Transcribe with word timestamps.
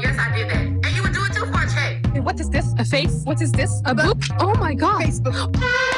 Yes 0.00 0.18
I 0.18 0.36
did 0.36 0.50
that. 0.50 0.56
And 0.56 0.96
you 0.96 1.02
would 1.02 1.12
do 1.12 1.24
it 1.24 1.32
too 1.32 1.46
for 1.46 1.62
a 1.62 1.68
check. 1.68 2.24
What 2.24 2.40
is 2.40 2.48
this? 2.50 2.72
A 2.78 2.84
face? 2.84 3.22
What 3.24 3.40
is 3.40 3.52
this? 3.52 3.82
A 3.84 3.94
book? 3.94 4.18
Oh 4.40 4.54
my 4.54 4.74
god. 4.74 5.02
Facebook. 5.02 5.95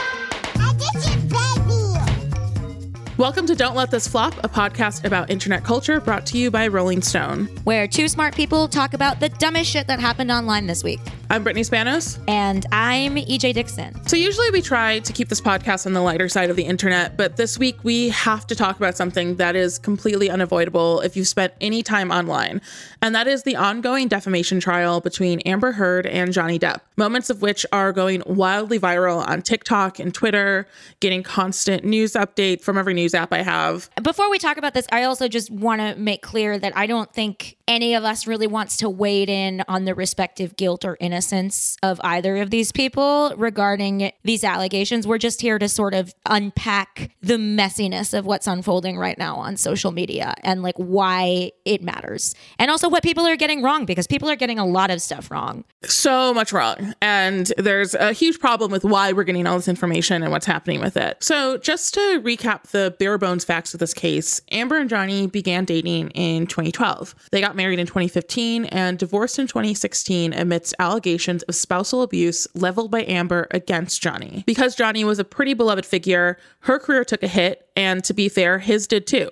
Welcome 3.18 3.46
to 3.46 3.56
Don't 3.56 3.74
Let 3.74 3.90
This 3.90 4.06
Flop, 4.06 4.32
a 4.44 4.48
podcast 4.48 5.04
about 5.04 5.28
internet 5.28 5.64
culture 5.64 6.00
brought 6.00 6.24
to 6.26 6.38
you 6.38 6.52
by 6.52 6.68
Rolling 6.68 7.02
Stone. 7.02 7.46
where 7.64 7.88
two 7.88 8.06
smart 8.06 8.32
people 8.32 8.68
talk 8.68 8.94
about 8.94 9.18
the 9.18 9.28
dumbest 9.28 9.68
shit 9.68 9.88
that 9.88 9.98
happened 9.98 10.30
online 10.30 10.68
this 10.68 10.84
week. 10.84 11.00
I'm 11.28 11.42
Brittany 11.42 11.64
Spanos. 11.64 12.20
And 12.28 12.64
I'm 12.70 13.16
EJ 13.16 13.54
Dixon. 13.54 14.06
So, 14.06 14.14
usually 14.14 14.52
we 14.52 14.62
try 14.62 15.00
to 15.00 15.12
keep 15.12 15.28
this 15.30 15.40
podcast 15.40 15.84
on 15.84 15.94
the 15.94 16.00
lighter 16.00 16.28
side 16.28 16.48
of 16.48 16.54
the 16.54 16.62
internet, 16.62 17.16
but 17.16 17.36
this 17.36 17.58
week 17.58 17.82
we 17.82 18.10
have 18.10 18.46
to 18.46 18.54
talk 18.54 18.76
about 18.76 18.96
something 18.96 19.34
that 19.34 19.56
is 19.56 19.80
completely 19.80 20.30
unavoidable 20.30 21.00
if 21.00 21.16
you've 21.16 21.26
spent 21.26 21.52
any 21.60 21.82
time 21.82 22.12
online, 22.12 22.60
and 23.02 23.16
that 23.16 23.26
is 23.26 23.42
the 23.42 23.56
ongoing 23.56 24.06
defamation 24.06 24.60
trial 24.60 25.00
between 25.00 25.40
Amber 25.40 25.72
Heard 25.72 26.06
and 26.06 26.32
Johnny 26.32 26.58
Depp, 26.58 26.82
moments 26.98 27.30
of 27.30 27.40
which 27.40 27.64
are 27.72 27.92
going 27.92 28.22
wildly 28.26 28.78
viral 28.78 29.26
on 29.26 29.40
TikTok 29.40 29.98
and 29.98 30.12
Twitter, 30.12 30.66
getting 31.00 31.22
constant 31.22 31.84
news 31.84 32.12
updates 32.12 32.62
from 32.62 32.76
every 32.76 32.92
news 32.92 33.14
app 33.14 33.32
I 33.32 33.42
have. 33.42 33.88
Before 34.02 34.28
we 34.28 34.38
talk 34.38 34.56
about 34.58 34.74
this, 34.74 34.86
I 34.92 35.04
also 35.04 35.28
just 35.28 35.50
want 35.50 35.80
to 35.80 35.94
make 35.96 36.22
clear 36.22 36.58
that 36.58 36.76
I 36.76 36.86
don't 36.86 37.12
think 37.14 37.56
any 37.68 37.94
of 37.94 38.02
us 38.02 38.26
really 38.26 38.46
wants 38.46 38.78
to 38.78 38.88
wade 38.88 39.28
in 39.28 39.62
on 39.68 39.84
the 39.84 39.94
respective 39.94 40.56
guilt 40.56 40.84
or 40.84 40.96
innocence 41.00 41.76
of 41.82 42.00
either 42.02 42.38
of 42.38 42.50
these 42.50 42.72
people 42.72 43.34
regarding 43.36 44.10
these 44.24 44.42
allegations. 44.42 45.06
We're 45.06 45.18
just 45.18 45.40
here 45.40 45.58
to 45.58 45.68
sort 45.68 45.94
of 45.94 46.12
unpack 46.26 47.10
the 47.20 47.34
messiness 47.34 48.16
of 48.16 48.24
what's 48.24 48.46
unfolding 48.46 48.98
right 48.98 49.18
now 49.18 49.36
on 49.36 49.56
social 49.56 49.92
media 49.92 50.34
and 50.42 50.62
like 50.62 50.76
why 50.76 51.52
it 51.64 51.82
matters. 51.82 52.34
And 52.58 52.70
also 52.70 52.88
what 52.88 53.02
people 53.02 53.26
are 53.26 53.36
getting 53.36 53.62
wrong 53.62 53.84
because 53.84 54.06
people 54.06 54.30
are 54.30 54.36
getting 54.36 54.58
a 54.58 54.66
lot 54.66 54.90
of 54.90 55.02
stuff 55.02 55.30
wrong. 55.30 55.64
so 55.84 56.32
much 56.32 56.52
wrong. 56.52 56.87
And 57.00 57.52
there's 57.58 57.94
a 57.94 58.12
huge 58.12 58.38
problem 58.38 58.70
with 58.70 58.84
why 58.84 59.12
we're 59.12 59.24
getting 59.24 59.46
all 59.46 59.56
this 59.56 59.68
information 59.68 60.22
and 60.22 60.32
what's 60.32 60.46
happening 60.46 60.80
with 60.80 60.96
it. 60.96 61.22
So, 61.22 61.58
just 61.58 61.94
to 61.94 62.20
recap 62.24 62.64
the 62.68 62.94
bare 62.98 63.18
bones 63.18 63.44
facts 63.44 63.74
of 63.74 63.80
this 63.80 63.94
case, 63.94 64.40
Amber 64.50 64.76
and 64.76 64.88
Johnny 64.88 65.26
began 65.26 65.64
dating 65.64 66.10
in 66.10 66.46
2012. 66.46 67.14
They 67.30 67.40
got 67.40 67.56
married 67.56 67.78
in 67.78 67.86
2015 67.86 68.66
and 68.66 68.98
divorced 68.98 69.38
in 69.38 69.46
2016 69.46 70.32
amidst 70.32 70.74
allegations 70.78 71.42
of 71.44 71.54
spousal 71.54 72.02
abuse 72.02 72.46
leveled 72.54 72.90
by 72.90 73.04
Amber 73.04 73.46
against 73.50 74.00
Johnny. 74.02 74.44
Because 74.46 74.74
Johnny 74.74 75.04
was 75.04 75.18
a 75.18 75.24
pretty 75.24 75.54
beloved 75.54 75.86
figure, 75.86 76.38
her 76.60 76.78
career 76.78 77.04
took 77.04 77.22
a 77.22 77.28
hit. 77.28 77.67
And 77.78 78.02
to 78.04 78.12
be 78.12 78.28
fair, 78.28 78.58
his 78.58 78.88
did 78.88 79.06
too. 79.06 79.30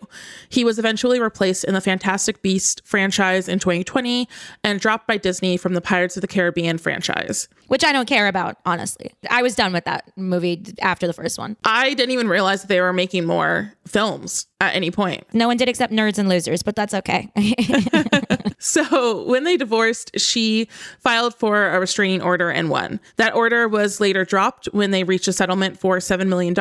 He 0.48 0.62
was 0.62 0.78
eventually 0.78 1.18
replaced 1.18 1.64
in 1.64 1.74
the 1.74 1.80
Fantastic 1.80 2.42
Beast 2.42 2.80
franchise 2.84 3.48
in 3.48 3.58
2020 3.58 4.28
and 4.62 4.78
dropped 4.78 5.08
by 5.08 5.16
Disney 5.16 5.56
from 5.56 5.74
the 5.74 5.80
Pirates 5.80 6.16
of 6.16 6.20
the 6.20 6.28
Caribbean 6.28 6.78
franchise. 6.78 7.48
Which 7.66 7.84
I 7.84 7.90
don't 7.90 8.06
care 8.06 8.28
about, 8.28 8.58
honestly. 8.64 9.12
I 9.28 9.42
was 9.42 9.56
done 9.56 9.72
with 9.72 9.84
that 9.86 10.12
movie 10.14 10.64
after 10.80 11.08
the 11.08 11.12
first 11.12 11.38
one. 11.38 11.56
I 11.64 11.94
didn't 11.94 12.12
even 12.12 12.28
realize 12.28 12.62
that 12.62 12.68
they 12.68 12.80
were 12.80 12.92
making 12.92 13.24
more 13.24 13.72
films 13.84 14.46
at 14.60 14.74
any 14.74 14.90
point. 14.90 15.24
No 15.32 15.46
one 15.46 15.56
did 15.56 15.68
except 15.68 15.92
nerds 15.92 16.18
and 16.18 16.28
losers, 16.28 16.62
but 16.62 16.76
that's 16.76 16.94
okay. 16.94 17.30
So, 18.58 19.22
when 19.24 19.44
they 19.44 19.56
divorced, 19.56 20.18
she 20.18 20.68
filed 21.00 21.34
for 21.34 21.68
a 21.68 21.78
restraining 21.78 22.22
order 22.22 22.50
and 22.50 22.70
won. 22.70 23.00
That 23.16 23.34
order 23.34 23.68
was 23.68 24.00
later 24.00 24.24
dropped 24.24 24.66
when 24.72 24.92
they 24.92 25.04
reached 25.04 25.28
a 25.28 25.32
settlement 25.32 25.78
for 25.78 25.98
$7 25.98 26.26
million, 26.26 26.54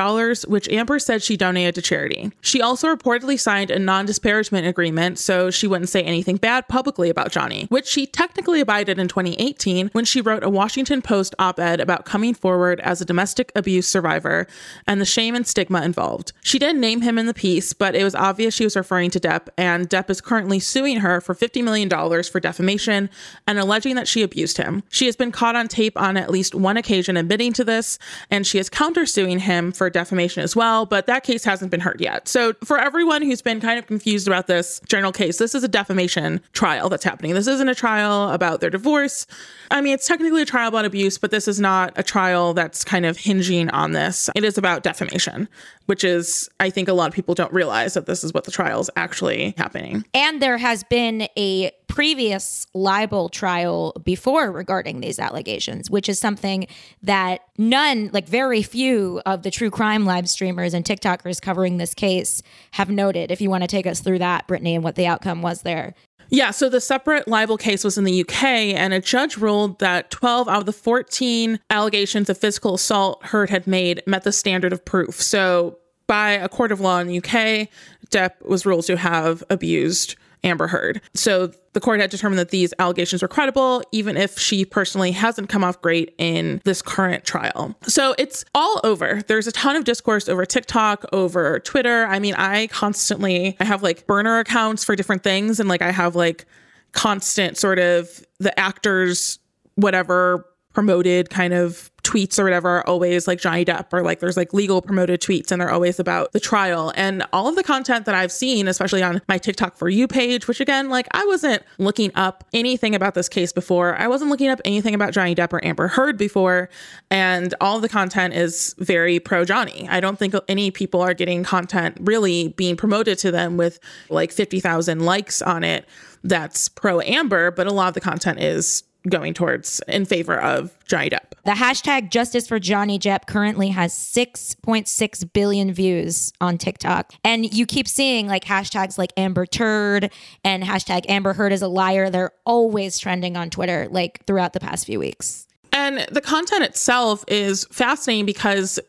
which 0.47 0.67
Amber 0.67 1.00
said 1.00 1.23
she 1.23 1.38
donated 1.38 1.75
to 1.75 1.81
charity. 1.81 2.31
She 2.41 2.61
also 2.61 2.94
reportedly 2.94 3.39
signed 3.39 3.72
a 3.72 3.79
non 3.79 4.05
disparagement 4.05 4.67
agreement 4.67 5.19
so 5.19 5.50
she 5.50 5.67
wouldn't 5.67 5.89
say 5.89 6.01
anything 6.03 6.35
bad 6.35 6.67
publicly 6.67 7.09
about 7.09 7.31
Johnny, 7.31 7.66
which 7.69 7.88
she 7.88 8.05
technically 8.05 8.59
abided 8.59 9.00
in 9.00 9.07
2018 9.07 9.89
when 9.94 10.05
she 10.05 10.22
wrote 10.22 10.44
a 10.44 10.50
Washington 10.50 11.01
Post 11.01 11.34
op 11.39 11.59
ed 11.59 11.79
about 11.79 12.05
coming 12.05 12.34
forward 12.34 12.81
as 12.81 13.00
a 13.00 13.05
domestic 13.05 13.51
abuse 13.55 13.88
survivor 13.88 14.47
and 14.85 15.00
the 15.00 15.05
shame 15.05 15.34
and 15.34 15.47
stigma 15.47 15.81
involved. 15.81 16.34
She 16.41 16.59
didn't 16.59 16.81
name 16.81 17.01
him 17.01 17.17
in 17.17 17.25
the 17.25 17.34
piece, 17.34 17.73
but 17.73 17.84
it 17.94 18.03
was 18.03 18.16
obvious 18.16 18.56
she 18.56 18.63
was 18.63 18.75
referring 18.75 19.12
to 19.12 19.19
Depp, 19.19 19.50
and 19.57 19.90
Depp 19.90 20.09
is 20.09 20.22
currently 20.22 20.59
suing 20.59 21.01
her 21.01 21.19
for 21.19 21.35
$50 21.35 21.63
million 21.63 21.90
for 22.23 22.40
defamation 22.40 23.09
and 23.46 23.59
alleging 23.59 23.96
that 23.96 24.07
she 24.07 24.23
abused 24.23 24.57
him. 24.57 24.81
She 24.90 25.06
has 25.06 25.18
been 25.18 25.31
caught 25.31 25.56
on 25.56 25.68
tape 25.68 26.00
on 26.00 26.16
at 26.16 26.31
least 26.31 26.56
one 26.56 26.78
occasion 26.78 27.18
admitting 27.18 27.51
to 27.53 27.66
this, 27.66 28.00
and 28.31 28.47
she 28.47 28.57
is 28.57 28.69
countersuing 28.69 29.40
him 29.40 29.73
for 29.73 29.90
defamation 29.90 30.41
as 30.41 30.56
well, 30.56 30.85
but 30.85 31.06
that 31.07 31.23
case 31.23 31.44
hasn't 31.44 31.72
been 31.72 31.81
heard 31.81 32.00
yet. 32.00 32.28
So, 32.28 32.53
for 32.63 32.79
everyone 32.79 33.22
who's 33.22 33.41
been 33.41 33.59
kind 33.59 33.78
of 33.78 33.88
confused 33.88 34.28
about 34.28 34.47
this 34.47 34.81
general 34.88 35.12
case, 35.12 35.38
this 35.38 35.53
is 35.53 35.63
a 35.63 35.67
defamation 35.67 36.40
trial 36.53 36.88
that's 36.90 37.03
happening. 37.03 37.34
This 37.34 37.47
isn't 37.47 37.67
a 37.67 37.75
trial 37.75 38.29
about 38.31 38.62
their 38.62 38.69
divorce. 38.69 39.28
I 39.72 39.81
mean, 39.81 39.94
it's 39.94 40.07
technically 40.07 40.41
a 40.41 40.46
trial 40.46 40.69
about 40.69 40.85
abuse, 40.85 41.17
but 41.17 41.31
this 41.31 41.47
is 41.47 41.59
not 41.59 41.94
a 41.97 42.03
trial 42.03 42.53
that's 42.53 42.84
kind 42.84 43.06
of 43.06 43.17
hinging 43.17 43.69
on 43.72 43.91
this. 43.91 44.29
It 44.35 44.44
is 44.44 44.57
about 44.57 44.84
defamation, 44.84 45.50
which 45.88 46.03
is, 46.03 46.50
I 46.59 46.69
think, 46.69 46.88
a 46.88 46.94
lot 46.94 47.09
of 47.09 47.13
people 47.13 47.35
don't 47.35 47.52
realize 47.52 47.75
that 47.84 48.06
this 48.06 48.24
is 48.24 48.34
what 48.34 48.46
the 48.46 48.52
trial 48.52 48.80
is 48.80 48.90
actually 48.96 49.53
happening. 49.58 50.06
and 50.13 50.41
there 50.41 50.58
has 50.58 50.84
been 50.84 51.28
a 51.38 51.72
previous 51.88 52.68
libel 52.74 53.30
trial 53.30 53.94
before 54.03 54.52
regarding 54.52 55.00
these 55.00 55.19
allegations, 55.19 55.90
which 55.90 56.09
is 56.09 56.19
something 56.19 56.68
that 57.02 57.41
none, 57.58 58.09
like 58.12 58.28
very 58.28 58.62
few 58.62 59.22
of 59.25 59.44
the 59.44 59.52
true 59.52 59.69
crime 59.69 60.06
live 60.06 60.28
streamers 60.28 60.74
and 60.74 60.84
TikTokers 60.84 61.41
covering 61.41 61.78
this 61.78 61.94
case 61.94 62.41
have 62.72 62.90
noted. 62.90 63.31
If 63.31 63.40
you 63.40 63.50
want 63.50 63.64
to 63.64 63.68
take 63.68 63.88
us 63.88 64.02
through 64.02 64.19
that, 64.19 64.47
Brittany, 64.47 64.75
and 64.75 64.84
what 64.84 64.96
the 64.96 65.08
outcome 65.08 65.41
was 65.41 65.62
there. 65.62 65.94
Yeah, 66.30 66.52
so 66.52 66.69
the 66.69 66.81
separate 66.81 67.28
libel 67.28 67.58
case 67.58 67.84
was 67.84 67.97
in 67.97 68.03
the 68.03 68.22
UK, 68.22 68.44
and 68.44 68.94
a 68.94 69.00
judge 69.00 69.38
ruled 69.38 69.80
that 69.80 70.09
12 70.12 70.47
out 70.47 70.59
of 70.59 70.66
the 70.66 70.74
14 70.74 71.59
allegations 71.69 72.30
of 72.30 72.38
physical 72.38 72.74
assault 72.74 73.24
Heard 73.28 73.50
had 73.50 73.68
made 73.68 74.02
met 74.08 74.24
the 74.24 74.31
standard 74.31 74.74
of 74.74 74.84
proof. 74.84 75.22
So, 75.22 75.78
by 76.07 76.31
a 76.31 76.49
court 76.49 76.71
of 76.71 76.79
law 76.79 76.99
in 76.99 77.07
the 77.07 77.17
UK, 77.17 77.69
Depp 78.09 78.45
was 78.45 78.66
ruled 78.66 78.85
to 78.85 78.97
have 78.97 79.43
abused 79.49 80.16
Amber 80.43 80.67
Heard. 80.67 81.01
So, 81.13 81.51
the 81.73 81.81
court 81.81 81.99
had 81.99 82.09
determined 82.09 82.39
that 82.39 82.49
these 82.49 82.73
allegations 82.79 83.21
were 83.21 83.27
credible, 83.27 83.83
even 83.91 84.16
if 84.16 84.39
she 84.39 84.63
personally 84.63 85.11
hasn't 85.11 85.49
come 85.49 85.63
off 85.63 85.81
great 85.81 86.13
in 86.17 86.61
this 86.63 86.81
current 86.81 87.25
trial. 87.25 87.75
So, 87.83 88.16
it's 88.17 88.45
all 88.53 88.79
over. 88.83 89.21
There's 89.27 89.47
a 89.47 89.51
ton 89.51 89.75
of 89.75 89.83
discourse 89.83 90.29
over 90.29 90.45
TikTok, 90.45 91.05
over 91.11 91.59
Twitter. 91.59 92.05
I 92.05 92.19
mean, 92.19 92.35
I 92.35 92.67
constantly 92.67 93.57
I 93.59 93.66
have 93.66 93.83
like 93.83 94.05
burner 94.05 94.39
accounts 94.39 94.83
for 94.83 94.95
different 94.95 95.23
things, 95.23 95.59
and 95.59 95.67
like 95.67 95.81
I 95.81 95.91
have 95.91 96.16
like 96.16 96.45
constant 96.91 97.57
sort 97.57 97.79
of 97.79 98.23
the 98.39 98.57
actors, 98.57 99.39
whatever 99.75 100.45
promoted 100.73 101.29
kind 101.29 101.53
of 101.53 101.89
tweets 102.05 102.38
or 102.38 102.43
whatever 102.43 102.77
are 102.77 102.88
always 102.88 103.27
like 103.27 103.39
Johnny 103.39 103.66
Depp 103.66 103.88
or 103.91 104.03
like 104.03 104.19
there's 104.19 104.38
like 104.38 104.53
legal 104.53 104.81
promoted 104.81 105.21
tweets 105.21 105.51
and 105.51 105.59
they're 105.59 105.71
always 105.71 105.99
about 105.99 106.31
the 106.31 106.39
trial. 106.39 106.93
And 106.95 107.25
all 107.33 107.47
of 107.47 107.55
the 107.55 107.63
content 107.63 108.05
that 108.05 108.16
I've 108.16 108.31
seen, 108.31 108.67
especially 108.67 109.01
on 109.01 109.21
my 109.27 109.38
TikTok 109.38 109.75
for 109.75 109.89
you 109.89 110.07
page, 110.07 110.47
which 110.47 110.61
again, 110.61 110.89
like 110.89 111.07
I 111.11 111.25
wasn't 111.25 111.63
looking 111.79 112.11
up 112.16 112.43
anything 112.53 112.93
about 112.93 113.16
this 113.16 113.28
case 113.28 113.52
before. 113.52 113.96
I 113.96 114.07
wasn't 114.07 114.29
looking 114.29 114.49
up 114.49 114.61
anything 114.63 114.93
about 114.93 115.13
Johnny 115.13 115.34
Depp 115.34 115.52
or 115.52 115.66
Amber 115.66 115.87
Heard 115.87 116.17
before. 116.17 116.69
And 117.09 117.53
all 117.59 117.79
the 117.79 117.90
content 117.90 118.34
is 118.35 118.75
very 118.78 119.19
pro 119.19 119.43
Johnny. 119.43 119.87
I 119.90 119.99
don't 119.99 120.19
think 120.19 120.35
any 120.47 120.69
people 120.72 121.01
are 121.01 121.13
getting 121.13 121.43
content 121.43 121.97
really 121.99 122.49
being 122.49 122.78
promoted 122.78 123.17
to 123.19 123.31
them 123.31 123.58
with 123.58 123.79
like 124.09 124.31
50,000 124.31 124.99
likes 124.99 125.41
on 125.41 125.63
it 125.63 125.85
that's 126.23 126.69
pro 126.69 127.01
Amber, 127.01 127.51
but 127.51 127.67
a 127.67 127.72
lot 127.72 127.87
of 127.87 127.93
the 127.93 128.01
content 128.01 128.40
is 128.40 128.84
going 129.09 129.34
towards 129.34 129.81
in 129.87 130.05
favor 130.05 130.40
of 130.40 130.78
Johnny 130.87 131.09
Depp. 131.09 131.34
The 131.43 131.52
hashtag 131.52 132.09
Justice 132.09 132.47
for 132.47 132.59
Johnny 132.59 132.97
Depp 132.99 133.28
currently 133.28 133.69
has 133.69 133.93
6.6 133.93 135.34
billion 135.34 135.73
views 135.73 136.34
on 136.41 136.57
TikTok. 136.57 137.13
And 137.23 137.53
you 137.53 137.66
keep 137.66 137.87
seeing 137.87 138.28
like 138.28 138.46
hashtags 138.46 138.97
like 138.97 139.11
Amber 139.17 139.46
Turd 139.46 140.11
and 140.43 140.63
hashtag 140.63 141.05
Amber 141.07 141.34
Heard 141.34 141.53
is 141.53 141.61
a 141.61 141.67
liar. 141.67 142.09
They're 142.09 142.31
always 142.46 142.97
trending 142.99 143.37
on 143.37 143.49
Twitter 143.49 143.87
like 143.91 144.25
throughout 144.25 144.53
the 144.53 144.59
past 144.59 144.85
few 144.85 144.99
weeks. 144.99 145.47
And 145.72 146.08
the 146.11 146.22
content 146.22 146.63
itself 146.63 147.25
is 147.28 147.66
fascinating 147.66 148.25
because 148.25 148.79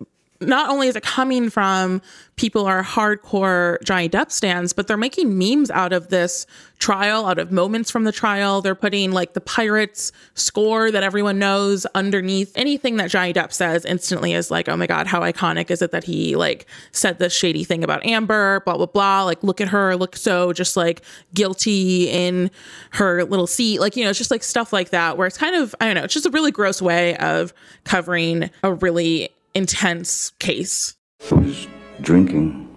not 0.40 0.70
only 0.70 0.88
is 0.88 0.96
it 0.96 1.02
coming 1.02 1.50
from 1.50 2.02
people 2.36 2.66
are 2.66 2.82
hardcore 2.82 3.82
Johnny 3.82 4.08
Depp 4.08 4.30
stands, 4.30 4.72
but 4.72 4.86
they're 4.86 4.96
making 4.96 5.38
memes 5.38 5.70
out 5.70 5.92
of 5.92 6.08
this 6.08 6.46
trial, 6.78 7.24
out 7.24 7.38
of 7.38 7.50
moments 7.50 7.90
from 7.90 8.04
the 8.04 8.12
trial. 8.12 8.60
They're 8.60 8.74
putting 8.74 9.12
like 9.12 9.32
the 9.32 9.40
Pirates 9.40 10.12
score 10.34 10.90
that 10.90 11.02
everyone 11.02 11.38
knows 11.38 11.86
underneath 11.94 12.52
anything 12.54 12.96
that 12.96 13.10
Johnny 13.10 13.32
Depp 13.32 13.52
says 13.52 13.86
instantly 13.86 14.34
is 14.34 14.50
like, 14.50 14.68
oh 14.68 14.76
my 14.76 14.86
God, 14.86 15.06
how 15.06 15.20
iconic 15.20 15.70
is 15.70 15.80
it 15.80 15.92
that 15.92 16.04
he 16.04 16.36
like 16.36 16.66
said 16.92 17.18
this 17.18 17.34
shady 17.34 17.64
thing 17.64 17.82
about 17.82 18.04
Amber, 18.04 18.60
blah, 18.66 18.76
blah, 18.76 18.86
blah. 18.86 19.24
Like, 19.24 19.42
look 19.42 19.60
at 19.60 19.68
her, 19.68 19.96
look 19.96 20.16
so 20.16 20.52
just 20.52 20.76
like 20.76 21.02
guilty 21.32 22.10
in 22.10 22.50
her 22.90 23.24
little 23.24 23.46
seat. 23.46 23.80
Like, 23.80 23.96
you 23.96 24.04
know, 24.04 24.10
it's 24.10 24.18
just 24.18 24.30
like 24.30 24.42
stuff 24.42 24.72
like 24.72 24.90
that 24.90 25.16
where 25.16 25.26
it's 25.26 25.38
kind 25.38 25.56
of, 25.56 25.74
I 25.80 25.86
don't 25.86 25.94
know, 25.94 26.04
it's 26.04 26.14
just 26.14 26.26
a 26.26 26.30
really 26.30 26.50
gross 26.50 26.82
way 26.82 27.16
of 27.16 27.54
covering 27.84 28.50
a 28.62 28.74
really 28.74 29.30
intense 29.56 30.30
case. 30.38 30.94
I 31.30 31.34
was 31.34 31.66
drinking. 32.02 32.68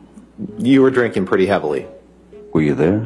You 0.58 0.82
were 0.82 0.90
drinking 0.90 1.26
pretty 1.26 1.46
heavily. 1.46 1.86
Were 2.54 2.62
you 2.62 2.74
there? 2.74 3.06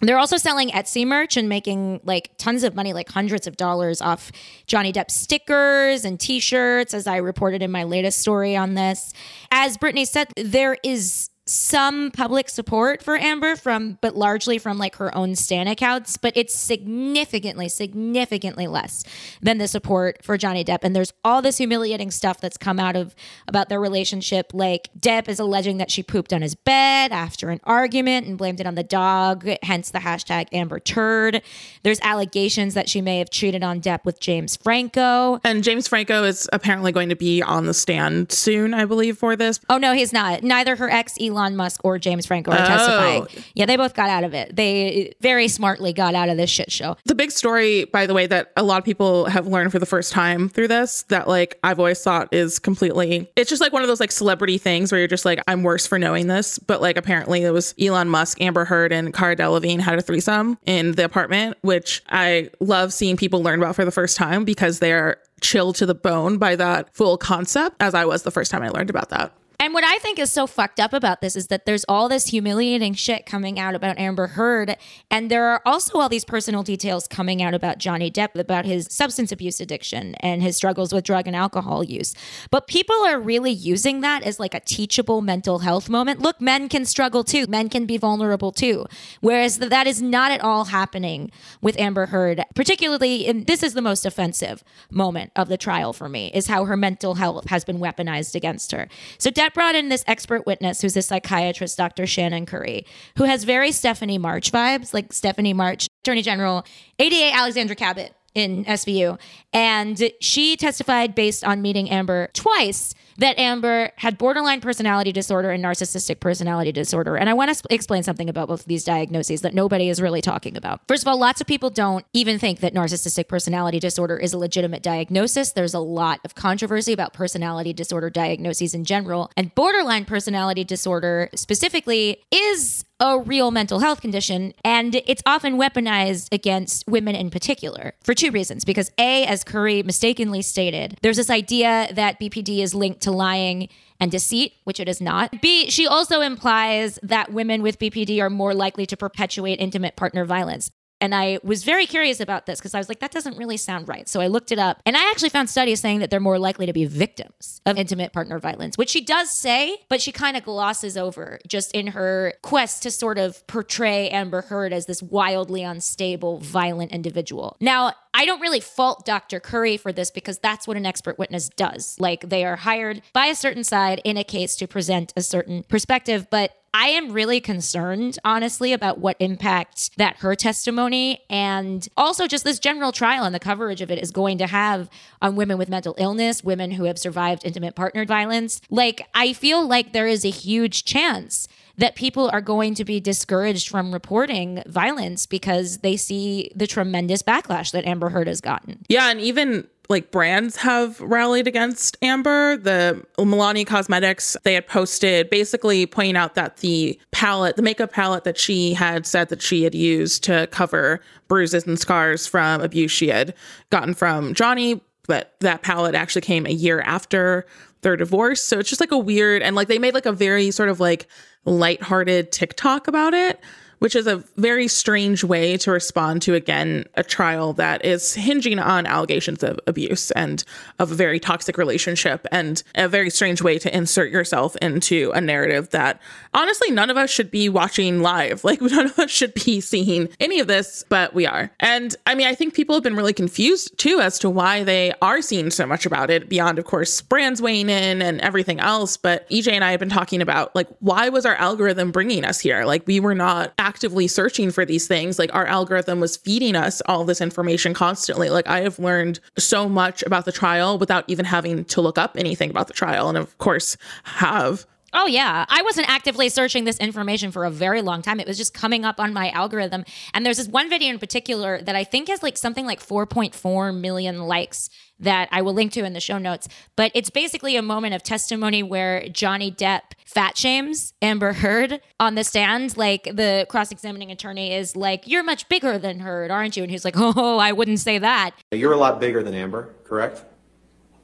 They're 0.00 0.18
also 0.18 0.36
selling 0.36 0.70
Etsy 0.70 1.06
merch 1.06 1.36
and 1.36 1.48
making 1.48 2.00
like 2.04 2.30
tons 2.38 2.62
of 2.62 2.74
money, 2.74 2.92
like 2.92 3.10
hundreds 3.10 3.46
of 3.46 3.56
dollars 3.56 4.00
off 4.00 4.32
Johnny 4.66 4.92
Depp 4.92 5.10
stickers 5.10 6.04
and 6.04 6.18
t 6.18 6.40
shirts, 6.40 6.94
as 6.94 7.06
I 7.06 7.16
reported 7.16 7.62
in 7.62 7.70
my 7.70 7.82
latest 7.84 8.20
story 8.20 8.56
on 8.56 8.74
this. 8.74 9.12
As 9.50 9.76
Brittany 9.76 10.04
said, 10.04 10.28
there 10.36 10.76
is 10.82 11.28
some 11.48 12.10
public 12.10 12.48
support 12.48 13.02
for 13.02 13.16
Amber 13.16 13.56
from, 13.56 13.98
but 14.00 14.14
largely 14.14 14.58
from 14.58 14.78
like 14.78 14.96
her 14.96 15.14
own 15.16 15.34
Stan 15.34 15.66
accounts, 15.66 16.16
but 16.16 16.36
it's 16.36 16.54
significantly, 16.54 17.68
significantly 17.68 18.66
less 18.66 19.04
than 19.40 19.58
the 19.58 19.66
support 19.66 20.22
for 20.22 20.36
Johnny 20.36 20.64
Depp. 20.64 20.80
And 20.82 20.94
there's 20.94 21.12
all 21.24 21.40
this 21.40 21.58
humiliating 21.58 22.10
stuff 22.10 22.40
that's 22.40 22.56
come 22.56 22.78
out 22.78 22.96
of 22.96 23.14
about 23.46 23.68
their 23.68 23.80
relationship. 23.80 24.52
Like 24.52 24.90
Depp 24.98 25.28
is 25.28 25.40
alleging 25.40 25.78
that 25.78 25.90
she 25.90 26.02
pooped 26.02 26.32
on 26.32 26.42
his 26.42 26.54
bed 26.54 27.12
after 27.12 27.50
an 27.50 27.60
argument 27.64 28.26
and 28.26 28.36
blamed 28.36 28.60
it 28.60 28.66
on 28.66 28.74
the 28.74 28.82
dog, 28.82 29.48
hence 29.62 29.90
the 29.90 30.00
hashtag 30.00 30.48
Amber 30.52 30.80
Turd. 30.80 31.42
There's 31.82 32.00
allegations 32.02 32.74
that 32.74 32.88
she 32.88 33.00
may 33.00 33.18
have 33.18 33.30
cheated 33.30 33.62
on 33.62 33.80
Depp 33.80 34.04
with 34.04 34.20
James 34.20 34.56
Franco. 34.56 35.40
And 35.44 35.64
James 35.64 35.88
Franco 35.88 36.24
is 36.24 36.48
apparently 36.52 36.92
going 36.92 37.08
to 37.08 37.16
be 37.16 37.42
on 37.42 37.66
the 37.66 37.74
stand 37.74 38.32
soon, 38.32 38.74
I 38.74 38.84
believe, 38.84 39.16
for 39.16 39.34
this. 39.34 39.60
Oh 39.70 39.78
no, 39.78 39.94
he's 39.94 40.12
not. 40.12 40.42
Neither 40.42 40.76
her 40.76 40.90
ex 40.90 41.14
Elon 41.18 41.37
Musk 41.56 41.80
or 41.84 41.98
James 41.98 42.26
Franco 42.26 42.50
are 42.50 42.56
testifying. 42.58 43.22
Oh. 43.22 43.42
Yeah, 43.54 43.66
they 43.66 43.76
both 43.76 43.94
got 43.94 44.10
out 44.10 44.24
of 44.24 44.34
it. 44.34 44.54
They 44.54 45.14
very 45.20 45.48
smartly 45.48 45.92
got 45.92 46.14
out 46.14 46.28
of 46.28 46.36
this 46.36 46.50
shit 46.50 46.70
show. 46.70 46.96
The 47.04 47.14
big 47.14 47.30
story, 47.30 47.84
by 47.86 48.06
the 48.06 48.14
way, 48.14 48.26
that 48.26 48.52
a 48.56 48.62
lot 48.62 48.78
of 48.78 48.84
people 48.84 49.26
have 49.26 49.46
learned 49.46 49.72
for 49.72 49.78
the 49.78 49.86
first 49.86 50.12
time 50.12 50.48
through 50.48 50.68
this, 50.68 51.02
that 51.04 51.28
like 51.28 51.58
I've 51.64 51.78
always 51.78 52.02
thought 52.02 52.28
is 52.32 52.58
completely, 52.58 53.30
it's 53.36 53.48
just 53.48 53.60
like 53.60 53.72
one 53.72 53.82
of 53.82 53.88
those 53.88 54.00
like 54.00 54.12
celebrity 54.12 54.58
things 54.58 54.92
where 54.92 54.98
you're 54.98 55.08
just 55.08 55.24
like, 55.24 55.42
I'm 55.48 55.62
worse 55.62 55.86
for 55.86 55.98
knowing 55.98 56.26
this. 56.26 56.58
But 56.58 56.80
like 56.82 56.96
apparently 56.96 57.42
it 57.42 57.50
was 57.50 57.74
Elon 57.80 58.08
Musk, 58.08 58.40
Amber 58.40 58.64
Heard, 58.64 58.92
and 58.92 59.14
Cara 59.14 59.36
Delevingne 59.36 59.80
had 59.80 59.98
a 59.98 60.02
threesome 60.02 60.58
in 60.66 60.92
the 60.92 61.04
apartment, 61.04 61.56
which 61.62 62.02
I 62.08 62.50
love 62.60 62.92
seeing 62.92 63.16
people 63.16 63.42
learn 63.42 63.60
about 63.60 63.76
for 63.76 63.84
the 63.84 63.90
first 63.90 64.16
time 64.16 64.44
because 64.44 64.78
they're 64.78 65.18
chilled 65.40 65.76
to 65.76 65.86
the 65.86 65.94
bone 65.94 66.38
by 66.38 66.56
that 66.56 66.92
full 66.94 67.16
concept, 67.16 67.76
as 67.80 67.94
I 67.94 68.04
was 68.04 68.24
the 68.24 68.30
first 68.30 68.50
time 68.50 68.62
I 68.62 68.70
learned 68.70 68.90
about 68.90 69.10
that. 69.10 69.32
And 69.60 69.74
what 69.74 69.82
I 69.82 69.98
think 69.98 70.20
is 70.20 70.30
so 70.30 70.46
fucked 70.46 70.78
up 70.78 70.92
about 70.92 71.20
this 71.20 71.34
is 71.34 71.48
that 71.48 71.66
there's 71.66 71.84
all 71.88 72.08
this 72.08 72.28
humiliating 72.28 72.94
shit 72.94 73.26
coming 73.26 73.58
out 73.58 73.74
about 73.74 73.98
Amber 73.98 74.28
Heard. 74.28 74.76
And 75.10 75.28
there 75.28 75.46
are 75.46 75.60
also 75.66 75.98
all 75.98 76.08
these 76.08 76.24
personal 76.24 76.62
details 76.62 77.08
coming 77.08 77.42
out 77.42 77.54
about 77.54 77.78
Johnny 77.78 78.08
Depp, 78.08 78.38
about 78.38 78.66
his 78.66 78.86
substance 78.88 79.32
abuse 79.32 79.60
addiction 79.60 80.14
and 80.20 80.42
his 80.42 80.56
struggles 80.56 80.92
with 80.92 81.02
drug 81.02 81.26
and 81.26 81.34
alcohol 81.34 81.82
use. 81.82 82.14
But 82.52 82.68
people 82.68 82.94
are 83.04 83.18
really 83.18 83.50
using 83.50 84.00
that 84.02 84.22
as 84.22 84.38
like 84.38 84.54
a 84.54 84.60
teachable 84.60 85.22
mental 85.22 85.58
health 85.58 85.88
moment. 85.88 86.20
Look, 86.20 86.40
men 86.40 86.68
can 86.68 86.84
struggle 86.84 87.24
too, 87.24 87.48
men 87.48 87.68
can 87.68 87.84
be 87.84 87.96
vulnerable 87.96 88.52
too. 88.52 88.86
Whereas 89.20 89.58
that 89.58 89.88
is 89.88 90.00
not 90.00 90.30
at 90.30 90.40
all 90.40 90.66
happening 90.66 91.32
with 91.60 91.76
Amber 91.80 92.06
Heard, 92.06 92.44
particularly, 92.54 93.26
and 93.26 93.48
this 93.48 93.64
is 93.64 93.74
the 93.74 93.82
most 93.82 94.06
offensive 94.06 94.62
moment 94.88 95.32
of 95.34 95.48
the 95.48 95.56
trial 95.56 95.92
for 95.92 96.08
me, 96.08 96.30
is 96.32 96.46
how 96.46 96.64
her 96.66 96.76
mental 96.76 97.16
health 97.16 97.48
has 97.48 97.64
been 97.64 97.80
weaponized 97.80 98.36
against 98.36 98.70
her. 98.70 98.88
So 99.18 99.30
Brought 99.54 99.74
in 99.74 99.88
this 99.88 100.04
expert 100.06 100.46
witness 100.46 100.82
who's 100.82 100.96
a 100.96 101.02
psychiatrist, 101.02 101.76
Dr. 101.76 102.06
Shannon 102.06 102.46
Curry, 102.46 102.86
who 103.16 103.24
has 103.24 103.44
very 103.44 103.72
Stephanie 103.72 104.18
March 104.18 104.52
vibes, 104.52 104.94
like 104.94 105.12
Stephanie 105.12 105.52
March, 105.52 105.88
Attorney 106.02 106.22
General, 106.22 106.64
ADA 106.98 107.34
Alexandra 107.34 107.74
Cabot 107.74 108.14
in 108.34 108.64
SVU. 108.64 109.18
And 109.52 110.10
she 110.20 110.56
testified 110.56 111.14
based 111.14 111.44
on 111.44 111.60
meeting 111.60 111.90
Amber 111.90 112.28
twice 112.34 112.94
that 113.18 113.38
Amber 113.38 113.90
had 113.96 114.16
borderline 114.16 114.60
personality 114.60 115.12
disorder 115.12 115.50
and 115.50 115.62
narcissistic 115.62 116.20
personality 116.20 116.72
disorder. 116.72 117.16
And 117.16 117.28
I 117.28 117.34
want 117.34 117.50
to 117.50 117.54
sp- 117.54 117.70
explain 117.70 118.02
something 118.02 118.28
about 118.28 118.48
both 118.48 118.60
of 118.60 118.66
these 118.66 118.84
diagnoses 118.84 119.42
that 119.42 119.54
nobody 119.54 119.88
is 119.88 120.00
really 120.00 120.22
talking 120.22 120.56
about. 120.56 120.80
First 120.88 121.02
of 121.02 121.08
all, 121.08 121.18
lots 121.18 121.40
of 121.40 121.46
people 121.46 121.70
don't 121.70 122.04
even 122.12 122.38
think 122.38 122.60
that 122.60 122.74
narcissistic 122.74 123.28
personality 123.28 123.80
disorder 123.80 124.16
is 124.16 124.32
a 124.32 124.38
legitimate 124.38 124.82
diagnosis. 124.82 125.52
There's 125.52 125.74
a 125.74 125.80
lot 125.80 126.20
of 126.24 126.34
controversy 126.34 126.92
about 126.92 127.12
personality 127.12 127.72
disorder 127.72 128.10
diagnoses 128.10 128.74
in 128.74 128.84
general. 128.84 129.30
And 129.36 129.54
borderline 129.54 130.04
personality 130.04 130.64
disorder 130.64 131.28
specifically 131.34 132.22
is 132.30 132.84
a 133.00 133.18
real 133.18 133.50
mental 133.50 133.78
health 133.78 134.00
condition, 134.00 134.52
and 134.64 134.96
it's 135.06 135.22
often 135.24 135.56
weaponized 135.56 136.28
against 136.32 136.84
women 136.88 137.14
in 137.14 137.30
particular 137.30 137.94
for 138.02 138.12
two 138.12 138.30
reasons. 138.30 138.64
Because, 138.64 138.90
A, 138.98 139.24
as 139.24 139.44
Curry 139.44 139.82
mistakenly 139.82 140.42
stated, 140.42 140.98
there's 141.02 141.16
this 141.16 141.30
idea 141.30 141.88
that 141.92 142.18
BPD 142.18 142.58
is 142.58 142.74
linked 142.74 143.00
to 143.02 143.07
lying 143.10 143.68
and 144.00 144.10
deceit, 144.10 144.54
which 144.64 144.80
it 144.80 144.88
is 144.88 145.00
not. 145.00 145.40
B, 145.42 145.70
she 145.70 145.86
also 145.86 146.20
implies 146.20 146.98
that 147.02 147.32
women 147.32 147.62
with 147.62 147.78
BPD 147.78 148.20
are 148.20 148.30
more 148.30 148.54
likely 148.54 148.86
to 148.86 148.96
perpetuate 148.96 149.60
intimate 149.60 149.96
partner 149.96 150.24
violence. 150.24 150.70
And 151.00 151.14
I 151.14 151.38
was 151.42 151.64
very 151.64 151.86
curious 151.86 152.20
about 152.20 152.46
this 152.46 152.58
because 152.58 152.74
I 152.74 152.78
was 152.78 152.88
like, 152.88 153.00
that 153.00 153.10
doesn't 153.10 153.36
really 153.36 153.56
sound 153.56 153.88
right. 153.88 154.08
So 154.08 154.20
I 154.20 154.26
looked 154.26 154.52
it 154.52 154.58
up 154.58 154.82
and 154.84 154.96
I 154.96 155.10
actually 155.10 155.28
found 155.28 155.48
studies 155.48 155.80
saying 155.80 156.00
that 156.00 156.10
they're 156.10 156.20
more 156.20 156.38
likely 156.38 156.66
to 156.66 156.72
be 156.72 156.84
victims 156.84 157.60
of 157.66 157.76
intimate 157.78 158.12
partner 158.12 158.38
violence, 158.38 158.76
which 158.76 158.90
she 158.90 159.00
does 159.00 159.30
say, 159.30 159.78
but 159.88 160.00
she 160.02 160.12
kind 160.12 160.36
of 160.36 160.42
glosses 160.42 160.96
over 160.96 161.38
just 161.46 161.72
in 161.72 161.88
her 161.88 162.34
quest 162.42 162.82
to 162.82 162.90
sort 162.90 163.18
of 163.18 163.46
portray 163.46 164.08
Amber 164.10 164.42
Heard 164.42 164.72
as 164.72 164.86
this 164.86 165.02
wildly 165.02 165.62
unstable, 165.62 166.38
violent 166.38 166.92
individual. 166.92 167.56
Now, 167.60 167.92
I 168.14 168.26
don't 168.26 168.40
really 168.40 168.60
fault 168.60 169.06
Dr. 169.06 169.38
Curry 169.38 169.76
for 169.76 169.92
this 169.92 170.10
because 170.10 170.38
that's 170.38 170.66
what 170.66 170.76
an 170.76 170.84
expert 170.84 171.18
witness 171.18 171.48
does. 171.50 171.96
Like 172.00 172.28
they 172.28 172.44
are 172.44 172.56
hired 172.56 173.02
by 173.12 173.26
a 173.26 173.34
certain 173.34 173.62
side 173.62 174.00
in 174.04 174.16
a 174.16 174.24
case 174.24 174.56
to 174.56 174.66
present 174.66 175.12
a 175.16 175.22
certain 175.22 175.62
perspective, 175.62 176.26
but 176.28 176.52
I 176.74 176.88
am 176.88 177.12
really 177.12 177.40
concerned, 177.40 178.18
honestly, 178.24 178.72
about 178.72 178.98
what 178.98 179.16
impact 179.20 179.96
that 179.96 180.18
her 180.18 180.34
testimony 180.34 181.20
and 181.30 181.88
also 181.96 182.26
just 182.26 182.44
this 182.44 182.58
general 182.58 182.92
trial 182.92 183.24
and 183.24 183.34
the 183.34 183.40
coverage 183.40 183.80
of 183.80 183.90
it 183.90 183.98
is 183.98 184.10
going 184.10 184.38
to 184.38 184.46
have 184.46 184.90
on 185.22 185.36
women 185.36 185.58
with 185.58 185.68
mental 185.68 185.94
illness, 185.98 186.44
women 186.44 186.72
who 186.72 186.84
have 186.84 186.98
survived 186.98 187.44
intimate 187.44 187.74
partner 187.74 188.04
violence. 188.04 188.60
Like, 188.70 189.06
I 189.14 189.32
feel 189.32 189.66
like 189.66 189.92
there 189.92 190.06
is 190.06 190.24
a 190.24 190.30
huge 190.30 190.84
chance 190.84 191.48
that 191.78 191.94
people 191.94 192.28
are 192.30 192.40
going 192.40 192.74
to 192.74 192.84
be 192.84 193.00
discouraged 193.00 193.68
from 193.68 193.92
reporting 193.92 194.62
violence 194.66 195.26
because 195.26 195.78
they 195.78 195.96
see 195.96 196.50
the 196.54 196.66
tremendous 196.66 197.22
backlash 197.22 197.70
that 197.70 197.86
Amber 197.86 198.10
Heard 198.10 198.26
has 198.26 198.40
gotten. 198.40 198.84
Yeah, 198.88 199.10
and 199.10 199.20
even 199.20 199.68
like 199.88 200.10
brands 200.10 200.56
have 200.56 201.00
rallied 201.00 201.46
against 201.46 201.96
Amber. 202.02 202.58
The 202.58 203.04
Milani 203.18 203.66
Cosmetics, 203.66 204.36
they 204.44 204.54
had 204.54 204.66
posted 204.66 205.30
basically 205.30 205.86
pointing 205.86 206.16
out 206.16 206.34
that 206.34 206.58
the 206.58 207.00
palette, 207.10 207.56
the 207.56 207.62
makeup 207.62 207.90
palette 207.90 208.24
that 208.24 208.36
she 208.38 208.74
had 208.74 209.06
said 209.06 209.30
that 209.30 209.40
she 209.40 209.62
had 209.62 209.74
used 209.74 210.22
to 210.24 210.46
cover 210.50 211.00
bruises 211.26 211.66
and 211.66 211.78
scars 211.78 212.26
from 212.26 212.60
abuse 212.60 212.90
she 212.90 213.08
had 213.08 213.34
gotten 213.70 213.94
from 213.94 214.34
Johnny, 214.34 214.80
but 215.06 215.34
that 215.40 215.62
palette 215.62 215.94
actually 215.94 216.22
came 216.22 216.46
a 216.46 216.50
year 216.50 216.80
after 216.82 217.46
their 217.80 217.96
divorce. 217.96 218.42
So 218.42 218.58
it's 218.58 218.68
just 218.68 218.80
like 218.80 218.92
a 218.92 218.98
weird 218.98 219.42
and 219.42 219.56
like 219.56 219.68
they 219.68 219.78
made 219.78 219.94
like 219.94 220.06
a 220.06 220.12
very 220.12 220.50
sort 220.50 220.68
of 220.68 220.80
like 220.80 221.06
lighthearted 221.44 222.30
TikTok 222.30 222.88
about 222.88 223.14
it, 223.14 223.40
which 223.78 223.94
is 223.94 224.06
a 224.06 224.22
very 224.36 224.68
strange 224.68 225.24
way 225.24 225.56
to 225.56 225.70
respond 225.70 226.22
to 226.22 226.34
again 226.34 226.84
a 226.94 227.02
trial 227.02 227.52
that 227.52 227.84
is 227.84 228.14
hinging 228.14 228.58
on 228.58 228.86
allegations 228.86 229.42
of 229.42 229.58
abuse 229.66 230.10
and 230.12 230.44
of 230.78 230.92
a 230.92 230.94
very 230.94 231.20
toxic 231.20 231.58
relationship 231.58 232.26
and 232.32 232.62
a 232.74 232.88
very 232.88 233.10
strange 233.10 233.42
way 233.42 233.58
to 233.58 233.74
insert 233.74 234.10
yourself 234.10 234.56
into 234.56 235.10
a 235.14 235.20
narrative 235.20 235.70
that 235.70 236.00
honestly 236.38 236.70
none 236.70 236.88
of 236.88 236.96
us 236.96 237.10
should 237.10 237.30
be 237.30 237.48
watching 237.48 238.00
live. 238.00 238.44
Like 238.48 238.62
none 238.62 238.86
of 238.86 238.98
us 238.98 239.10
should 239.10 239.34
be 239.34 239.60
seeing 239.60 240.08
any 240.20 240.40
of 240.40 240.46
this, 240.46 240.82
but 240.88 241.12
we 241.12 241.26
are. 241.26 241.50
And 241.60 241.94
I 242.06 242.14
mean, 242.14 242.26
I 242.26 242.34
think 242.34 242.54
people 242.54 242.74
have 242.74 242.82
been 242.82 242.96
really 242.96 243.12
confused 243.12 243.76
too 243.76 244.00
as 244.00 244.18
to 244.20 244.30
why 244.30 244.64
they 244.64 244.94
are 245.02 245.20
seeing 245.20 245.50
so 245.50 245.66
much 245.66 245.84
about 245.84 246.08
it 246.08 246.30
beyond 246.30 246.58
of 246.58 246.64
course 246.64 247.02
brands 247.02 247.42
weighing 247.42 247.68
in 247.68 248.00
and 248.00 248.22
everything 248.22 248.58
else, 248.58 248.96
but 248.96 249.28
EJ 249.28 249.52
and 249.52 249.64
I 249.64 249.72
have 249.72 249.80
been 249.80 249.90
talking 249.90 250.22
about 250.22 250.54
like 250.54 250.66
why 250.80 251.10
was 251.10 251.26
our 251.26 251.34
algorithm 251.34 251.90
bringing 251.92 252.24
us 252.24 252.40
here? 252.40 252.64
Like 252.64 252.86
we 252.86 253.00
were 253.00 253.14
not 253.14 253.52
actively 253.58 254.08
searching 254.08 254.50
for 254.50 254.64
these 254.64 254.86
things. 254.86 255.18
Like 255.18 255.34
our 255.34 255.46
algorithm 255.46 256.00
was 256.00 256.16
feeding 256.16 256.56
us 256.56 256.80
all 256.86 257.04
this 257.04 257.20
information 257.20 257.74
constantly. 257.74 258.30
Like 258.30 258.48
I 258.48 258.60
have 258.60 258.78
learned 258.78 259.20
so 259.36 259.68
much 259.68 260.02
about 260.04 260.24
the 260.24 260.32
trial 260.32 260.78
without 260.78 261.04
even 261.08 261.26
having 261.26 261.66
to 261.66 261.82
look 261.82 261.98
up 261.98 262.16
anything 262.16 262.48
about 262.48 262.68
the 262.68 262.74
trial. 262.74 263.10
And 263.10 263.18
of 263.18 263.36
course, 263.36 263.76
have 264.04 264.66
Oh, 264.92 265.06
yeah. 265.06 265.44
I 265.48 265.62
wasn't 265.62 265.88
actively 265.90 266.28
searching 266.30 266.64
this 266.64 266.78
information 266.78 267.30
for 267.30 267.44
a 267.44 267.50
very 267.50 267.82
long 267.82 268.00
time. 268.00 268.20
It 268.20 268.26
was 268.26 268.38
just 268.38 268.54
coming 268.54 268.84
up 268.84 268.98
on 268.98 269.12
my 269.12 269.30
algorithm. 269.30 269.84
And 270.14 270.24
there's 270.24 270.38
this 270.38 270.48
one 270.48 270.70
video 270.70 270.88
in 270.90 270.98
particular 270.98 271.60
that 271.62 271.76
I 271.76 271.84
think 271.84 272.08
has 272.08 272.22
like 272.22 272.38
something 272.38 272.64
like 272.64 272.80
4.4 272.80 273.78
million 273.78 274.22
likes 274.22 274.70
that 275.00 275.28
I 275.30 275.42
will 275.42 275.52
link 275.52 275.72
to 275.72 275.84
in 275.84 275.92
the 275.92 276.00
show 276.00 276.16
notes. 276.18 276.48
But 276.74 276.90
it's 276.94 277.10
basically 277.10 277.56
a 277.56 277.62
moment 277.62 277.94
of 277.94 278.02
testimony 278.02 278.62
where 278.62 279.08
Johnny 279.08 279.52
Depp 279.52 279.92
fat 280.06 280.38
shames 280.38 280.94
Amber 281.02 281.34
Heard 281.34 281.80
on 282.00 282.14
the 282.14 282.24
stand. 282.24 282.76
Like 282.76 283.04
the 283.04 283.46
cross 283.48 283.70
examining 283.70 284.10
attorney 284.10 284.54
is 284.54 284.74
like, 284.74 285.06
You're 285.06 285.22
much 285.22 285.48
bigger 285.50 285.78
than 285.78 286.00
Heard, 286.00 286.30
aren't 286.30 286.56
you? 286.56 286.62
And 286.62 286.72
he's 286.72 286.84
like, 286.84 286.94
Oh, 286.98 287.36
I 287.38 287.52
wouldn't 287.52 287.80
say 287.80 287.98
that. 287.98 288.30
You're 288.50 288.72
a 288.72 288.78
lot 288.78 289.00
bigger 289.00 289.22
than 289.22 289.34
Amber, 289.34 289.74
correct? 289.84 290.24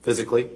Physically? 0.01 0.51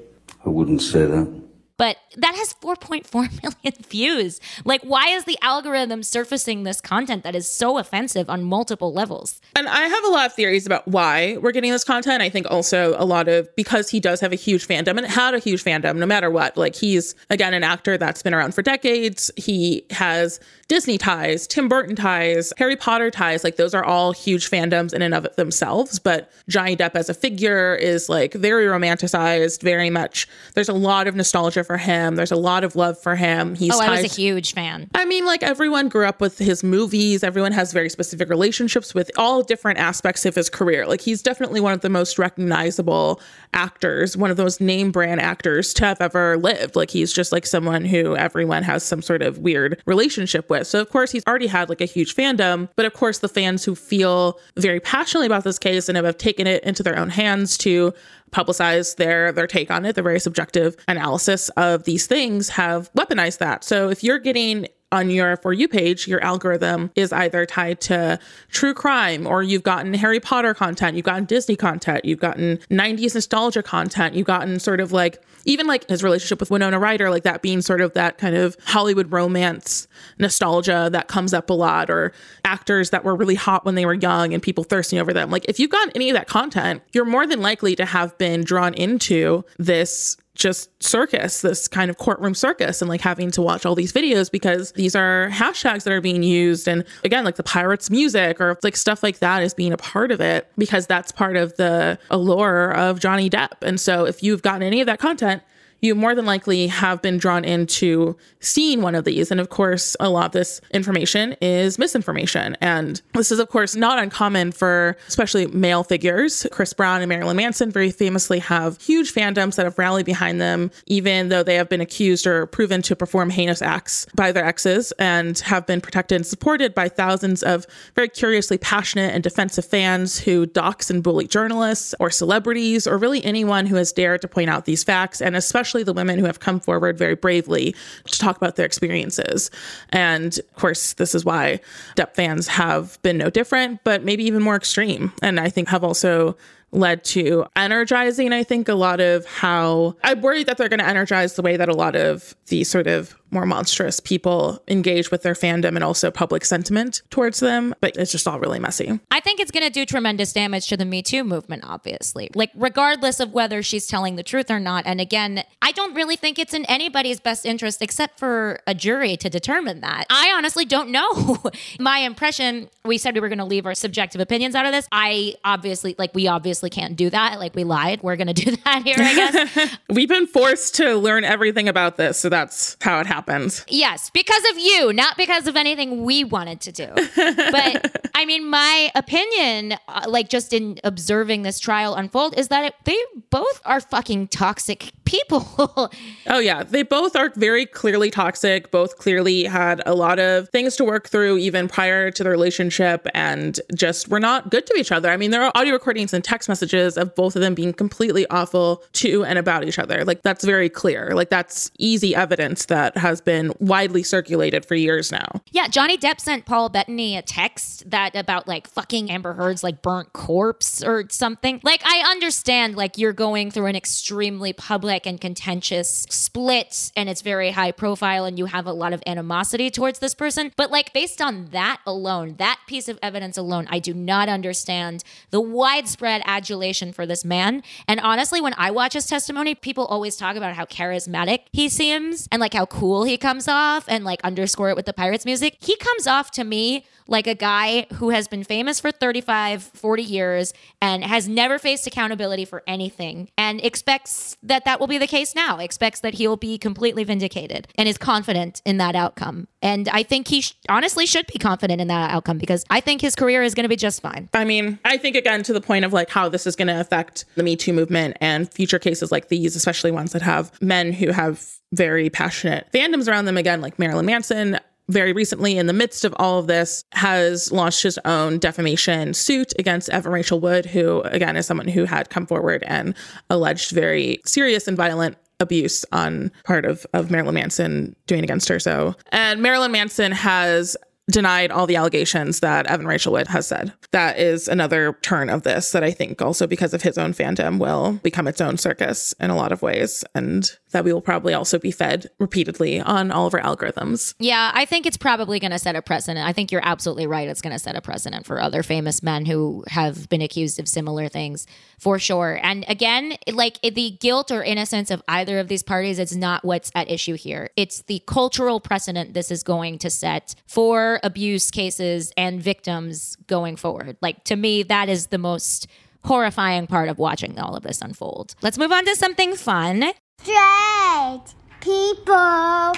I 0.45 0.49
wouldn't 0.49 0.83
say 0.83 1.05
that. 1.05 1.43
But 1.79 1.97
that 2.17 2.35
has 2.35 2.53
4.4 2.55 3.13
million 3.43 3.83
views. 3.89 4.41
Like, 4.65 4.83
why 4.83 5.09
is 5.09 5.25
the 5.25 5.39
algorithm 5.41 6.03
surfacing 6.03 6.65
this 6.65 6.81
content 6.81 7.23
that 7.23 7.35
is 7.35 7.49
so 7.49 7.79
offensive 7.79 8.29
on 8.29 8.43
multiple 8.43 8.93
levels? 8.93 9.41
And 9.57 9.69
I 9.69 9.83
have 9.83 10.05
a 10.05 10.09
lot 10.09 10.27
of 10.27 10.35
theories 10.35 10.67
about 10.67 10.87
why 10.89 11.37
we're 11.41 11.53
getting 11.53 11.71
this 11.71 11.85
content. 11.85 12.21
I 12.21 12.29
think 12.29 12.51
also 12.51 12.97
a 12.99 13.05
lot 13.05 13.29
of 13.29 13.49
because 13.57 13.89
he 13.89 14.01
does 14.01 14.21
have 14.21 14.33
a 14.33 14.37
huge 14.37 14.67
fandom 14.67 14.99
and 14.99 15.07
had 15.07 15.35
a 15.35 15.39
huge 15.39 15.63
fandom 15.65 15.97
no 15.97 16.07
matter 16.07 16.31
what. 16.31 16.57
Like 16.57 16.75
he's 16.75 17.15
again 17.31 17.55
an 17.55 17.63
actor 17.63 17.97
that's 17.97 18.23
been 18.23 18.35
around 18.35 18.55
for 18.55 18.63
decades. 18.63 19.31
He 19.37 19.87
has 19.91 20.41
Disney 20.67 20.99
ties, 20.99 21.47
Tim 21.47 21.69
Burton 21.69 21.95
ties, 21.95 22.53
Harry 22.59 22.77
Potter 22.77 23.11
ties. 23.11 23.45
Like 23.45 23.57
those 23.57 23.73
are 23.75 23.85
all 23.85 24.13
huge 24.13 24.51
fandoms 24.51 24.93
in 24.93 25.01
and 25.01 25.15
of 25.15 25.29
themselves. 25.37 25.99
But 25.99 26.31
Johnny 26.49 26.77
Depp 26.77 26.97
as 26.97 27.09
a 27.09 27.15
figure 27.15 27.77
is 27.77 28.09
like 28.09 28.35
very 28.35 28.67
romanticized, 28.67 29.63
very 29.63 29.91
much. 29.91 30.27
There's 30.55 30.69
a 30.69 30.75
lot 30.75 31.07
of 31.07 31.15
nostalgia 31.15 31.65
for 31.69 31.77
him. 31.77 32.17
There's 32.17 32.33
a 32.33 32.37
lot 32.37 32.65
of 32.65 32.75
love 32.75 32.99
for 33.01 33.15
him. 33.15 33.55
He's 33.55 33.73
Oh, 33.73 33.81
I 33.81 33.91
was 33.91 34.03
a 34.03 34.09
huge 34.09 34.55
fan. 34.55 34.91
I 34.95 35.05
mean, 35.05 35.25
like 35.25 35.45
everyone 35.45 35.89
grew 35.89 36.07
up 36.07 36.21
with 36.21 36.39
his 36.39 36.65
movies. 36.65 37.23
Everyone 37.23 37.53
has 37.53 37.73
very 37.73 37.91
specific 37.91 38.29
relationships 38.29 38.95
with 38.95 39.11
all 39.17 39.43
different 39.43 39.79
aspects 39.79 40.27
of 40.27 40.35
his 40.35 40.51
career. 40.51 40.87
Like 40.87 41.03
he's 41.03 41.23
definitely 41.23 41.61
one 41.61 41.73
of 41.75 41.83
the 41.83 41.91
most 41.91 42.19
recognizable 42.19 43.21
actors, 43.55 44.17
one 44.17 44.31
of 44.31 44.37
those 44.37 44.61
name 44.61 44.91
brand 44.91 45.21
actors 45.21 45.73
to 45.75 45.85
have 45.85 46.01
ever 46.01 46.37
lived. 46.39 46.75
Like 46.75 46.91
he's 46.91 47.13
just 47.13 47.31
like 47.31 47.47
someone 47.47 47.85
who 47.85 48.17
everyone 48.17 48.63
has 48.63 48.83
some 48.83 49.03
sort 49.03 49.23
of 49.23 49.39
weird 49.39 49.81
relationship 49.87 50.51
with. 50.51 50.67
So 50.67 50.81
of 50.81 50.89
course 50.89 51.13
he's 51.13 51.25
already 51.27 51.47
had 51.47 51.69
like 51.69 51.81
a 51.83 51.85
huge 51.85 52.17
fandom, 52.17 52.69
but 52.75 52.87
of 52.87 52.95
course 52.95 53.19
the 53.19 53.29
fans 53.29 53.65
who 53.65 53.75
feel 53.75 54.41
very 54.57 54.81
passionately 54.81 55.27
about 55.27 55.45
this 55.45 55.59
case 55.59 55.89
and 55.89 55.97
have 55.97 56.19
taken 56.19 56.47
it 56.47 56.65
into 56.65 56.83
their 56.83 56.99
own 56.99 57.11
hands 57.11 57.59
to 57.59 57.93
publicize 58.31 58.97
their 58.97 59.33
their 59.33 59.47
take 59.47 59.71
on 59.71 59.85
it, 59.85 59.95
their 59.95 60.05
very 60.05 60.21
subjective 60.21 60.77
analysis 60.87 61.49
of 61.51 61.85
these 61.85 62.07
things 62.07 62.51
have 62.51 62.93
weaponized 62.95 63.39
that. 63.39 63.65
So 63.65 63.89
if 63.89 64.03
you're 64.03 64.19
getting 64.19 64.67
on 64.91 65.11
your 65.11 65.37
for 65.37 65.53
you 65.53 65.69
page, 65.69 66.09
your 66.09 66.23
algorithm 66.23 66.91
is 66.95 67.13
either 67.13 67.45
tied 67.45 67.81
to 67.83 68.19
true 68.51 68.73
crime 68.73 69.27
or 69.27 69.43
you've 69.43 69.63
gotten 69.63 69.93
Harry 69.95 70.21
Potter 70.21 70.55
content, 70.55 70.97
you've 70.97 71.05
gotten 71.05 71.25
Disney 71.25 71.57
content, 71.57 72.05
you've 72.05 72.21
gotten 72.21 72.57
90s 72.71 73.15
nostalgia 73.15 73.63
content, 73.63 74.15
you've 74.15 74.27
gotten 74.27 74.59
sort 74.59 74.81
of 74.81 74.93
like 74.93 75.23
even 75.45 75.67
like 75.67 75.89
his 75.89 76.03
relationship 76.03 76.41
with 76.41 76.51
Winona 76.51 76.79
Ryder, 76.79 77.11
like 77.11 77.23
that 77.23 77.43
being 77.43 77.61
sort 77.61 77.81
of 77.81 77.95
that 77.95 78.19
kind 78.19 78.35
of 78.35 78.57
Hollywood 78.65 79.13
romance 79.13 79.87
nostalgia 80.19 80.89
that 80.93 81.09
comes 81.09 81.33
up 81.35 81.51
a 81.51 81.55
lot, 81.55 81.91
or 81.91 82.13
actors 82.45 82.91
that 82.91 83.05
were 83.05 83.15
really 83.15 83.35
hot 83.35 83.65
when 83.65 83.75
they 83.75 83.87
were 83.87 83.95
young 83.95 84.33
and 84.33 84.43
people 84.43 84.65
thirsting 84.65 84.99
over 84.99 85.13
them. 85.13 85.31
Like 85.31 85.45
if 85.49 85.61
you've 85.61 85.71
gotten 85.71 85.93
any 85.95 86.11
of 86.11 86.15
that 86.15 86.29
content, 86.29 86.83
you're 86.93 87.05
more 87.05 87.27
than 87.27 87.41
likely 87.41 87.77
to 87.77 87.85
have 87.85 88.17
been 88.19 88.43
drawn 88.43 88.75
into 88.75 89.45
this 89.59 90.17
just 90.39 90.71
circus, 90.83 91.43
this 91.43 91.69
kind 91.69 91.91
of 91.91 91.99
courtroom 91.99 92.35
circus, 92.35 92.81
and 92.81 92.89
like 92.89 93.01
having 93.01 93.31
to 93.33 93.43
watch 93.43 93.67
all 93.67 93.75
these 93.75 93.93
videos 93.93 94.31
because 94.31 94.73
these 94.73 94.95
are 94.95 95.29
hashtags 95.31 95.83
that 95.83 95.93
are 95.93 96.01
being 96.01 96.23
used. 96.23 96.69
And 96.69 96.85
again, 97.05 97.25
like 97.25 97.37
the 97.37 97.43
pirates' 97.43 97.91
music 97.91 98.41
or 98.41 98.57
like 98.63 98.77
stuff 98.77 99.03
like 99.03 99.19
that 99.19 99.43
is 99.43 99.53
being 99.53 99.73
a 99.73 99.77
part 99.77 100.13
of 100.13 100.21
it 100.21 100.51
because 100.57 100.87
that's 100.87 101.11
part 101.13 101.37
of 101.37 101.57
the 101.57 101.99
allure 102.11 102.73
of 102.73 103.01
Johnny 103.01 103.29
Depp. 103.29 103.63
And 103.63 103.81
so 103.81 104.07
if 104.07 104.23
you've 104.23 104.43
gotten 104.43 104.63
any 104.63 104.81
of 104.81 104.87
that 104.87 105.01
content, 105.01 105.43
you 105.81 105.95
more 105.95 106.15
than 106.15 106.27
likely 106.27 106.67
have 106.67 107.01
been 107.03 107.19
drawn 107.19 107.45
into 107.45 108.17
seeing 108.41 108.83
one 108.83 108.95
of 108.95 109.05
these. 109.05 109.31
And 109.31 109.41
of 109.41 109.49
course, 109.49 109.97
a 110.01 110.09
lot 110.09 110.27
of 110.27 110.33
this 110.33 110.61
information 110.73 111.37
is 111.41 111.79
misinformation. 111.79 112.57
And 112.61 113.01
this 113.15 113.31
is, 113.31 113.39
of 113.39 113.49
course, 113.49 113.77
not 113.77 113.99
uncommon 113.99 114.53
for 114.53 114.97
especially 115.07 115.47
male 115.47 115.85
figures. 115.85 116.47
Chris 116.51 116.73
Brown 116.73 117.01
and 117.01 117.09
Marilyn 117.09 117.37
Manson 117.37 117.71
very 117.71 117.91
famously 117.91 118.39
have 118.41 118.81
huge 118.81 119.13
fandoms 119.13 119.57
that 119.57 119.67
have 119.67 119.79
rallied 119.79 120.07
behind 120.07 120.41
them, 120.41 120.71
even 120.87 121.29
though 121.29 121.43
they 121.43 121.55
have 121.55 121.69
been 121.69 121.81
accused 121.81 122.27
or 122.27 122.47
proven 122.47 122.83
to 122.83 122.97
perform 122.97 123.31
heinous 123.31 123.63
acts 123.63 124.07
by 124.15 124.33
their 124.33 124.45
exes 124.45 124.93
and 124.99 125.39
have 125.41 125.67
been 125.67 125.81
protected 125.81 126.17
and 126.17 126.27
supported 126.27 126.75
by 126.75 126.89
thousands 126.89 127.43
of 127.43 127.67
very 127.95 128.09
curiously 128.09 128.59
passionate 128.59 129.15
and 129.15 129.23
defensive 129.23 129.65
fans 129.65 130.19
who 130.19 130.47
dox 130.47 130.91
and 130.91 131.03
bully 131.03 131.27
journalists 131.27 131.95
or 132.01 132.11
celebrities 132.11 132.87
or 132.87 132.99
really 132.99 133.25
anyone 133.25 133.67
who 133.67 133.77
has 133.77 133.93
dared 133.93 134.21
to 134.23 134.29
point 134.29 134.51
out 134.51 134.65
these 134.65 134.83
facts, 134.83 135.21
and 135.21 135.37
especially 135.37 135.68
the 135.73 135.93
women 135.93 136.19
who 136.19 136.25
have 136.25 136.41
come 136.41 136.61
forward 136.61 136.99
very 136.99 137.15
bravely 137.15 137.75
to 138.05 138.19
talk 138.19 138.37
about 138.37 138.57
their 138.57 138.67
experiences. 138.67 139.51
And 139.91 140.39
of 140.39 140.55
course, 140.55 140.95
this 140.95 141.15
is 141.15 141.25
why 141.25 141.61
Depp 141.97 142.15
fans 142.15 142.49
have 142.49 143.01
been 143.03 143.19
no 143.19 143.31
different, 143.31 143.83
but 143.85 144.05
maybe 144.05 144.25
even 144.25 144.43
more 144.43 144.57
extreme. 144.57 145.13
And 145.23 145.39
I 145.39 145.49
think 145.49 145.69
have 145.69 145.85
also 145.85 146.37
led 146.71 147.03
to 147.03 147.47
energizing, 147.57 148.33
I 148.33 148.45
think, 148.45 148.69
a 148.69 148.75
lot 148.75 149.01
of 149.01 149.25
how 149.27 149.97
I'm 150.05 150.21
worried 150.21 150.47
that 150.47 150.59
they're 150.59 150.69
going 150.69 150.81
to 150.81 150.87
energize 150.87 151.35
the 151.35 151.43
way 151.43 151.57
that 151.57 151.69
a 151.69 151.75
lot 151.75 151.97
of 151.97 152.35
the 152.49 152.65
sort 152.65 152.87
of 152.87 153.17
more 153.31 153.47
monstrous 153.47 154.01
people 154.01 154.63
engage 154.69 155.11
with 155.11 155.23
their 155.23 155.35
fandom 155.35 155.75
and 155.75 155.85
also 155.85 156.11
public 156.11 156.45
sentiment 156.45 157.03
towards 157.11 157.41
them. 157.41 157.75
But 157.81 157.97
it's 157.97 158.13
just 158.13 158.27
all 158.27 158.41
really 158.41 158.59
messy. 158.59 158.99
I 159.11 159.21
think 159.21 159.41
it's 159.41 159.51
going 159.51 159.65
to 159.65 159.71
do 159.71 159.85
tremendous 159.85 160.33
damage 160.33 160.69
to 160.69 160.77
the 160.77 160.85
Me 160.85 161.03
Too 161.03 161.25
movement, 161.25 161.65
obviously. 161.67 162.31
Like, 162.35 162.51
regardless 162.55 163.21
of 163.21 163.33
whether 163.33 163.63
she's 163.63 163.87
telling 163.87 164.17
the 164.17 164.23
truth 164.23 164.51
or 164.51 164.61
not. 164.61 164.85
And 164.87 165.01
again, 165.01 165.45
I 165.63 165.73
don't 165.73 165.95
really 165.95 166.17
think 166.17 166.39
it's 166.39 166.55
in 166.55 166.65
anybody's 166.67 167.21
best 167.21 167.45
interest 167.47 167.83
except 167.83 168.19
for 168.19 168.61
a 168.67 168.75
jury 168.75 169.17
to 169.19 169.29
determine 169.29 169.81
that. 169.81 170.07
I 170.11 170.33
honestly 170.37 170.65
don't 170.65 170.91
know. 170.91 171.39
My 171.81 171.99
impression, 171.99 172.69
we 172.85 172.99
said 172.99 173.15
we 173.15 173.21
were 173.21 173.29
going 173.29 173.39
to 173.39 173.45
leave 173.45 173.67
our 173.67 173.75
subjective 173.75 174.21
opinions 174.21 174.55
out 174.55 174.67
of 174.67 174.73
this. 174.73 174.87
I 174.93 175.35
obviously, 175.45 175.95
like, 175.99 176.15
we 176.15 176.29
obviously 176.29 176.71
can't 176.71 176.97
do 176.97 177.11
that. 177.11 177.39
Like, 177.39 177.55
we 177.55 177.65
lied. 177.65 178.03
We're 178.03 178.17
going 178.17 178.29
to 178.29 178.33
do 178.33 178.57
that 178.65 178.83
here, 178.83 178.97
I 178.99 179.15
guess. 179.15 179.79
We've 179.91 180.09
been 180.09 180.27
forced 180.27 180.77
to 180.77 180.97
learn 180.97 181.25
everything 181.25 181.69
about 181.69 181.97
this. 181.97 182.19
So 182.19 182.29
that's 182.29 182.77
how 182.81 183.01
it 183.01 183.07
happens. 183.19 183.65
Yes, 183.69 184.11
because 184.11 184.45
of 184.53 184.59
you, 184.59 184.93
not 184.93 185.17
because 185.17 185.49
of 185.49 185.57
anything 185.57 186.05
we 186.05 186.23
wanted 186.23 186.61
to 186.61 186.73
do. 186.73 186.87
but 187.17 188.11
I 188.15 188.25
mean, 188.25 188.49
my 188.49 188.93
opinion, 188.95 189.77
uh, 189.89 190.05
like 190.07 190.29
just 190.29 190.53
in 190.53 190.79
observing 190.85 191.43
this 191.43 191.59
trial 191.59 191.95
unfold, 191.95 192.39
is 192.39 192.49
that 192.49 192.65
it, 192.65 192.75
they 192.85 192.97
both 193.31 193.61
are 193.65 193.81
fucking 193.81 194.29
toxic 194.29 194.93
people. 195.09 195.91
Oh, 196.31 196.41
yeah. 196.41 196.63
They 196.63 196.83
both 196.83 197.17
are 197.17 197.33
very 197.37 197.65
clearly 197.65 198.11
toxic, 198.11 198.71
both 198.71 198.99
clearly 198.99 199.45
had 199.45 199.81
a 199.87 199.95
lot 199.95 200.19
of 200.19 200.51
things 200.51 200.77
to 200.77 200.85
work 200.85 201.09
through 201.09 201.39
even 201.39 201.69
prior 201.69 202.11
to 202.11 202.23
the 202.23 202.29
relationship 202.29 203.07
and 203.15 203.59
just 203.75 204.09
were 204.09 204.21
not 204.21 204.51
good 204.51 204.67
to 204.67 204.75
each 204.77 204.93
other. 204.93 205.11
I 205.11 205.17
mean, 205.17 205.31
there 205.31 205.43
are 205.43 205.51
audio 205.55 205.73
recordings 205.73 206.13
and 206.13 206.23
text 206.23 206.49
messages 206.49 206.99
of 206.99 207.15
both 207.15 207.35
of 207.35 207.41
them 207.41 207.55
being 207.55 207.73
completely 207.73 208.27
awful 208.29 208.83
to 208.95 209.25
and 209.25 209.39
about 209.39 209.65
each 209.65 209.79
other. 209.79 210.05
Like, 210.05 210.23
that's 210.23 210.45
very 210.45 210.69
clear. 210.69 211.15
Like, 211.15 211.31
that's 211.31 211.71
easy 211.79 212.15
evidence 212.15 212.67
that 212.67 212.97
has 212.99 213.23
been 213.23 213.53
widely 213.59 214.03
circulated 214.03 214.67
for 214.67 214.75
years 214.75 215.11
now. 215.11 215.41
yeah, 215.53 215.69
Johnny 215.69 215.97
Depp 215.97 216.21
sent 216.21 216.45
Paul 216.45 216.69
Bettany 216.69 217.17
a 217.17 217.23
text 217.23 217.89
that 217.91 218.15
about 218.15 218.47
like 218.47 218.69
fucking 218.69 219.11
Amber 219.11 219.33
Heard's 219.33 219.63
like 219.63 219.81
burnt 219.81 220.13
corpse 220.13 220.83
or 220.83 221.05
something. 221.09 221.61
Like, 221.63 221.81
I 221.87 222.11
understand 222.11 222.77
like 222.77 222.99
you're 222.99 223.15
going 223.15 223.51
through 223.51 223.67
an 223.67 223.77
extremely 223.77 224.53
public 224.53 224.98
and 225.07 225.21
contentious 225.21 226.07
split 226.11 226.93
and 226.97 227.09
it's 227.09 227.23
very 227.23 227.51
high 227.51 227.73
profile 227.73 228.25
and 228.25 228.39
you 228.39 228.47
have 228.47 228.67
a 228.67 228.73
lot 228.73 228.93
of 228.93 229.03
animosity 229.07 229.71
towards 229.71 229.99
this 229.99 230.15
person. 230.15 230.53
But 230.57 230.71
like 230.71 230.93
based 230.93 231.21
on 231.21 231.47
that 231.47 231.81
alone, 231.87 232.37
that 232.39 232.61
piece 232.67 232.89
of 232.89 232.99
evidence 233.03 233.37
alone, 233.37 233.67
I 233.71 233.79
do 233.79 233.95
not 233.95 234.29
understand 234.29 235.05
the 235.31 235.41
widespread 235.41 236.23
adulation 236.25 236.93
for 236.93 237.07
this 237.07 237.25
man. 237.25 237.63
And 237.87 238.01
honestly, 238.01 238.41
when 238.41 238.55
I 238.57 238.71
watch 238.71 238.93
his 238.93 239.07
testimony, 239.07 239.55
people 239.55 239.87
always 239.87 240.17
talk 240.17 240.37
about 240.37 240.55
how 240.55 240.65
charismatic 240.65 241.41
he 241.53 241.69
seems 241.69 242.29
and 242.31 242.41
like 242.41 242.55
how 242.55 242.67
cool 242.67 243.05
he 243.05 243.17
comes 243.17 243.49
off 243.49 243.85
and 243.89 244.05
like 244.05 244.23
underscore 244.25 244.71
it 244.71 244.77
with 244.77 244.87
the 244.87 244.93
Pirates 244.93 245.25
music. 245.25 245.57
He 245.61 245.77
comes 245.77 246.07
off 246.07 246.31
to 246.33 246.45
me 246.45 246.85
like 247.09 247.27
a 247.27 247.35
guy 247.35 247.87
who 247.95 248.11
has 248.11 248.29
been 248.29 248.45
famous 248.45 248.79
for 248.79 248.93
35, 248.93 249.63
40 249.63 250.03
years 250.03 250.53
and 250.81 251.03
has 251.03 251.27
never 251.27 251.59
faced 251.59 251.87
accountability 251.87 252.45
for 252.45 252.63
anything 252.67 253.31
and 253.37 253.65
expects 253.65 254.37
that 254.43 254.65
that 254.67 254.79
will 254.79 254.87
be 254.87 254.99
the 254.99 255.07
case 255.07 255.35
now, 255.35 255.59
expects 255.59 256.01
that 256.01 256.15
he'll 256.15 256.37
be 256.37 256.59
completely 256.59 257.03
vindicated 257.05 257.67
and 257.77 257.89
is 257.89 257.99
confident 257.99 258.63
in 258.65 258.77
that 258.77 258.95
outcome. 258.95 259.49
And 259.63 259.89
I 259.89 260.03
think 260.03 260.29
he 260.29 260.43
sh- 260.43 260.55
honestly 260.69 261.07
should 261.07 261.27
be 261.27 261.39
confident 261.39 261.81
in 261.81 261.89
that 261.89 262.11
outcome 262.11 262.39
because 262.39 262.65
I 262.71 262.81
think 262.81 263.01
his 263.01 263.17
career 263.17 263.43
is 263.43 263.55
going 263.55 263.65
to 263.65 263.69
be 263.69 263.77
just 263.77 264.03
fine. 264.03 264.29
I 264.35 264.45
mean, 264.45 264.79
I 264.85 264.99
think 264.99 265.17
again 265.17 265.43
to 265.45 265.53
the 265.53 265.61
point 265.61 265.85
of 265.85 265.93
like 265.93 266.11
how 266.11 266.29
this 266.29 266.47
is 266.47 266.55
going 266.55 266.69
to 266.69 266.79
affect 266.79 267.25
the 267.35 267.43
Me 267.43 267.57
Too 267.57 267.73
movement 267.73 268.17
and 268.21 268.53
future 268.53 268.79
cases 268.79 269.11
like 269.11 269.29
these, 269.29 269.57
especially 269.57 269.91
ones 269.91 270.13
that 270.13 270.23
have 270.23 270.53
men 270.63 270.93
who 270.93 271.11
have 271.11 271.59
very 271.73 272.11
passionate 272.11 272.69
fandoms 272.73 273.09
around 273.09 273.25
them. 273.25 273.37
Again, 273.37 273.61
like 273.61 273.79
Marilyn 273.79 274.07
Manson, 274.07 274.59
very 274.89 275.13
recently, 275.13 275.59
in 275.59 275.67
the 275.67 275.73
midst 275.73 276.05
of 276.05 276.15
all 276.19 276.39
of 276.39 276.47
this, 276.47 276.85
has 276.93 277.53
launched 277.53 277.83
his 277.83 277.99
own 278.05 278.39
defamation 278.39 279.15
suit 279.15 279.53
against 279.59 279.91
Evan 279.91 280.13
Rachel 280.13 280.41
Wood, 280.41 280.67
who, 280.67 281.03
again, 281.03 281.37
is 281.37 281.47
someone 281.47 281.69
who 281.69 281.85
had 281.85 282.11
come 282.11 282.27
forward 282.27 282.65
and 282.67 282.95
alleged 283.31 283.71
very 283.71 284.21
serious 284.25 284.67
and 284.67 284.77
violent 284.77 285.17
abuse 285.41 285.85
on 285.93 286.33
part 286.45 286.65
of, 286.65 286.85
of 286.95 287.11
Marilyn 287.11 287.35
Manson 287.35 287.95
doing 288.07 288.25
against 288.25 288.49
her. 288.49 288.59
So, 288.59 288.95
and 289.13 289.41
Marilyn 289.41 289.71
Manson 289.71 290.13
has 290.13 290.77
denied 291.11 291.51
all 291.51 291.67
the 291.67 291.77
allegations 291.77 292.41
that 292.41 292.67
Evan 292.67 292.87
Rachel 292.87 293.13
Wood 293.13 293.29
has 293.29 293.47
said. 293.47 293.73
That 293.93 294.19
is 294.19 294.49
another 294.49 294.99
turn 295.03 295.31
of 295.31 295.43
this 295.43 295.73
that 295.73 295.83
I 295.83 295.91
think 295.91 296.21
also 296.21 296.47
because 296.47 296.75
of 296.75 296.83
his 296.83 296.99
own 296.99 297.13
fandom 297.13 297.59
will 297.59 297.93
become 298.03 298.29
its 298.29 298.41
own 298.41 298.59
circus 298.59 299.15
in 299.19 299.31
a 299.31 299.37
lot 299.37 299.53
of 299.53 299.63
ways 299.63 300.05
and 300.15 300.51
that 300.73 300.85
we 300.85 300.93
will 300.93 301.01
probably 301.01 301.33
also 301.33 301.59
be 301.59 301.71
fed 301.71 302.11
repeatedly 302.19 302.81
on 302.81 303.11
all 303.11 303.27
of 303.27 303.35
our 303.35 303.41
algorithms. 303.41 304.15
Yeah, 304.19 304.51
I 304.55 304.67
think 304.67 304.85
it's 304.85 304.99
probably 304.99 305.41
going 305.41 305.51
to 305.51 305.59
set 305.59 305.77
a 305.77 305.83
precedent. 305.83 306.27
I 306.27 306.33
think 306.33 306.53
you're 306.53 306.65
absolutely 306.65 307.07
right. 307.07 307.29
It's 307.29 307.41
going 307.41 307.55
to 307.55 307.59
set 307.59 307.75
a 307.75 307.81
precedent 307.81 308.27
for 308.27 308.41
other 308.41 308.63
famous 308.63 309.03
men 309.03 309.25
who 309.25 309.65
have 309.69 310.09
been 310.11 310.21
accused 310.21 310.61
of 310.61 310.69
similar 310.69 311.09
things 311.09 311.47
for 311.79 311.99
sure. 311.99 312.39
And 312.43 312.65
again, 312.69 313.17
like 313.33 313.61
the 313.63 313.97
guilt 313.99 314.31
or 314.31 314.43
innocence 314.43 314.91
of 314.91 315.03
either 315.09 315.39
of 315.39 315.49
these 315.49 315.63
parties, 315.63 315.99
it's 315.99 316.15
not 316.15 316.45
what's 316.45 316.71
at 316.75 316.91
issue 316.91 317.15
here. 317.15 317.49
It's 317.57 317.83
the 317.83 318.03
cultural 318.07 318.61
precedent 318.61 319.15
this 319.15 319.31
is 319.31 319.43
going 319.43 319.79
to 319.79 319.91
set 319.91 320.35
for 320.47 320.98
abuse 321.03 321.51
cases 321.51 322.13
and 322.17 322.41
victims 322.43 323.17
going 323.27 323.57
forward. 323.57 323.97
Like 324.01 324.25
to 324.25 324.37
me, 324.37 324.63
that 324.65 324.89
is 324.89 325.09
the 325.09 325.19
most 325.19 325.67
horrifying 326.05 326.67
part 326.67 326.89
of 326.89 326.99
watching 326.99 327.39
all 327.39 327.55
of 327.57 327.63
this 327.63 327.81
unfold. 327.83 328.35
Let's 328.43 328.59
move 328.59 328.73
on 328.73 328.85
to 328.87 328.95
something 328.97 329.35
fun. 329.37 329.85
Straight 330.23 331.35
people. 331.61 332.73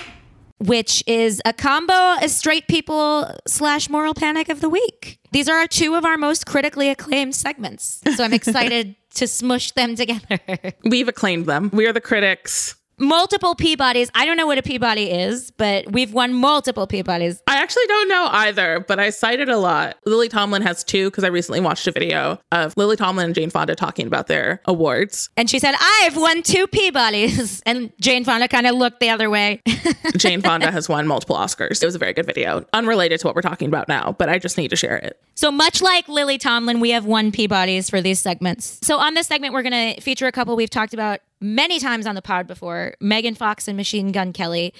which 0.58 1.02
is 1.06 1.40
a 1.44 1.52
combo 1.52 2.16
of 2.22 2.30
straight 2.30 2.66
people 2.68 3.30
slash 3.46 3.88
moral 3.88 4.14
panic 4.14 4.48
of 4.50 4.60
the 4.60 4.68
week. 4.68 5.18
These 5.32 5.48
are 5.48 5.66
two 5.66 5.94
of 5.94 6.04
our 6.04 6.18
most 6.18 6.44
critically 6.46 6.90
acclaimed 6.90 7.34
segments. 7.34 8.00
So 8.16 8.24
I'm 8.24 8.32
excited 8.34 8.94
to 9.14 9.26
smush 9.26 9.72
them 9.72 9.94
together. 9.96 10.38
We've 10.84 11.08
acclaimed 11.08 11.46
them. 11.46 11.70
We 11.72 11.86
are 11.86 11.92
the 11.92 12.00
critics. 12.00 12.74
Multiple 13.00 13.54
Peabodys. 13.57 14.11
I 14.14 14.25
don't 14.25 14.37
know 14.37 14.47
what 14.47 14.59
a 14.59 14.62
Peabody 14.62 15.11
is, 15.11 15.50
but 15.50 15.90
we've 15.90 16.12
won 16.12 16.35
multiple 16.35 16.87
Peabodys. 16.87 17.40
I 17.47 17.57
actually 17.57 17.87
don't 17.87 18.09
know 18.09 18.28
either, 18.30 18.85
but 18.87 19.00
I 19.00 19.11
cited 19.11 19.49
a 19.49 19.57
lot. 19.57 19.97
Lily 20.04 20.28
Tomlin 20.28 20.62
has 20.62 20.85
two 20.85 21.11
because 21.11 21.25
I 21.25 21.28
recently 21.28 21.61
watched 21.61 21.87
a 21.87 21.92
video 21.92 22.38
of 22.52 22.76
Lily 22.76 22.97
Tomlin 22.97 23.26
and 23.26 23.35
Jane 23.35 23.50
Fonda 23.50 23.75
talking 23.75 24.07
about 24.07 24.26
their 24.26 24.61
awards. 24.66 25.30
And 25.37 25.49
she 25.49 25.59
said, 25.59 25.75
I've 25.80 26.16
won 26.16 26.42
two 26.42 26.66
Peabodys. 26.66 27.62
And 27.71 27.92
Jane 28.00 28.25
Fonda 28.25 28.49
kind 28.49 28.66
of 28.66 28.75
looked 28.75 29.00
the 29.00 29.11
other 29.11 29.30
way. 29.30 29.61
Jane 30.16 30.40
Fonda 30.40 30.73
has 30.73 30.88
won 30.88 31.07
multiple 31.07 31.37
Oscars. 31.37 31.83
It 31.83 31.87
was 31.87 31.95
a 31.95 31.99
very 31.99 32.12
good 32.12 32.26
video, 32.26 32.64
unrelated 32.73 33.21
to 33.21 33.26
what 33.26 33.37
we're 33.37 33.42
talking 33.42 33.69
about 33.69 33.87
now, 33.87 34.14
but 34.19 34.28
I 34.28 34.38
just 34.38 34.59
need 34.59 34.69
to 34.69 34.76
share 34.76 34.97
it. 34.97 35.21
So 35.35 35.50
much 35.50 35.80
like 35.80 36.09
Lily 36.09 36.37
Tomlin, 36.37 36.80
we 36.80 36.90
have 36.90 37.04
won 37.07 37.30
Peabodys 37.33 37.88
for 37.88 38.00
these 38.00 38.21
segments. 38.21 38.78
So 38.83 38.99
on 38.99 39.14
this 39.14 39.26
segment, 39.26 39.54
we're 39.54 39.62
going 39.62 39.95
to 39.95 40.00
feature 40.00 40.26
a 40.26 40.33
couple 40.33 40.57
we've 40.57 40.71
talked 40.71 40.95
about 40.95 41.21
many 41.40 41.78
times 41.78 42.06
on 42.06 42.14
the 42.14 42.23
pod 42.23 42.47
before 42.47 42.94
Megan 43.00 43.35
Fox 43.35 43.68
and 43.68 43.76
Machine 43.76 44.12
Gun 44.12 44.32
Kelly, 44.32 44.75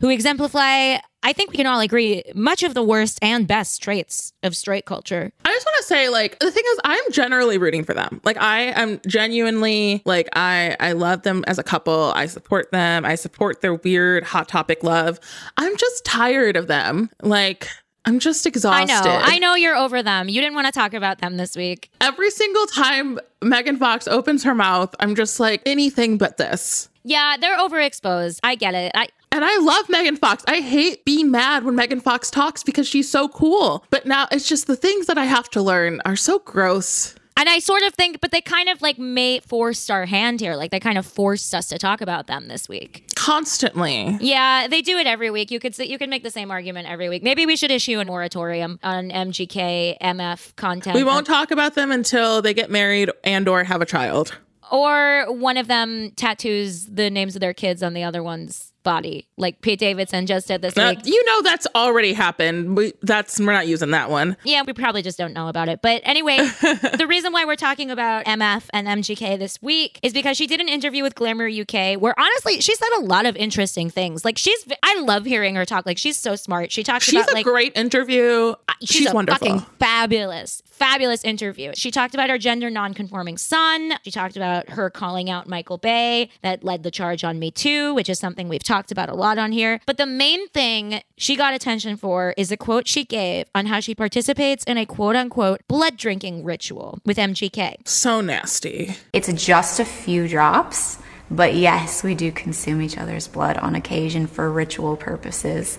who 0.00 0.08
exemplify, 0.10 0.96
I 1.22 1.32
think 1.32 1.50
we 1.50 1.56
can 1.56 1.66
all 1.66 1.80
agree, 1.80 2.22
much 2.34 2.62
of 2.62 2.74
the 2.74 2.82
worst 2.82 3.18
and 3.22 3.46
best 3.46 3.82
traits 3.82 4.32
of 4.42 4.54
straight 4.56 4.84
culture. 4.84 5.32
I 5.44 5.48
just 5.48 5.66
want 5.66 5.76
to 5.78 5.82
say, 5.84 6.08
like, 6.08 6.38
the 6.40 6.50
thing 6.50 6.64
is, 6.72 6.80
I'm 6.84 7.12
generally 7.12 7.58
rooting 7.58 7.84
for 7.84 7.94
them. 7.94 8.20
Like, 8.24 8.36
I 8.36 8.72
am 8.80 9.00
genuinely 9.06 10.02
like, 10.04 10.28
I 10.34 10.76
I 10.80 10.92
love 10.92 11.22
them 11.22 11.44
as 11.46 11.58
a 11.58 11.62
couple. 11.62 12.12
I 12.14 12.26
support 12.26 12.70
them. 12.72 13.04
I 13.04 13.14
support 13.14 13.60
their 13.60 13.74
weird 13.74 14.24
hot 14.24 14.48
topic 14.48 14.82
love. 14.82 15.20
I'm 15.56 15.76
just 15.76 16.04
tired 16.04 16.56
of 16.56 16.66
them. 16.66 17.08
Like, 17.22 17.68
I'm 18.06 18.18
just 18.18 18.46
exhausted. 18.46 18.94
I 18.94 19.04
know. 19.04 19.20
I 19.22 19.38
know 19.38 19.54
you're 19.54 19.76
over 19.76 20.02
them. 20.02 20.28
You 20.28 20.40
didn't 20.40 20.54
want 20.54 20.66
to 20.66 20.72
talk 20.72 20.92
about 20.92 21.18
them 21.18 21.36
this 21.36 21.56
week. 21.56 21.90
Every 22.00 22.30
single 22.30 22.66
time 22.66 23.18
Megan 23.42 23.78
Fox 23.78 24.06
opens 24.06 24.44
her 24.44 24.54
mouth, 24.54 24.94
I'm 25.00 25.14
just 25.14 25.40
like 25.40 25.62
anything 25.64 26.18
but 26.18 26.36
this. 26.36 26.88
Yeah, 27.04 27.36
they're 27.38 27.58
overexposed. 27.58 28.40
I 28.42 28.54
get 28.54 28.74
it. 28.74 28.92
I 28.94 29.08
And 29.32 29.44
I 29.44 29.58
love 29.58 29.88
Megan 29.88 30.16
Fox. 30.16 30.44
I 30.48 30.60
hate 30.60 31.04
being 31.04 31.30
mad 31.30 31.64
when 31.64 31.74
Megan 31.74 32.00
Fox 32.00 32.30
talks 32.30 32.62
because 32.62 32.88
she's 32.88 33.10
so 33.10 33.28
cool. 33.28 33.84
But 33.90 34.06
now 34.06 34.26
it's 34.30 34.48
just 34.48 34.66
the 34.66 34.76
things 34.76 35.06
that 35.06 35.18
I 35.18 35.24
have 35.24 35.50
to 35.50 35.62
learn 35.62 36.00
are 36.04 36.16
so 36.16 36.38
gross. 36.38 37.14
And 37.36 37.48
I 37.48 37.58
sort 37.58 37.82
of 37.82 37.94
think, 37.94 38.20
but 38.20 38.30
they 38.30 38.40
kind 38.40 38.68
of 38.68 38.80
like 38.80 38.98
may 38.98 39.40
forced 39.40 39.90
our 39.90 40.06
hand 40.06 40.40
here. 40.40 40.54
Like 40.54 40.70
they 40.70 40.80
kind 40.80 40.98
of 40.98 41.04
forced 41.06 41.54
us 41.54 41.66
to 41.68 41.78
talk 41.78 42.00
about 42.00 42.26
them 42.26 42.48
this 42.48 42.68
week. 42.68 43.04
Constantly. 43.16 44.16
Yeah, 44.20 44.68
they 44.68 44.82
do 44.82 44.96
it 44.98 45.06
every 45.06 45.30
week. 45.30 45.50
You 45.50 45.58
could 45.58 45.76
you 45.78 45.98
could 45.98 46.10
make 46.10 46.22
the 46.22 46.30
same 46.30 46.50
argument 46.50 46.88
every 46.88 47.08
week. 47.08 47.22
Maybe 47.22 47.46
we 47.46 47.56
should 47.56 47.70
issue 47.70 47.98
a 47.98 48.04
moratorium 48.04 48.78
on 48.82 49.10
MGK 49.10 49.98
MF 50.00 50.54
content. 50.56 50.94
We 50.94 51.04
won't 51.04 51.26
talk 51.26 51.50
about 51.50 51.74
them 51.74 51.90
until 51.90 52.40
they 52.42 52.54
get 52.54 52.70
married 52.70 53.10
and 53.24 53.48
or 53.48 53.64
have 53.64 53.80
a 53.82 53.86
child. 53.86 54.36
or 54.70 55.26
one 55.28 55.56
of 55.56 55.66
them 55.68 56.10
tattoos 56.16 56.86
the 56.86 57.10
names 57.10 57.34
of 57.36 57.40
their 57.40 57.54
kids 57.54 57.82
on 57.82 57.94
the 57.94 58.02
other 58.02 58.22
one's 58.22 58.72
body, 58.84 59.26
like 59.36 59.60
Pete 59.62 59.80
Davidson 59.80 60.26
just 60.26 60.46
did 60.46 60.62
this 60.62 60.76
Uh, 60.76 60.94
week. 60.96 61.06
you 61.06 61.24
know 61.24 61.42
that's 61.42 61.66
already 61.74 62.12
happened. 62.12 62.76
We, 62.76 62.92
that's 63.02 63.40
we're 63.40 63.52
not 63.52 63.66
using 63.66 63.90
that 63.90 64.10
one. 64.10 64.36
Yeah, 64.44 64.62
we 64.66 64.72
probably 64.72 65.02
just 65.02 65.18
don't 65.18 65.32
know 65.32 65.48
about 65.48 65.68
it. 65.68 65.82
But 65.82 66.02
anyway, 66.04 66.36
the 66.60 67.06
reason 67.08 67.32
why 67.32 67.44
we're 67.44 67.56
talking 67.56 67.90
about 67.90 68.24
MF 68.26 68.66
and 68.72 68.86
MGK 68.86 69.38
this 69.38 69.60
week 69.60 69.98
is 70.02 70.12
because 70.12 70.36
she 70.36 70.46
did 70.46 70.60
an 70.60 70.68
interview 70.68 71.02
with 71.02 71.14
Glamour 71.16 71.48
UK 71.48 72.00
where 72.00 72.14
honestly, 72.18 72.60
she 72.60 72.74
said 72.76 72.88
a 72.98 73.00
lot 73.00 73.26
of 73.26 73.34
interesting 73.36 73.90
things. 73.90 74.24
Like 74.24 74.38
she's 74.38 74.64
I 74.82 75.00
love 75.00 75.24
hearing 75.24 75.54
her 75.56 75.64
talk. 75.64 75.86
Like 75.86 75.98
she's 75.98 76.16
so 76.16 76.36
smart. 76.36 76.70
She 76.70 76.82
talks 76.84 77.04
She's 77.06 77.14
about 77.14 77.30
a 77.30 77.34
like 77.34 77.44
great 77.44 77.76
interview. 77.76 78.54
she's, 78.80 78.90
She's, 78.90 79.12
wonderful. 79.14 79.46
fucking 79.48 79.66
fabulous, 79.78 80.62
fabulous 80.66 81.24
interview. 81.24 81.72
She 81.74 81.90
talked 81.90 82.12
about 82.14 82.28
her 82.28 82.36
gender 82.38 82.68
nonconforming 82.68 83.38
son. 83.38 83.94
She 84.04 84.10
talked 84.10 84.36
about 84.36 84.68
her 84.70 84.90
calling 84.90 85.30
out 85.30 85.48
Michael 85.48 85.78
Bay 85.78 86.28
that 86.42 86.62
led 86.64 86.82
the 86.82 86.90
charge 86.90 87.24
on 87.24 87.38
Me 87.38 87.50
Too, 87.50 87.94
which 87.94 88.08
is 88.10 88.18
something 88.18 88.48
we've 88.48 88.62
talked 88.62 88.73
about 88.90 89.08
a 89.08 89.14
lot 89.14 89.38
on 89.38 89.52
here. 89.52 89.80
But 89.86 89.96
the 89.96 90.06
main 90.06 90.48
thing 90.48 91.02
she 91.16 91.36
got 91.36 91.54
attention 91.54 91.96
for 91.96 92.34
is 92.36 92.50
a 92.50 92.56
quote 92.56 92.88
she 92.88 93.04
gave 93.04 93.46
on 93.54 93.66
how 93.66 93.80
she 93.80 93.94
participates 93.94 94.64
in 94.64 94.78
a 94.78 94.86
quote 94.86 95.16
unquote 95.16 95.60
blood 95.68 95.96
drinking 95.96 96.44
ritual 96.44 96.98
with 97.04 97.16
MGK. 97.16 97.86
so 97.86 98.20
nasty. 98.20 98.96
It's 99.12 99.32
just 99.32 99.80
a 99.80 99.84
few 99.84 100.26
drops, 100.28 100.98
but 101.30 101.54
yes, 101.54 102.02
we 102.02 102.14
do 102.14 102.32
consume 102.32 102.80
each 102.82 102.98
other's 102.98 103.28
blood 103.28 103.56
on 103.58 103.74
occasion 103.74 104.26
for 104.26 104.50
ritual 104.50 104.96
purposes 104.96 105.78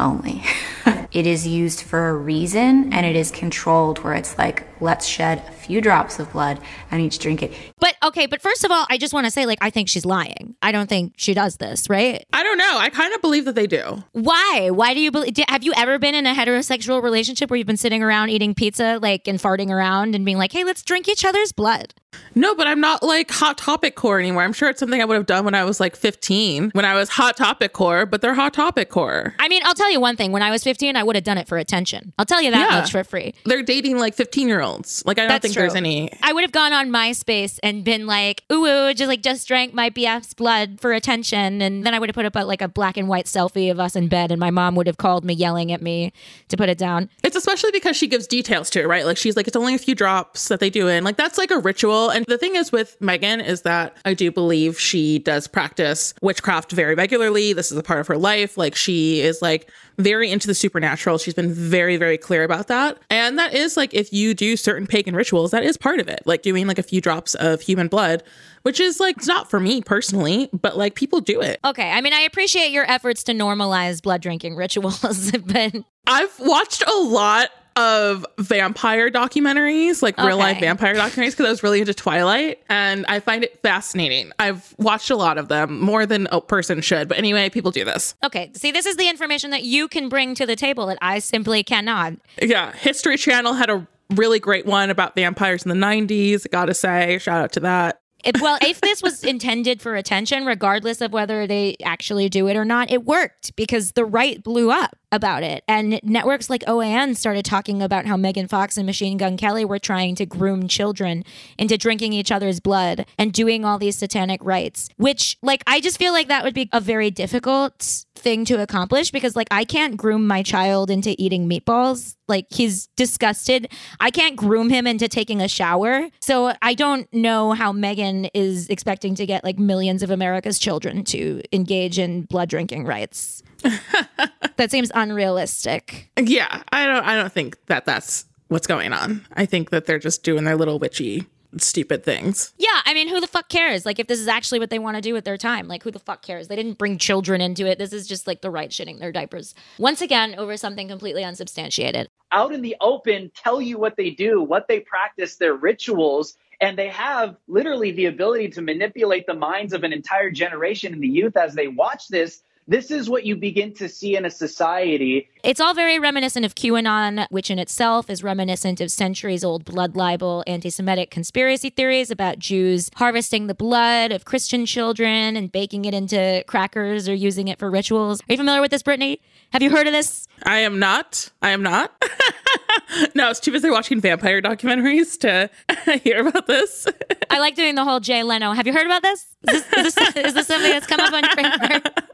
only. 0.00 0.42
it 1.12 1.26
is 1.26 1.46
used 1.46 1.82
for 1.82 2.08
a 2.08 2.14
reason 2.14 2.92
and 2.92 3.06
it 3.06 3.16
is 3.16 3.30
controlled 3.30 3.98
where 4.04 4.14
it's 4.14 4.36
like, 4.38 4.66
let's 4.80 5.06
shed 5.06 5.42
a 5.48 5.52
few 5.52 5.80
drops 5.80 6.18
of 6.18 6.30
blood 6.32 6.60
and 6.90 7.00
each 7.00 7.18
drink 7.18 7.42
it. 7.42 7.52
But 7.78 7.96
okay, 8.02 8.26
but 8.26 8.42
first 8.42 8.64
of 8.64 8.70
all, 8.70 8.86
I 8.90 8.98
just 8.98 9.12
want 9.12 9.24
to 9.26 9.30
say, 9.30 9.46
like, 9.46 9.58
I 9.60 9.70
think 9.70 9.88
she's 9.88 10.04
lying. 10.04 10.54
I 10.62 10.72
don't 10.72 10.88
think 10.88 11.14
she 11.16 11.34
does 11.34 11.56
this, 11.56 11.88
right? 11.88 12.24
I 12.32 12.42
don't 12.42 12.58
know. 12.58 12.78
I 12.78 12.90
kind 12.90 13.14
of 13.14 13.20
believe 13.20 13.44
that 13.46 13.54
they 13.54 13.66
do. 13.66 14.02
Why? 14.12 14.70
Why 14.72 14.94
do 14.94 15.00
you 15.00 15.10
believe? 15.10 15.34
Have 15.48 15.64
you 15.64 15.72
ever 15.76 15.98
been 15.98 16.14
in 16.14 16.26
a 16.26 16.34
heterosexual 16.34 17.02
relationship 17.02 17.50
where 17.50 17.56
you've 17.56 17.66
been 17.66 17.76
sitting 17.76 18.02
around 18.02 18.30
eating 18.30 18.54
pizza, 18.54 18.98
like, 19.00 19.26
and 19.28 19.38
farting 19.38 19.70
around 19.70 20.14
and 20.14 20.24
being 20.24 20.38
like, 20.38 20.52
hey, 20.52 20.64
let's 20.64 20.82
drink 20.82 21.08
each 21.08 21.24
other's 21.24 21.52
blood? 21.52 21.94
No, 22.34 22.54
but 22.54 22.66
I'm 22.66 22.80
not 22.80 23.02
like 23.02 23.30
hot 23.30 23.58
topic 23.58 23.94
core 23.96 24.18
anymore. 24.18 24.42
I'm 24.42 24.52
sure 24.52 24.68
it's 24.68 24.80
something 24.80 25.00
I 25.00 25.04
would 25.04 25.16
have 25.16 25.26
done 25.26 25.44
when 25.44 25.54
I 25.54 25.64
was 25.64 25.80
like 25.80 25.96
15, 25.96 26.70
when 26.72 26.84
I 26.84 26.94
was 26.94 27.08
hot 27.08 27.36
topic 27.36 27.72
core, 27.72 28.06
but 28.06 28.22
they're 28.22 28.34
hot 28.34 28.54
topic 28.54 28.88
core. 28.90 29.34
I 29.38 29.48
mean, 29.48 29.62
I'll 29.64 29.74
tell 29.74 29.87
you 29.90 30.00
one 30.00 30.16
thing. 30.16 30.32
When 30.32 30.42
I 30.42 30.50
was 30.50 30.62
15, 30.64 30.96
I 30.96 31.02
would 31.02 31.16
have 31.16 31.24
done 31.24 31.38
it 31.38 31.48
for 31.48 31.58
attention. 31.58 32.12
I'll 32.18 32.24
tell 32.26 32.42
you 32.42 32.50
that 32.50 32.70
Yeah. 32.70 32.80
much 32.80 32.90
for 32.92 33.04
free. 33.04 33.34
They're 33.44 33.62
dating 33.62 33.98
like 33.98 34.14
15 34.14 34.48
year 34.48 34.60
olds. 34.60 35.02
Like, 35.06 35.18
I 35.18 35.22
don't 35.22 35.28
That's 35.28 35.42
think 35.42 35.54
true. 35.54 35.62
there's 35.62 35.74
any. 35.74 36.10
I 36.22 36.32
would 36.32 36.42
have 36.42 36.52
gone 36.52 36.72
on 36.72 36.90
MySpace 36.90 37.58
and 37.62 37.84
been 37.84 38.06
like, 38.06 38.44
ooh, 38.52 38.66
ooh, 38.66 38.94
just 38.94 39.08
like 39.08 39.22
just 39.22 39.46
drank 39.48 39.74
my 39.74 39.90
BF's 39.90 40.34
blood 40.34 40.80
for 40.80 40.92
attention. 40.92 41.62
And 41.62 41.84
then 41.84 41.94
I 41.94 41.98
would 41.98 42.08
have 42.08 42.14
put 42.14 42.24
up 42.24 42.36
a, 42.36 42.40
like 42.44 42.62
a 42.62 42.68
black 42.68 42.96
and 42.96 43.08
white 43.08 43.26
selfie 43.26 43.70
of 43.70 43.78
us 43.80 43.96
in 43.96 44.08
bed, 44.08 44.30
and 44.30 44.38
my 44.40 44.50
mom 44.50 44.74
would 44.74 44.86
have 44.86 44.96
called 44.98 45.24
me 45.24 45.34
yelling 45.34 45.72
at 45.72 45.82
me 45.82 46.12
to 46.48 46.56
put 46.56 46.68
it 46.68 46.78
down. 46.78 47.08
It's 47.22 47.36
especially 47.36 47.70
because 47.72 47.96
she 47.96 48.06
gives 48.06 48.26
details 48.26 48.70
to 48.70 48.80
it, 48.80 48.86
right? 48.86 49.04
Like, 49.06 49.16
she's 49.16 49.36
like, 49.36 49.46
it's 49.46 49.56
only 49.56 49.74
a 49.74 49.78
few 49.78 49.94
drops 49.94 50.48
that 50.48 50.60
they 50.60 50.70
do 50.70 50.88
in. 50.88 51.04
Like, 51.04 51.16
that's 51.16 51.38
like 51.38 51.50
a 51.50 51.58
ritual. 51.58 52.10
And 52.10 52.24
the 52.26 52.38
thing 52.38 52.56
is 52.56 52.70
with 52.72 52.96
Megan 53.00 53.40
is 53.40 53.62
that 53.62 53.96
I 54.04 54.14
do 54.14 54.30
believe 54.30 54.78
she 54.80 55.18
does 55.18 55.46
practice 55.46 56.14
witchcraft 56.22 56.72
very 56.72 56.94
regularly. 56.94 57.52
This 57.52 57.70
is 57.72 57.78
a 57.78 57.82
part 57.82 58.00
of 58.00 58.06
her 58.08 58.16
life. 58.18 58.56
Like, 58.58 58.74
she 58.76 59.20
is 59.20 59.40
like 59.42 59.70
very 59.98 60.30
into 60.30 60.46
the 60.46 60.54
supernatural. 60.54 61.18
She's 61.18 61.34
been 61.34 61.52
very, 61.52 61.96
very 61.96 62.16
clear 62.16 62.44
about 62.44 62.68
that. 62.68 62.98
And 63.10 63.38
that 63.38 63.54
is 63.54 63.76
like 63.76 63.92
if 63.94 64.12
you 64.12 64.32
do 64.34 64.56
certain 64.56 64.86
pagan 64.86 65.14
rituals, 65.14 65.50
that 65.50 65.64
is 65.64 65.76
part 65.76 66.00
of 66.00 66.08
it. 66.08 66.20
Like 66.24 66.42
doing 66.42 66.66
like 66.66 66.78
a 66.78 66.82
few 66.82 67.00
drops 67.00 67.34
of 67.34 67.60
human 67.60 67.88
blood, 67.88 68.22
which 68.62 68.80
is 68.80 69.00
like, 69.00 69.16
it's 69.16 69.26
not 69.26 69.50
for 69.50 69.58
me 69.58 69.82
personally, 69.82 70.48
but 70.52 70.76
like 70.76 70.94
people 70.94 71.20
do 71.20 71.40
it. 71.40 71.58
Okay. 71.64 71.90
I 71.90 72.00
mean, 72.00 72.12
I 72.12 72.20
appreciate 72.20 72.70
your 72.70 72.88
efforts 72.90 73.24
to 73.24 73.32
normalize 73.32 74.00
blood 74.00 74.22
drinking 74.22 74.56
rituals, 74.56 75.32
but 75.46 75.74
I've 76.06 76.38
watched 76.38 76.82
a 76.86 77.00
lot 77.00 77.50
of 77.78 78.26
vampire 78.38 79.08
documentaries, 79.08 80.02
like 80.02 80.18
real 80.18 80.36
life 80.36 80.58
vampire 80.58 80.96
documentaries, 80.96 81.30
because 81.30 81.46
I 81.46 81.50
was 81.50 81.62
really 81.62 81.80
into 81.80 81.94
Twilight 81.94 82.60
and 82.68 83.06
I 83.06 83.20
find 83.20 83.44
it 83.44 83.62
fascinating. 83.62 84.32
I've 84.40 84.74
watched 84.78 85.10
a 85.10 85.16
lot 85.16 85.38
of 85.38 85.46
them, 85.46 85.78
more 85.80 86.04
than 86.04 86.26
a 86.32 86.40
person 86.40 86.80
should. 86.80 87.08
But 87.08 87.18
anyway, 87.18 87.48
people 87.50 87.70
do 87.70 87.84
this. 87.84 88.16
okay. 88.24 88.50
See, 88.54 88.72
this 88.72 88.84
is 88.84 88.96
the 88.96 89.08
information 89.08 89.50
that 89.50 89.62
you 89.62 89.86
can 89.86 90.08
bring 90.08 90.34
to 90.34 90.44
the 90.44 90.56
table 90.56 90.86
that 90.88 90.98
I 91.00 91.20
simply 91.20 91.62
cannot. 91.62 92.14
Yeah. 92.42 92.72
History 92.72 93.16
Channel 93.16 93.54
had 93.54 93.70
a 93.70 93.86
really 94.10 94.40
great 94.40 94.66
one 94.66 94.90
about 94.90 95.14
vampires 95.14 95.62
in 95.62 95.68
the 95.68 95.86
90s. 95.86 96.50
Gotta 96.50 96.74
say, 96.74 97.18
shout 97.18 97.40
out 97.40 97.52
to 97.52 97.60
that. 97.60 98.00
It, 98.24 98.40
well, 98.40 98.58
if 98.62 98.80
this 98.88 99.02
was 99.02 99.24
intended 99.24 99.80
for 99.80 99.94
attention, 99.94 100.44
regardless 100.46 101.00
of 101.00 101.12
whether 101.12 101.46
they 101.46 101.76
actually 101.84 102.28
do 102.28 102.48
it 102.48 102.56
or 102.56 102.64
not, 102.64 102.90
it 102.90 103.04
worked 103.04 103.54
because 103.56 103.92
the 103.92 104.04
right 104.04 104.42
blew 104.42 104.70
up 104.70 104.96
about 105.10 105.42
it. 105.42 105.64
And 105.66 106.00
networks 106.02 106.50
like 106.50 106.62
OAN 106.62 107.16
started 107.16 107.44
talking 107.44 107.82
about 107.82 108.06
how 108.06 108.16
Megan 108.16 108.48
Fox 108.48 108.76
and 108.76 108.86
Machine 108.86 109.16
Gun 109.16 109.36
Kelly 109.36 109.64
were 109.64 109.78
trying 109.78 110.14
to 110.16 110.26
groom 110.26 110.68
children 110.68 111.24
into 111.58 111.78
drinking 111.78 112.12
each 112.12 112.30
other's 112.30 112.60
blood 112.60 113.06
and 113.18 113.32
doing 113.32 113.64
all 113.64 113.78
these 113.78 113.96
satanic 113.96 114.40
rites, 114.44 114.88
which, 114.96 115.38
like, 115.42 115.62
I 115.66 115.80
just 115.80 115.98
feel 115.98 116.12
like 116.12 116.28
that 116.28 116.44
would 116.44 116.54
be 116.54 116.68
a 116.72 116.80
very 116.80 117.10
difficult 117.10 118.04
thing 118.18 118.44
to 118.46 118.60
accomplish 118.60 119.10
because, 119.10 119.36
like, 119.36 119.48
I 119.50 119.64
can't 119.64 119.96
groom 119.96 120.26
my 120.26 120.42
child 120.42 120.90
into 120.90 121.14
eating 121.18 121.48
meatballs. 121.48 122.16
Like, 122.26 122.46
he's 122.50 122.88
disgusted. 122.96 123.72
I 124.00 124.10
can't 124.10 124.36
groom 124.36 124.68
him 124.68 124.86
into 124.86 125.08
taking 125.08 125.40
a 125.40 125.48
shower. 125.48 126.08
So 126.20 126.52
I 126.60 126.74
don't 126.74 127.12
know 127.12 127.52
how 127.52 127.72
Megan 127.72 128.26
is 128.26 128.68
expecting 128.68 129.14
to 129.16 129.26
get 129.26 129.44
like 129.44 129.58
millions 129.58 130.02
of 130.02 130.10
America's 130.10 130.58
children 130.58 131.04
to 131.04 131.42
engage 131.52 131.98
in 131.98 132.22
blood 132.22 132.48
drinking 132.48 132.84
rites. 132.84 133.42
that 134.56 134.70
seems 134.70 134.92
unrealistic. 134.94 136.10
Yeah, 136.18 136.62
I 136.72 136.86
don't 136.86 137.04
I 137.04 137.16
don't 137.16 137.32
think 137.32 137.56
that 137.66 137.86
that's 137.86 138.26
what's 138.48 138.66
going 138.66 138.92
on. 138.92 139.26
I 139.34 139.46
think 139.46 139.70
that 139.70 139.86
they're 139.86 139.98
just 139.98 140.22
doing 140.22 140.44
their 140.44 140.56
little 140.56 140.78
witchy 140.78 141.26
stupid 141.56 142.04
things. 142.04 142.52
Yeah, 142.58 142.80
I 142.84 142.94
mean, 142.94 143.08
who 143.08 143.20
the 143.20 143.26
fuck 143.26 143.48
cares? 143.48 143.86
Like, 143.86 143.98
if 143.98 144.06
this 144.06 144.20
is 144.20 144.28
actually 144.28 144.58
what 144.58 144.70
they 144.70 144.78
want 144.78 144.96
to 144.96 145.00
do 145.00 145.14
with 145.14 145.24
their 145.24 145.38
time, 145.38 145.66
like, 145.66 145.82
who 145.82 145.90
the 145.90 145.98
fuck 145.98 146.22
cares? 146.22 146.48
They 146.48 146.56
didn't 146.56 146.78
bring 146.78 146.98
children 146.98 147.40
into 147.40 147.66
it. 147.66 147.78
This 147.78 147.92
is 147.92 148.06
just 148.06 148.26
like 148.26 148.42
the 148.42 148.50
right 148.50 148.70
shitting 148.70 148.98
their 148.98 149.12
diapers. 149.12 149.54
Once 149.78 150.00
again, 150.00 150.34
over 150.36 150.56
something 150.56 150.88
completely 150.88 151.24
unsubstantiated. 151.24 152.08
out 152.32 152.52
in 152.52 152.62
the 152.62 152.76
open 152.80 153.30
tell 153.34 153.60
you 153.60 153.78
what 153.78 153.96
they 153.96 154.10
do, 154.10 154.42
what 154.42 154.68
they 154.68 154.80
practice, 154.80 155.36
their 155.36 155.54
rituals, 155.54 156.36
and 156.60 156.76
they 156.76 156.88
have 156.88 157.36
literally 157.46 157.92
the 157.92 158.06
ability 158.06 158.48
to 158.48 158.62
manipulate 158.62 159.26
the 159.26 159.34
minds 159.34 159.72
of 159.72 159.84
an 159.84 159.92
entire 159.92 160.30
generation 160.30 160.92
and 160.92 161.02
the 161.02 161.08
youth 161.08 161.36
as 161.36 161.54
they 161.54 161.68
watch 161.68 162.08
this. 162.08 162.42
This 162.68 162.90
is 162.90 163.08
what 163.08 163.24
you 163.24 163.34
begin 163.34 163.72
to 163.76 163.88
see 163.88 164.14
in 164.14 164.26
a 164.26 164.30
society. 164.30 165.30
It's 165.42 165.58
all 165.58 165.72
very 165.72 165.98
reminiscent 165.98 166.44
of 166.44 166.54
QAnon, 166.54 167.26
which 167.30 167.50
in 167.50 167.58
itself 167.58 168.10
is 168.10 168.22
reminiscent 168.22 168.82
of 168.82 168.90
centuries 168.90 169.42
old 169.42 169.64
blood 169.64 169.96
libel, 169.96 170.44
anti 170.46 170.68
Semitic 170.68 171.10
conspiracy 171.10 171.70
theories 171.70 172.10
about 172.10 172.38
Jews 172.38 172.90
harvesting 172.96 173.46
the 173.46 173.54
blood 173.54 174.12
of 174.12 174.26
Christian 174.26 174.66
children 174.66 175.34
and 175.34 175.50
baking 175.50 175.86
it 175.86 175.94
into 175.94 176.44
crackers 176.46 177.08
or 177.08 177.14
using 177.14 177.48
it 177.48 177.58
for 177.58 177.70
rituals. 177.70 178.20
Are 178.20 178.34
you 178.34 178.36
familiar 178.36 178.60
with 178.60 178.70
this, 178.70 178.82
Brittany? 178.82 179.22
Have 179.54 179.62
you 179.62 179.70
heard 179.70 179.86
of 179.86 179.94
this? 179.94 180.28
I 180.42 180.58
am 180.58 180.78
not. 180.78 181.32
I 181.40 181.50
am 181.50 181.62
not. 181.62 181.90
no, 183.14 183.24
I 183.24 183.28
was 183.30 183.40
too 183.40 183.50
busy 183.50 183.70
watching 183.70 183.98
vampire 183.98 184.42
documentaries 184.42 185.18
to 185.20 185.48
hear 186.00 186.26
about 186.26 186.46
this. 186.46 186.86
I 187.30 187.38
like 187.38 187.54
doing 187.54 187.76
the 187.76 187.84
whole 187.84 188.00
Jay 188.00 188.22
Leno. 188.22 188.52
Have 188.52 188.66
you 188.66 188.74
heard 188.74 188.86
about 188.86 189.02
this? 189.02 189.24
Is 189.50 189.64
this, 189.64 189.86
is 189.86 189.94
this, 189.94 190.16
is 190.16 190.34
this 190.34 190.46
something 190.46 190.70
that's 190.70 190.86
come 190.86 191.00
up 191.00 191.14
on 191.14 191.22
your 191.24 191.34
radar? 191.34 192.07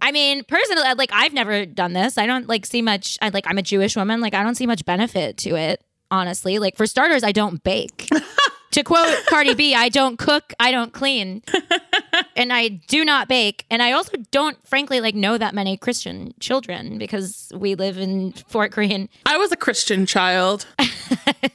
I 0.00 0.12
mean, 0.12 0.44
personally, 0.44 0.82
like 0.96 1.10
I've 1.12 1.32
never 1.32 1.66
done 1.66 1.92
this. 1.92 2.16
I 2.16 2.26
don't 2.26 2.48
like 2.48 2.64
see 2.66 2.82
much. 2.82 3.18
I 3.20 3.30
like 3.30 3.44
I'm 3.48 3.58
a 3.58 3.62
Jewish 3.62 3.96
woman. 3.96 4.20
Like 4.20 4.34
I 4.34 4.42
don't 4.42 4.54
see 4.54 4.66
much 4.66 4.84
benefit 4.84 5.36
to 5.38 5.56
it. 5.56 5.82
Honestly, 6.10 6.58
like 6.58 6.76
for 6.76 6.86
starters, 6.86 7.24
I 7.24 7.32
don't 7.32 7.62
bake. 7.64 8.08
to 8.76 8.84
quote 8.84 9.24
Cardi 9.26 9.54
B, 9.54 9.74
I 9.74 9.88
don't 9.88 10.18
cook, 10.18 10.52
I 10.60 10.70
don't 10.70 10.92
clean, 10.92 11.42
and 12.36 12.52
I 12.52 12.68
do 12.68 13.06
not 13.06 13.26
bake, 13.26 13.64
and 13.70 13.82
I 13.82 13.92
also 13.92 14.18
don't, 14.30 14.58
frankly, 14.66 15.00
like 15.00 15.14
know 15.14 15.38
that 15.38 15.54
many 15.54 15.78
Christian 15.78 16.34
children 16.40 16.98
because 16.98 17.50
we 17.54 17.74
live 17.74 17.96
in 17.96 18.32
Fort 18.32 18.72
Greene. 18.72 19.08
I 19.24 19.38
was 19.38 19.50
a 19.50 19.56
Christian 19.56 20.04
child. 20.04 20.66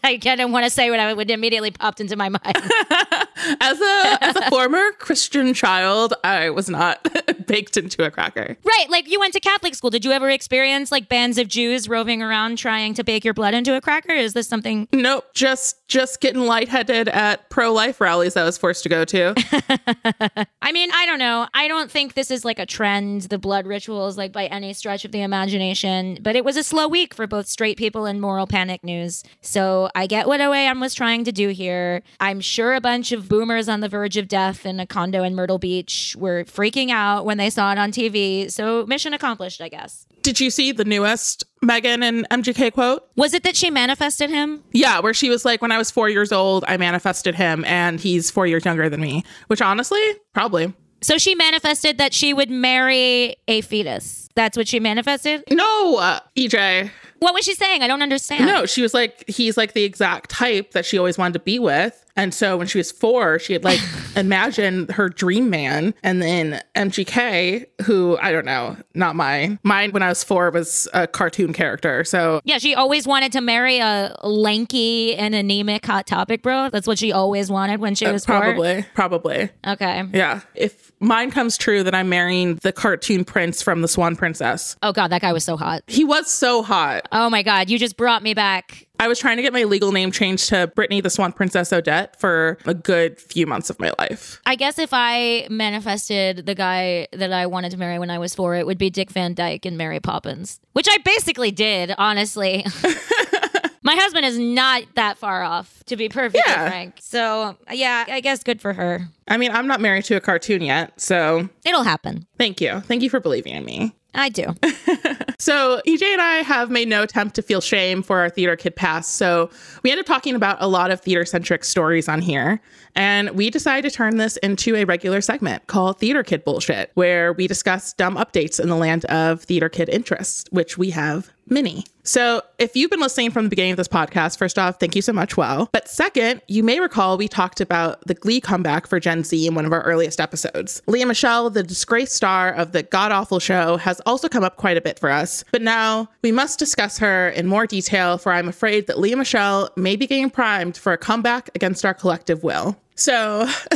I 0.03 0.15
didn't 0.15 0.51
want 0.51 0.65
to 0.65 0.71
say 0.71 0.89
what 0.89 0.99
I 0.99 1.13
would 1.13 1.29
immediately 1.29 1.69
popped 1.69 2.01
into 2.01 2.15
my 2.15 2.29
mind. 2.29 2.57
As 3.59 3.81
a 3.81 4.17
as 4.21 4.35
a 4.35 4.49
former 4.49 4.91
Christian 4.99 5.53
child, 5.55 6.13
I 6.23 6.51
was 6.51 6.69
not 6.69 7.07
baked 7.47 7.75
into 7.75 8.05
a 8.05 8.11
cracker. 8.11 8.55
Right, 8.63 8.85
like 8.89 9.09
you 9.09 9.19
went 9.19 9.33
to 9.33 9.39
Catholic 9.39 9.73
school. 9.73 9.89
Did 9.89 10.05
you 10.05 10.11
ever 10.11 10.29
experience 10.29 10.91
like 10.91 11.09
bands 11.09 11.39
of 11.39 11.47
Jews 11.47 11.89
roving 11.89 12.21
around 12.21 12.57
trying 12.59 12.93
to 12.95 13.03
bake 13.03 13.25
your 13.25 13.33
blood 13.33 13.55
into 13.55 13.75
a 13.75 13.81
cracker? 13.81 14.13
Is 14.13 14.33
this 14.33 14.47
something? 14.47 14.87
Nope, 14.93 15.25
just 15.33 15.87
just 15.87 16.21
getting 16.21 16.41
lightheaded 16.41 17.09
at 17.11 17.49
pro 17.49 17.71
life 17.71 18.01
rallies 18.01 18.35
I 18.35 18.43
was 18.43 18.57
forced 18.57 18.83
to 18.83 18.89
go 18.89 19.05
to. 19.05 19.33
I 20.61 20.71
mean, 20.71 20.89
I 20.93 21.05
don't 21.05 21.19
know. 21.19 21.47
I 21.53 21.67
don't 21.67 21.91
think 21.91 22.13
this 22.13 22.31
is 22.31 22.45
like 22.45 22.59
a 22.59 22.65
trend, 22.65 23.23
the 23.23 23.37
blood 23.37 23.67
rituals, 23.67 24.17
like 24.17 24.31
by 24.31 24.45
any 24.47 24.73
stretch 24.73 25.05
of 25.05 25.11
the 25.11 25.21
imagination. 25.21 26.17
But 26.21 26.35
it 26.35 26.45
was 26.45 26.57
a 26.57 26.63
slow 26.63 26.87
week 26.87 27.13
for 27.13 27.27
both 27.27 27.47
straight 27.47 27.77
people 27.77 28.05
and 28.05 28.21
moral 28.21 28.47
panic 28.47 28.83
news. 28.83 29.23
So 29.41 29.89
I 29.95 30.07
get 30.07 30.27
what 30.27 30.39
OAN 30.39 30.79
was 30.79 30.93
trying 30.93 31.23
to 31.25 31.31
do 31.31 31.49
here. 31.49 32.01
I'm 32.19 32.41
sure 32.41 32.73
a 32.73 32.81
bunch 32.81 33.11
of 33.11 33.27
boomers 33.29 33.69
on 33.69 33.81
the 33.81 33.89
verge 33.89 34.17
of 34.17 34.27
death 34.27 34.65
in 34.65 34.79
a 34.79 34.87
condo 34.87 35.23
in 35.23 35.35
Myrtle 35.35 35.59
Beach 35.59 36.15
were 36.17 36.43
freaking 36.45 36.89
out 36.89 37.25
when 37.25 37.37
they 37.37 37.49
saw 37.49 37.71
it 37.71 37.77
on 37.77 37.91
TV. 37.91 38.51
So 38.51 38.85
mission 38.85 39.13
accomplished, 39.13 39.61
I 39.61 39.69
guess. 39.69 40.07
Did 40.21 40.39
you 40.39 40.49
see 40.49 40.71
the 40.71 40.85
newest 40.85 41.43
Megan 41.61 42.03
and 42.03 42.27
MGK 42.29 42.73
quote? 42.73 43.07
Was 43.15 43.33
it 43.33 43.43
that 43.43 43.55
she 43.55 43.69
manifested 43.69 44.29
him? 44.29 44.63
Yeah, 44.71 44.99
where 44.99 45.13
she 45.13 45.29
was 45.29 45.45
like, 45.45 45.61
when 45.61 45.71
I 45.71 45.77
was 45.77 45.91
four 45.91 46.09
years 46.09 46.31
old, 46.31 46.65
I 46.67 46.77
manifested 46.77 47.35
him 47.35 47.63
and 47.65 47.99
he's 47.99 48.31
four 48.31 48.47
years 48.47 48.65
younger 48.65 48.89
than 48.89 49.01
me, 49.01 49.23
which 49.47 49.61
honestly, 49.61 50.01
probably. 50.33 50.73
So 51.01 51.17
she 51.17 51.35
manifested 51.35 51.97
that 51.97 52.13
she 52.13 52.33
would 52.33 52.49
marry 52.49 53.35
a 53.47 53.61
fetus. 53.61 54.29
That's 54.35 54.55
what 54.55 54.67
she 54.67 54.79
manifested? 54.79 55.43
No, 55.51 55.97
uh, 55.97 56.19
EJ. 56.37 56.89
What 57.19 57.33
was 57.33 57.45
she 57.45 57.53
saying? 57.53 57.83
I 57.83 57.87
don't 57.87 58.01
understand. 58.01 58.45
No, 58.45 58.65
she 58.65 58.81
was 58.81 58.93
like, 58.93 59.27
he's 59.27 59.57
like 59.57 59.73
the 59.73 59.83
exact 59.83 60.29
type 60.31 60.71
that 60.71 60.85
she 60.85 60.97
always 60.97 61.17
wanted 61.17 61.33
to 61.33 61.39
be 61.39 61.59
with. 61.59 62.03
And 62.15 62.33
so 62.33 62.57
when 62.57 62.67
she 62.67 62.77
was 62.77 62.91
four, 62.91 63.39
she 63.39 63.53
had 63.53 63.63
like 63.63 63.79
imagined 64.15 64.91
her 64.91 65.09
dream 65.09 65.49
man. 65.49 65.93
And 66.03 66.21
then 66.21 66.61
MGK, 66.75 67.65
who 67.83 68.17
I 68.21 68.31
don't 68.31 68.45
know, 68.45 68.77
not 68.93 69.15
mine. 69.15 69.59
Mine 69.63 69.91
when 69.91 70.03
I 70.03 70.09
was 70.09 70.23
four 70.23 70.49
was 70.51 70.87
a 70.93 71.07
cartoon 71.07 71.53
character. 71.53 72.03
So 72.03 72.41
Yeah, 72.43 72.57
she 72.57 72.75
always 72.75 73.07
wanted 73.07 73.31
to 73.33 73.41
marry 73.41 73.79
a 73.79 74.15
lanky 74.23 75.15
and 75.15 75.33
anemic 75.35 75.85
hot 75.85 76.07
topic 76.07 76.41
bro. 76.43 76.69
That's 76.69 76.87
what 76.87 76.99
she 76.99 77.11
always 77.11 77.49
wanted 77.49 77.79
when 77.79 77.95
she 77.95 78.07
was 78.07 78.25
four. 78.25 78.35
Uh, 78.35 78.41
probably, 78.41 78.85
probably. 78.93 79.49
Okay. 79.65 80.03
Yeah. 80.13 80.41
If 80.55 80.91
mine 80.99 81.31
comes 81.31 81.57
true, 81.57 81.83
then 81.83 81.95
I'm 81.95 82.09
marrying 82.09 82.55
the 82.55 82.71
cartoon 82.71 83.23
prince 83.25 83.61
from 83.61 83.81
the 83.81 83.87
Swan 83.87 84.15
Princess. 84.15 84.75
Oh 84.83 84.91
god, 84.91 85.09
that 85.09 85.21
guy 85.21 85.33
was 85.33 85.43
so 85.43 85.57
hot. 85.57 85.83
He 85.87 86.03
was 86.03 86.31
so 86.31 86.63
hot. 86.63 87.07
Oh 87.11 87.29
my 87.29 87.43
god, 87.43 87.69
you 87.69 87.79
just 87.79 87.97
brought 87.97 88.23
me 88.23 88.33
back. 88.33 88.87
I 89.01 89.07
was 89.07 89.17
trying 89.17 89.37
to 89.37 89.41
get 89.41 89.51
my 89.51 89.63
legal 89.63 89.91
name 89.91 90.11
changed 90.11 90.49
to 90.49 90.67
Brittany 90.67 91.01
the 91.01 91.09
Swan 91.09 91.31
Princess 91.31 91.73
Odette 91.73 92.19
for 92.19 92.59
a 92.67 92.75
good 92.75 93.19
few 93.19 93.47
months 93.47 93.71
of 93.71 93.79
my 93.79 93.91
life. 93.97 94.39
I 94.45 94.53
guess 94.55 94.77
if 94.77 94.91
I 94.93 95.47
manifested 95.49 96.45
the 96.45 96.53
guy 96.53 97.07
that 97.11 97.33
I 97.33 97.47
wanted 97.47 97.71
to 97.71 97.77
marry 97.77 97.97
when 97.97 98.11
I 98.11 98.19
was 98.19 98.35
four, 98.35 98.55
it 98.55 98.67
would 98.67 98.77
be 98.77 98.91
Dick 98.91 99.09
Van 99.09 99.33
Dyke 99.33 99.65
and 99.65 99.75
Mary 99.75 99.99
Poppins, 99.99 100.59
which 100.73 100.85
I 100.87 100.99
basically 100.99 101.49
did, 101.49 101.95
honestly. 101.97 102.63
My 103.83 103.95
husband 103.95 104.23
is 104.27 104.37
not 104.37 104.83
that 104.93 105.17
far 105.17 105.41
off, 105.41 105.83
to 105.87 105.97
be 105.97 106.07
perfectly 106.07 106.43
Yeah. 106.45 106.69
frank. 106.69 106.99
So, 107.01 107.57
yeah, 107.71 108.05
I 108.07 108.19
guess 108.21 108.43
good 108.43 108.61
for 108.61 108.73
her. 108.73 109.07
I 109.27 109.37
mean, 109.37 109.49
I'm 109.51 109.65
not 109.65 109.81
married 109.81 110.05
to 110.05 110.15
a 110.15 110.21
cartoon 110.21 110.61
yet, 110.61 111.01
so 111.01 111.49
It'll 111.65 111.81
happen. 111.81 112.27
thank 112.37 112.61
you. 112.61 112.81
Thank 112.81 113.01
you 113.01 113.09
for 113.09 113.19
believing 113.19 113.55
in 113.55 113.65
me. 113.65 113.95
I 114.13 114.29
do. 114.29 114.53
So, 115.41 115.81
EJ 115.87 116.03
and 116.03 116.21
I 116.21 116.43
have 116.43 116.69
made 116.69 116.87
no 116.87 117.01
attempt 117.01 117.33
to 117.33 117.41
feel 117.41 117.61
shame 117.61 118.03
for 118.03 118.19
our 118.19 118.29
theater 118.29 118.55
kid 118.55 118.75
past. 118.75 119.15
So, 119.15 119.49
we 119.81 119.89
end 119.89 119.99
up 119.99 120.05
talking 120.05 120.35
about 120.35 120.57
a 120.59 120.67
lot 120.67 120.91
of 120.91 121.01
theater 121.01 121.25
centric 121.25 121.63
stories 121.63 122.07
on 122.07 122.21
here. 122.21 122.61
And 122.95 123.31
we 123.31 123.49
decided 123.49 123.89
to 123.89 123.95
turn 123.95 124.17
this 124.17 124.37
into 124.37 124.75
a 124.75 124.85
regular 124.85 125.21
segment 125.21 125.67
called 125.67 125.99
Theater 125.99 126.23
Kid 126.23 126.43
Bullshit, 126.43 126.91
where 126.95 127.33
we 127.33 127.47
discuss 127.47 127.93
dumb 127.93 128.15
updates 128.15 128.59
in 128.59 128.69
the 128.69 128.75
land 128.75 129.05
of 129.05 129.43
theater 129.43 129.69
kid 129.69 129.89
interest, 129.89 130.49
which 130.51 130.77
we 130.77 130.89
have 130.91 131.31
many. 131.51 131.85
So, 132.03 132.41
if 132.57 132.75
you've 132.75 132.89
been 132.89 132.99
listening 132.99 133.29
from 133.29 133.43
the 133.43 133.49
beginning 133.49 133.73
of 133.73 133.77
this 133.77 133.87
podcast, 133.87 134.37
first 134.37 134.57
off, 134.57 134.79
thank 134.79 134.95
you 134.95 135.03
so 135.03 135.13
much. 135.13 135.37
Well. 135.37 135.69
But 135.71 135.87
second, 135.87 136.41
you 136.47 136.63
may 136.63 136.79
recall 136.79 137.17
we 137.17 137.27
talked 137.27 137.61
about 137.61 138.05
the 138.07 138.15
Glee 138.15 138.41
comeback 138.41 138.87
for 138.87 138.99
Gen 138.99 139.23
Z 139.23 139.45
in 139.45 139.53
one 139.53 139.65
of 139.65 139.73
our 139.73 139.83
earliest 139.83 140.19
episodes. 140.19 140.81
Lea 140.87 141.05
Michele, 141.05 141.49
the 141.51 141.61
disgraced 141.61 142.15
star 142.15 142.51
of 142.51 142.71
the 142.71 142.83
god 142.83 143.11
awful 143.11 143.39
show, 143.39 143.77
has 143.77 143.99
also 144.05 144.27
come 144.27 144.43
up 144.43 144.57
quite 144.57 144.77
a 144.77 144.81
bit 144.81 144.97
for 144.97 145.11
us. 145.11 145.43
But 145.51 145.61
now 145.61 146.09
we 146.23 146.31
must 146.31 146.57
discuss 146.57 146.97
her 146.97 147.29
in 147.29 147.45
more 147.45 147.67
detail, 147.67 148.17
for 148.17 148.31
I'm 148.31 148.47
afraid 148.47 148.87
that 148.87 148.99
Lea 148.99 149.15
Michele 149.15 149.69
may 149.75 149.95
be 149.95 150.07
getting 150.07 150.29
primed 150.31 150.77
for 150.77 150.93
a 150.93 150.97
comeback 150.97 151.49
against 151.53 151.85
our 151.85 151.93
collective 151.93 152.43
will. 152.43 152.77
So, 152.95 153.45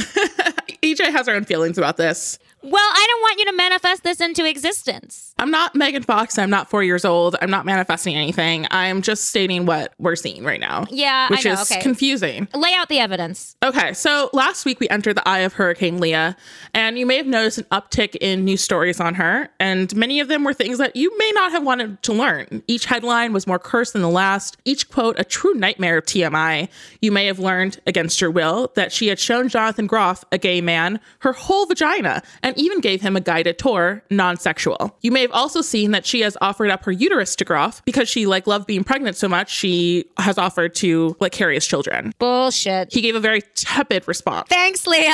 EJ 0.83 1.11
has 1.11 1.27
her 1.27 1.33
own 1.33 1.45
feelings 1.45 1.77
about 1.77 1.97
this. 1.97 2.37
Well, 2.65 2.89
I 2.91 3.05
don't 3.09 3.21
want 3.21 3.39
you 3.39 3.45
to 3.45 3.53
manifest 3.53 4.03
this 4.03 4.19
into 4.19 4.43
existence. 4.43 5.35
I'm 5.37 5.51
not 5.51 5.75
Megan 5.75 6.01
Fox. 6.01 6.39
I'm 6.39 6.49
not 6.49 6.67
four 6.67 6.83
years 6.83 7.05
old. 7.05 7.35
I'm 7.39 7.51
not 7.51 7.63
manifesting 7.63 8.15
anything. 8.15 8.65
I'm 8.71 9.03
just 9.03 9.25
stating 9.25 9.67
what 9.67 9.93
we're 9.99 10.15
seeing 10.15 10.43
right 10.43 10.59
now. 10.59 10.85
Yeah, 10.89 11.29
which 11.29 11.45
I 11.45 11.49
know. 11.49 11.61
is 11.61 11.71
okay. 11.71 11.81
confusing. 11.81 12.47
Lay 12.55 12.73
out 12.73 12.89
the 12.89 12.97
evidence. 12.97 13.55
Okay, 13.63 13.93
so 13.93 14.31
last 14.33 14.65
week 14.65 14.79
we 14.79 14.89
entered 14.89 15.15
the 15.15 15.27
eye 15.27 15.39
of 15.39 15.53
Hurricane 15.53 15.99
Lea, 15.99 16.33
and 16.73 16.97
you 16.97 17.05
may 17.05 17.17
have 17.17 17.27
noticed 17.27 17.59
an 17.59 17.65
uptick 17.65 18.15
in 18.19 18.45
news 18.45 18.61
stories 18.61 18.99
on 18.99 19.13
her, 19.15 19.49
and 19.59 19.95
many 19.95 20.19
of 20.19 20.27
them 20.27 20.43
were 20.43 20.53
things 20.53 20.79
that 20.79 20.95
you 20.95 21.15
may 21.19 21.31
not 21.35 21.51
have 21.51 21.63
wanted 21.63 22.01
to 22.01 22.13
learn. 22.13 22.63
Each 22.67 22.85
headline 22.85 23.31
was 23.31 23.45
more 23.45 23.59
cursed 23.59 23.93
than 23.93 24.01
the 24.01 24.09
last, 24.09 24.57
each 24.65 24.89
quote 24.89 25.19
a 25.19 25.23
true 25.23 25.53
nightmare 25.53 25.99
of 25.99 26.05
TMI. 26.05 26.69
You 26.99 27.11
may 27.11 27.27
have 27.27 27.37
learned, 27.37 27.79
against 27.85 28.19
your 28.19 28.31
will, 28.31 28.71
that 28.75 28.91
she 28.91 29.07
had 29.07 29.19
shown 29.19 29.49
Jonathan 29.49 29.85
Groff, 29.85 30.23
a 30.31 30.39
gay 30.39 30.61
man, 30.61 30.99
her 31.19 31.33
whole 31.33 31.67
vagina, 31.67 32.23
and 32.41 32.54
even 32.57 32.79
gave 32.81 33.01
him 33.01 33.15
a 33.15 33.21
guided 33.21 33.57
tour, 33.57 34.03
non 34.09 34.37
sexual. 34.37 34.97
You 35.01 35.11
may 35.11 35.21
have 35.21 35.31
also 35.31 35.61
seen 35.61 35.91
that 35.91 36.05
she 36.05 36.21
has 36.21 36.37
offered 36.41 36.69
up 36.69 36.83
her 36.85 36.91
uterus 36.91 37.35
to 37.37 37.45
Groff 37.45 37.83
because 37.85 38.09
she 38.09 38.25
like 38.25 38.47
loved 38.47 38.67
being 38.67 38.83
pregnant 38.83 39.15
so 39.17 39.27
much, 39.27 39.49
she 39.51 40.05
has 40.17 40.37
offered 40.37 40.75
to 40.75 41.15
like 41.19 41.31
carry 41.31 41.55
his 41.55 41.65
children. 41.67 42.13
Bullshit. 42.19 42.93
He 42.93 43.01
gave 43.01 43.15
a 43.15 43.19
very 43.19 43.41
tepid 43.55 44.07
response. 44.07 44.47
Thanks, 44.49 44.85
Lea. 44.87 45.11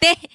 Th- 0.00 0.18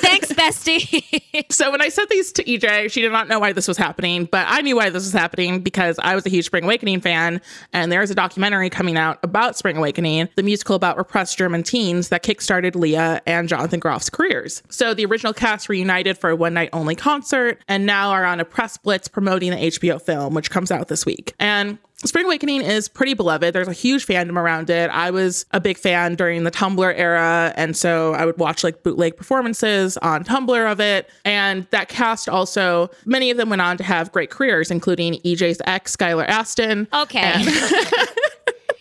Thanks, 0.00 0.32
bestie. 0.32 1.04
So 1.50 1.70
when 1.70 1.80
I 1.80 1.88
said 1.88 2.06
these 2.10 2.32
to 2.32 2.44
EJ, 2.44 2.90
she 2.90 3.00
did 3.00 3.12
not 3.12 3.28
know 3.28 3.38
why 3.38 3.52
this 3.52 3.68
was 3.68 3.76
happening, 3.76 4.28
but 4.30 4.44
I 4.48 4.60
knew 4.60 4.76
why 4.76 4.90
this 4.90 5.04
was 5.04 5.12
happening 5.12 5.60
because 5.60 5.98
I 6.02 6.14
was 6.14 6.26
a 6.26 6.28
huge 6.28 6.46
Spring 6.46 6.64
Awakening 6.64 7.00
fan, 7.00 7.40
and 7.72 7.90
there's 7.92 8.10
a 8.10 8.14
documentary 8.14 8.70
coming 8.70 8.96
out 8.96 9.18
about 9.22 9.56
Spring 9.56 9.76
Awakening, 9.76 10.28
the 10.36 10.42
musical 10.42 10.74
about 10.76 10.96
repressed 10.96 11.38
German 11.38 11.62
teens 11.62 12.08
that 12.08 12.22
kickstarted 12.22 12.74
Lea 12.74 13.20
and 13.26 13.48
Jonathan 13.48 13.80
Groff's 13.80 14.10
careers. 14.10 14.62
So 14.70 14.94
the 14.94 15.04
original 15.06 15.32
cast 15.32 15.68
reunited 15.68 16.18
for 16.18 16.30
a 16.30 16.36
one 16.36 16.54
night 16.54 16.70
only 16.72 16.94
concert, 16.94 17.62
and 17.68 17.86
now 17.86 18.10
are 18.10 18.24
on 18.24 18.40
a 18.40 18.44
press 18.44 18.76
blitz 18.76 19.08
promoting 19.08 19.50
the 19.50 19.56
HBO 19.56 20.00
film, 20.00 20.34
which 20.34 20.50
comes 20.50 20.70
out 20.70 20.88
this 20.88 21.06
week. 21.06 21.34
And 21.38 21.78
Spring 22.04 22.26
Awakening 22.26 22.60
is 22.62 22.88
pretty 22.88 23.14
beloved. 23.14 23.52
There's 23.52 23.66
a 23.66 23.72
huge 23.72 24.06
fandom 24.06 24.36
around 24.36 24.70
it. 24.70 24.88
I 24.90 25.10
was 25.10 25.46
a 25.50 25.60
big 25.60 25.76
fan 25.76 26.14
during 26.14 26.44
the 26.44 26.50
Tumblr 26.50 26.94
era, 26.96 27.52
and 27.56 27.76
so 27.76 28.14
I 28.14 28.24
would 28.24 28.38
watch 28.38 28.62
like 28.62 28.84
bootleg 28.84 29.16
performances 29.16 29.96
on 29.96 30.22
Tumblr 30.22 30.70
of 30.70 30.80
it. 30.80 31.10
And 31.24 31.66
that 31.70 31.88
cast 31.88 32.28
also, 32.28 32.90
many 33.04 33.32
of 33.32 33.36
them 33.36 33.50
went 33.50 33.62
on 33.62 33.78
to 33.78 33.84
have 33.84 34.12
great 34.12 34.30
careers, 34.30 34.70
including 34.70 35.14
EJ's 35.22 35.60
ex, 35.66 35.96
Skylar 35.96 36.26
Astin. 36.28 36.86
Okay. 36.92 37.32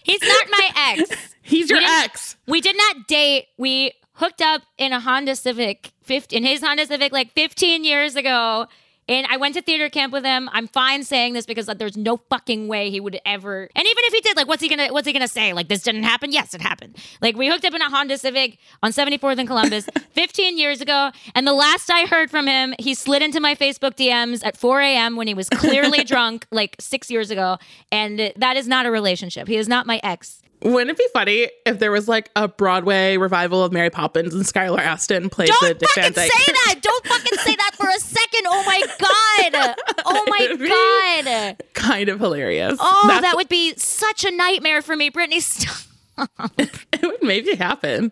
He's 0.04 0.22
not 0.22 0.48
my 0.52 0.72
ex. 0.76 1.36
He's 1.42 1.70
your 1.70 1.80
We 1.80 1.86
ex. 1.86 2.38
We 2.46 2.62
did 2.62 2.78
not 2.78 3.08
date. 3.08 3.48
We 3.58 3.94
hooked 4.18 4.42
up 4.42 4.64
in 4.78 4.94
a 4.94 5.00
Honda 5.00 5.36
Civic, 5.36 5.92
50, 6.04 6.36
in 6.36 6.44
his 6.44 6.62
Honda 6.62 6.86
Civic 6.86 7.12
like 7.12 7.32
15 7.34 7.84
years 7.84 8.16
ago. 8.16 8.68
And 9.10 9.26
I 9.30 9.38
went 9.38 9.56
to 9.56 9.62
theater 9.62 9.90
camp 9.90 10.12
with 10.12 10.26
him. 10.26 10.50
I'm 10.52 10.68
fine 10.68 11.04
saying 11.04 11.34
this 11.34 11.46
because 11.46 11.70
like, 11.70 11.78
there's 11.78 11.96
no 11.96 12.18
fucking 12.30 12.68
way 12.68 12.90
he 12.90 13.00
would 13.00 13.22
ever. 13.26 13.70
And 13.74 13.88
even 13.88 14.04
if 14.06 14.14
he 14.14 14.20
did, 14.20 14.36
like, 14.36 14.50
what's 14.50 14.62
he 14.62 14.68
gonna 14.68 14.92
what's 14.92 15.08
he 15.08 15.14
gonna 15.14 15.30
say? 15.30 15.54
Like, 15.54 15.70
this 15.70 15.82
didn't 15.82 16.04
happen. 16.04 16.34
Yes, 16.34 16.54
it 16.54 16.60
happened. 16.60 16.98
Like, 17.22 17.38
we 17.38 17.48
hooked 17.48 17.64
up 17.64 17.74
in 17.74 17.82
a 17.82 17.90
Honda 17.90 18.18
Civic 18.18 18.58
on 18.84 18.92
74th 18.92 19.38
and 19.38 19.48
Columbus 19.48 19.88
15 20.12 20.58
years 20.58 20.82
ago. 20.82 21.12
And 21.36 21.48
the 21.48 21.54
last 21.54 21.90
I 21.90 22.06
heard 22.06 22.30
from 22.30 22.48
him, 22.48 22.76
he 22.80 22.94
slid 22.94 23.22
into 23.22 23.40
my 23.40 23.56
Facebook 23.56 23.96
DMs 23.96 24.46
at 24.46 24.58
4 24.58 24.82
a.m. 24.82 25.16
when 25.16 25.28
he 25.28 25.34
was 25.34 25.48
clearly 25.48 26.04
drunk, 26.04 26.46
like 26.52 26.76
six 26.82 27.10
years 27.10 27.32
ago. 27.32 27.60
And 27.94 28.34
that 28.36 28.58
is 28.58 28.68
not 28.68 28.86
a 28.86 28.92
relationship. 28.92 29.48
He 29.48 29.56
is 29.56 29.70
not 29.70 29.86
my 29.86 30.02
ex. 30.04 30.42
Wouldn't 30.64 30.90
it 30.90 30.98
be 30.98 31.08
funny 31.14 31.50
if 31.66 31.78
there 31.80 31.92
was 31.92 32.08
like 32.08 32.32
a 32.36 32.48
Broadway 32.48 33.18
revival 33.18 33.64
of 33.64 33.72
Mary 33.72 33.90
Poppins 33.92 34.34
and 34.34 34.44
Skylar 34.44 34.80
Astin 34.80 35.30
plays 35.30 35.50
the 35.50 35.56
Don't 35.62 35.80
Dick 35.80 35.90
fucking 35.90 36.14
say 36.14 36.28
that. 36.28 36.80
Don't 36.82 37.06
fucking 37.06 37.38
say 37.40 37.56
that 37.56 37.72
for 37.76 37.88
a 37.88 38.00
second. 38.00 38.44
Oh 38.48 38.64
my 38.66 38.82
god. 39.00 39.76
Oh 40.06 40.26
my 40.28 41.56
god. 41.58 41.64
kind 41.74 42.10
of 42.10 42.20
hilarious. 42.20 42.78
Oh, 42.82 43.04
That's- 43.08 43.22
that 43.22 43.36
would 43.36 43.50
be 43.50 43.76
such 43.78 44.26
a 44.26 44.32
nightmare 44.32 44.82
for 44.82 44.96
me, 44.96 45.10
Brittany. 45.10 45.40
Stop. 45.42 45.76
it 46.58 47.02
would 47.04 47.22
maybe 47.22 47.54
happen. 47.56 48.12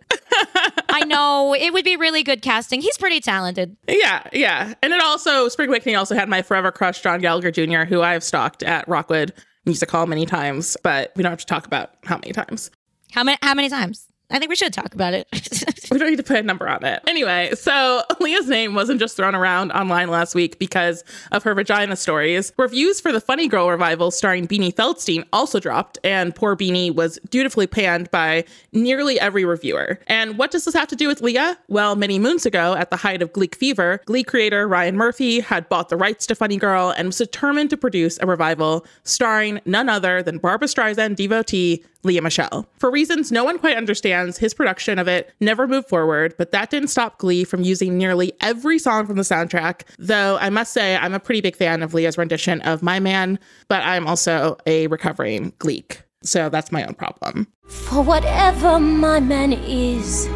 I 0.89 1.03
know 1.05 1.55
it 1.55 1.73
would 1.73 1.83
be 1.85 1.97
really 1.97 2.21
good 2.21 2.43
casting. 2.43 2.79
He's 2.79 2.99
pretty 2.99 3.19
talented. 3.19 3.75
Yeah, 3.89 4.21
yeah. 4.31 4.75
And 4.83 4.93
it 4.93 5.01
also, 5.01 5.49
Spring 5.49 5.69
Awakening 5.69 5.95
also 5.95 6.13
had 6.13 6.29
my 6.29 6.43
forever 6.43 6.71
crush, 6.71 7.01
John 7.01 7.19
Gallagher 7.21 7.49
Jr., 7.49 7.85
who 7.85 8.03
I 8.03 8.13
have 8.13 8.23
stalked 8.23 8.61
at 8.61 8.87
Rockwood 8.87 9.33
Music 9.65 9.89
Hall 9.89 10.05
many 10.05 10.25
times, 10.25 10.77
but 10.83 11.11
we 11.15 11.23
don't 11.23 11.31
have 11.31 11.39
to 11.39 11.45
talk 11.45 11.65
about 11.65 11.91
how 12.05 12.17
many 12.17 12.31
times. 12.33 12.71
How 13.11 13.23
many? 13.23 13.37
How 13.41 13.53
many 13.53 13.69
times? 13.69 14.07
I 14.29 14.39
think 14.39 14.49
we 14.49 14.55
should 14.55 14.73
talk 14.73 14.93
about 14.93 15.13
it. 15.13 15.27
We 15.91 15.99
don't 15.99 16.09
need 16.09 16.17
to 16.17 16.23
put 16.23 16.37
a 16.37 16.43
number 16.43 16.67
on 16.67 16.83
it. 16.83 17.01
Anyway, 17.07 17.51
so 17.55 18.01
Lea's 18.19 18.47
name 18.47 18.73
wasn't 18.73 18.99
just 18.99 19.15
thrown 19.15 19.35
around 19.35 19.71
online 19.71 20.09
last 20.09 20.35
week 20.35 20.57
because 20.59 21.03
of 21.31 21.43
her 21.43 21.53
vagina 21.53 21.95
stories. 21.95 22.51
Reviews 22.57 22.99
for 22.99 23.11
the 23.11 23.21
Funny 23.21 23.47
Girl 23.47 23.69
revival 23.69 24.11
starring 24.11 24.47
Beanie 24.47 24.73
Feldstein 24.73 25.25
also 25.31 25.59
dropped, 25.59 25.99
and 26.03 26.35
poor 26.35 26.55
Beanie 26.55 26.93
was 26.93 27.19
dutifully 27.29 27.67
panned 27.67 28.09
by 28.11 28.45
nearly 28.73 29.19
every 29.19 29.45
reviewer. 29.45 29.99
And 30.07 30.37
what 30.37 30.51
does 30.51 30.65
this 30.65 30.73
have 30.73 30.87
to 30.89 30.95
do 30.95 31.07
with 31.07 31.21
Lea? 31.21 31.53
Well, 31.67 31.95
many 31.95 32.19
moons 32.19 32.45
ago, 32.45 32.75
at 32.75 32.89
the 32.89 32.97
height 32.97 33.21
of 33.21 33.31
Gleek 33.31 33.55
fever, 33.55 34.01
Glee 34.05 34.23
creator 34.23 34.67
Ryan 34.67 34.97
Murphy 34.97 35.39
had 35.39 35.69
bought 35.69 35.89
the 35.89 35.97
rights 35.97 36.25
to 36.27 36.35
Funny 36.35 36.57
Girl 36.57 36.93
and 36.97 37.07
was 37.09 37.17
determined 37.17 37.69
to 37.69 37.77
produce 37.77 38.17
a 38.21 38.25
revival 38.25 38.85
starring 39.03 39.61
none 39.65 39.87
other 39.87 40.23
than 40.23 40.39
Barbara 40.39 40.67
Streisand 40.67 41.15
devotee 41.15 41.83
Lea 42.05 42.21
Michele. 42.21 42.67
For 42.77 42.89
reasons 42.89 43.31
no 43.31 43.43
one 43.43 43.59
quite 43.59 43.75
understands, 43.75 44.37
his 44.37 44.53
production 44.53 44.99
of 44.99 45.07
it 45.07 45.33
never 45.41 45.67
moved 45.67 45.89
forward, 45.89 46.35
but 46.37 46.51
that 46.51 46.69
didn't 46.69 46.89
stop 46.89 47.17
Glee 47.17 47.43
from 47.43 47.63
using 47.63 47.97
nearly 47.97 48.31
every 48.39 48.79
song 48.79 49.07
from 49.07 49.17
the 49.17 49.23
soundtrack. 49.23 49.81
Though 49.97 50.37
I 50.37 50.49
must 50.49 50.71
say, 50.71 50.95
I'm 50.95 51.13
a 51.13 51.19
pretty 51.19 51.41
big 51.41 51.55
fan 51.55 51.83
of 51.83 51.93
Lea's 51.93 52.17
rendition 52.17 52.61
of 52.61 52.81
My 52.83 52.99
Man, 52.99 53.39
but 53.67 53.83
I'm 53.83 54.07
also 54.07 54.57
a 54.65 54.87
recovering 54.87 55.51
Gleek. 55.59 56.01
So 56.23 56.49
that's 56.49 56.71
my 56.71 56.85
own 56.85 56.93
problem. 56.93 57.47
For 57.67 58.01
whatever 58.01 58.79
my 58.79 59.19
man 59.19 59.53
is, 59.53 60.27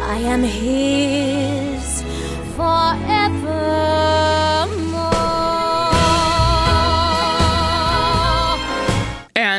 I 0.00 0.16
am 0.16 0.42
his 0.42 2.02
forevermore. 2.56 4.31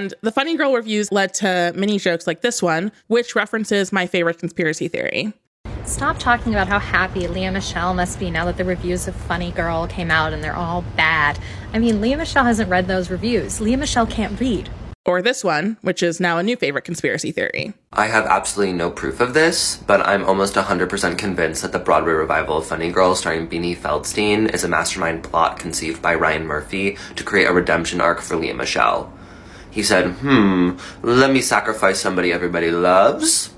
And 0.03 0.13
the 0.19 0.33
Funny 0.33 0.57
Girl 0.57 0.73
reviews 0.73 1.13
led 1.13 1.33
to 1.35 1.71
many 1.77 1.97
jokes 1.97 2.27
like 2.27 2.41
this 2.41 2.61
one, 2.61 2.91
which 3.07 3.37
references 3.37 3.93
my 3.93 4.05
favorite 4.05 4.37
conspiracy 4.37 4.89
theory. 4.89 5.31
Stop 5.85 6.19
talking 6.19 6.53
about 6.53 6.67
how 6.67 6.77
happy 6.77 7.25
Lea 7.25 7.49
Michele 7.49 7.93
must 7.93 8.19
be 8.19 8.29
now 8.29 8.43
that 8.43 8.57
the 8.57 8.65
reviews 8.65 9.07
of 9.07 9.15
Funny 9.15 9.53
Girl 9.53 9.87
came 9.87 10.11
out 10.11 10.33
and 10.33 10.43
they're 10.43 10.57
all 10.57 10.81
bad. 10.97 11.39
I 11.71 11.79
mean, 11.79 12.01
Lea 12.01 12.17
Michele 12.17 12.43
hasn't 12.43 12.69
read 12.69 12.87
those 12.87 13.09
reviews. 13.09 13.61
Lea 13.61 13.77
Michele 13.77 14.05
can't 14.05 14.37
read. 14.41 14.69
Or 15.05 15.21
this 15.21 15.41
one, 15.41 15.77
which 15.81 16.03
is 16.03 16.19
now 16.19 16.37
a 16.37 16.43
new 16.43 16.57
favorite 16.57 16.83
conspiracy 16.83 17.31
theory. 17.31 17.73
I 17.93 18.07
have 18.07 18.25
absolutely 18.25 18.73
no 18.73 18.89
proof 18.89 19.21
of 19.21 19.33
this, 19.33 19.77
but 19.87 20.01
I'm 20.05 20.25
almost 20.25 20.55
100% 20.55 21.17
convinced 21.17 21.61
that 21.61 21.71
the 21.71 21.79
Broadway 21.79 22.11
revival 22.11 22.57
of 22.57 22.65
Funny 22.65 22.91
Girl 22.91 23.15
starring 23.15 23.47
Beanie 23.47 23.77
Feldstein 23.77 24.53
is 24.53 24.65
a 24.65 24.69
mastermind 24.69 25.23
plot 25.23 25.59
conceived 25.59 26.01
by 26.01 26.13
Ryan 26.13 26.45
Murphy 26.45 26.97
to 27.15 27.23
create 27.23 27.45
a 27.45 27.53
redemption 27.53 28.01
arc 28.01 28.19
for 28.19 28.35
Lea 28.35 28.51
Michele. 28.51 29.12
He 29.73 29.81
said, 29.81 30.21
hmm, 30.21 30.77
let 31.01 31.33
me 31.33 31.41
sacrifice 31.41 31.99
somebody 31.99 32.31
everybody 32.31 32.69
loves 32.69 33.49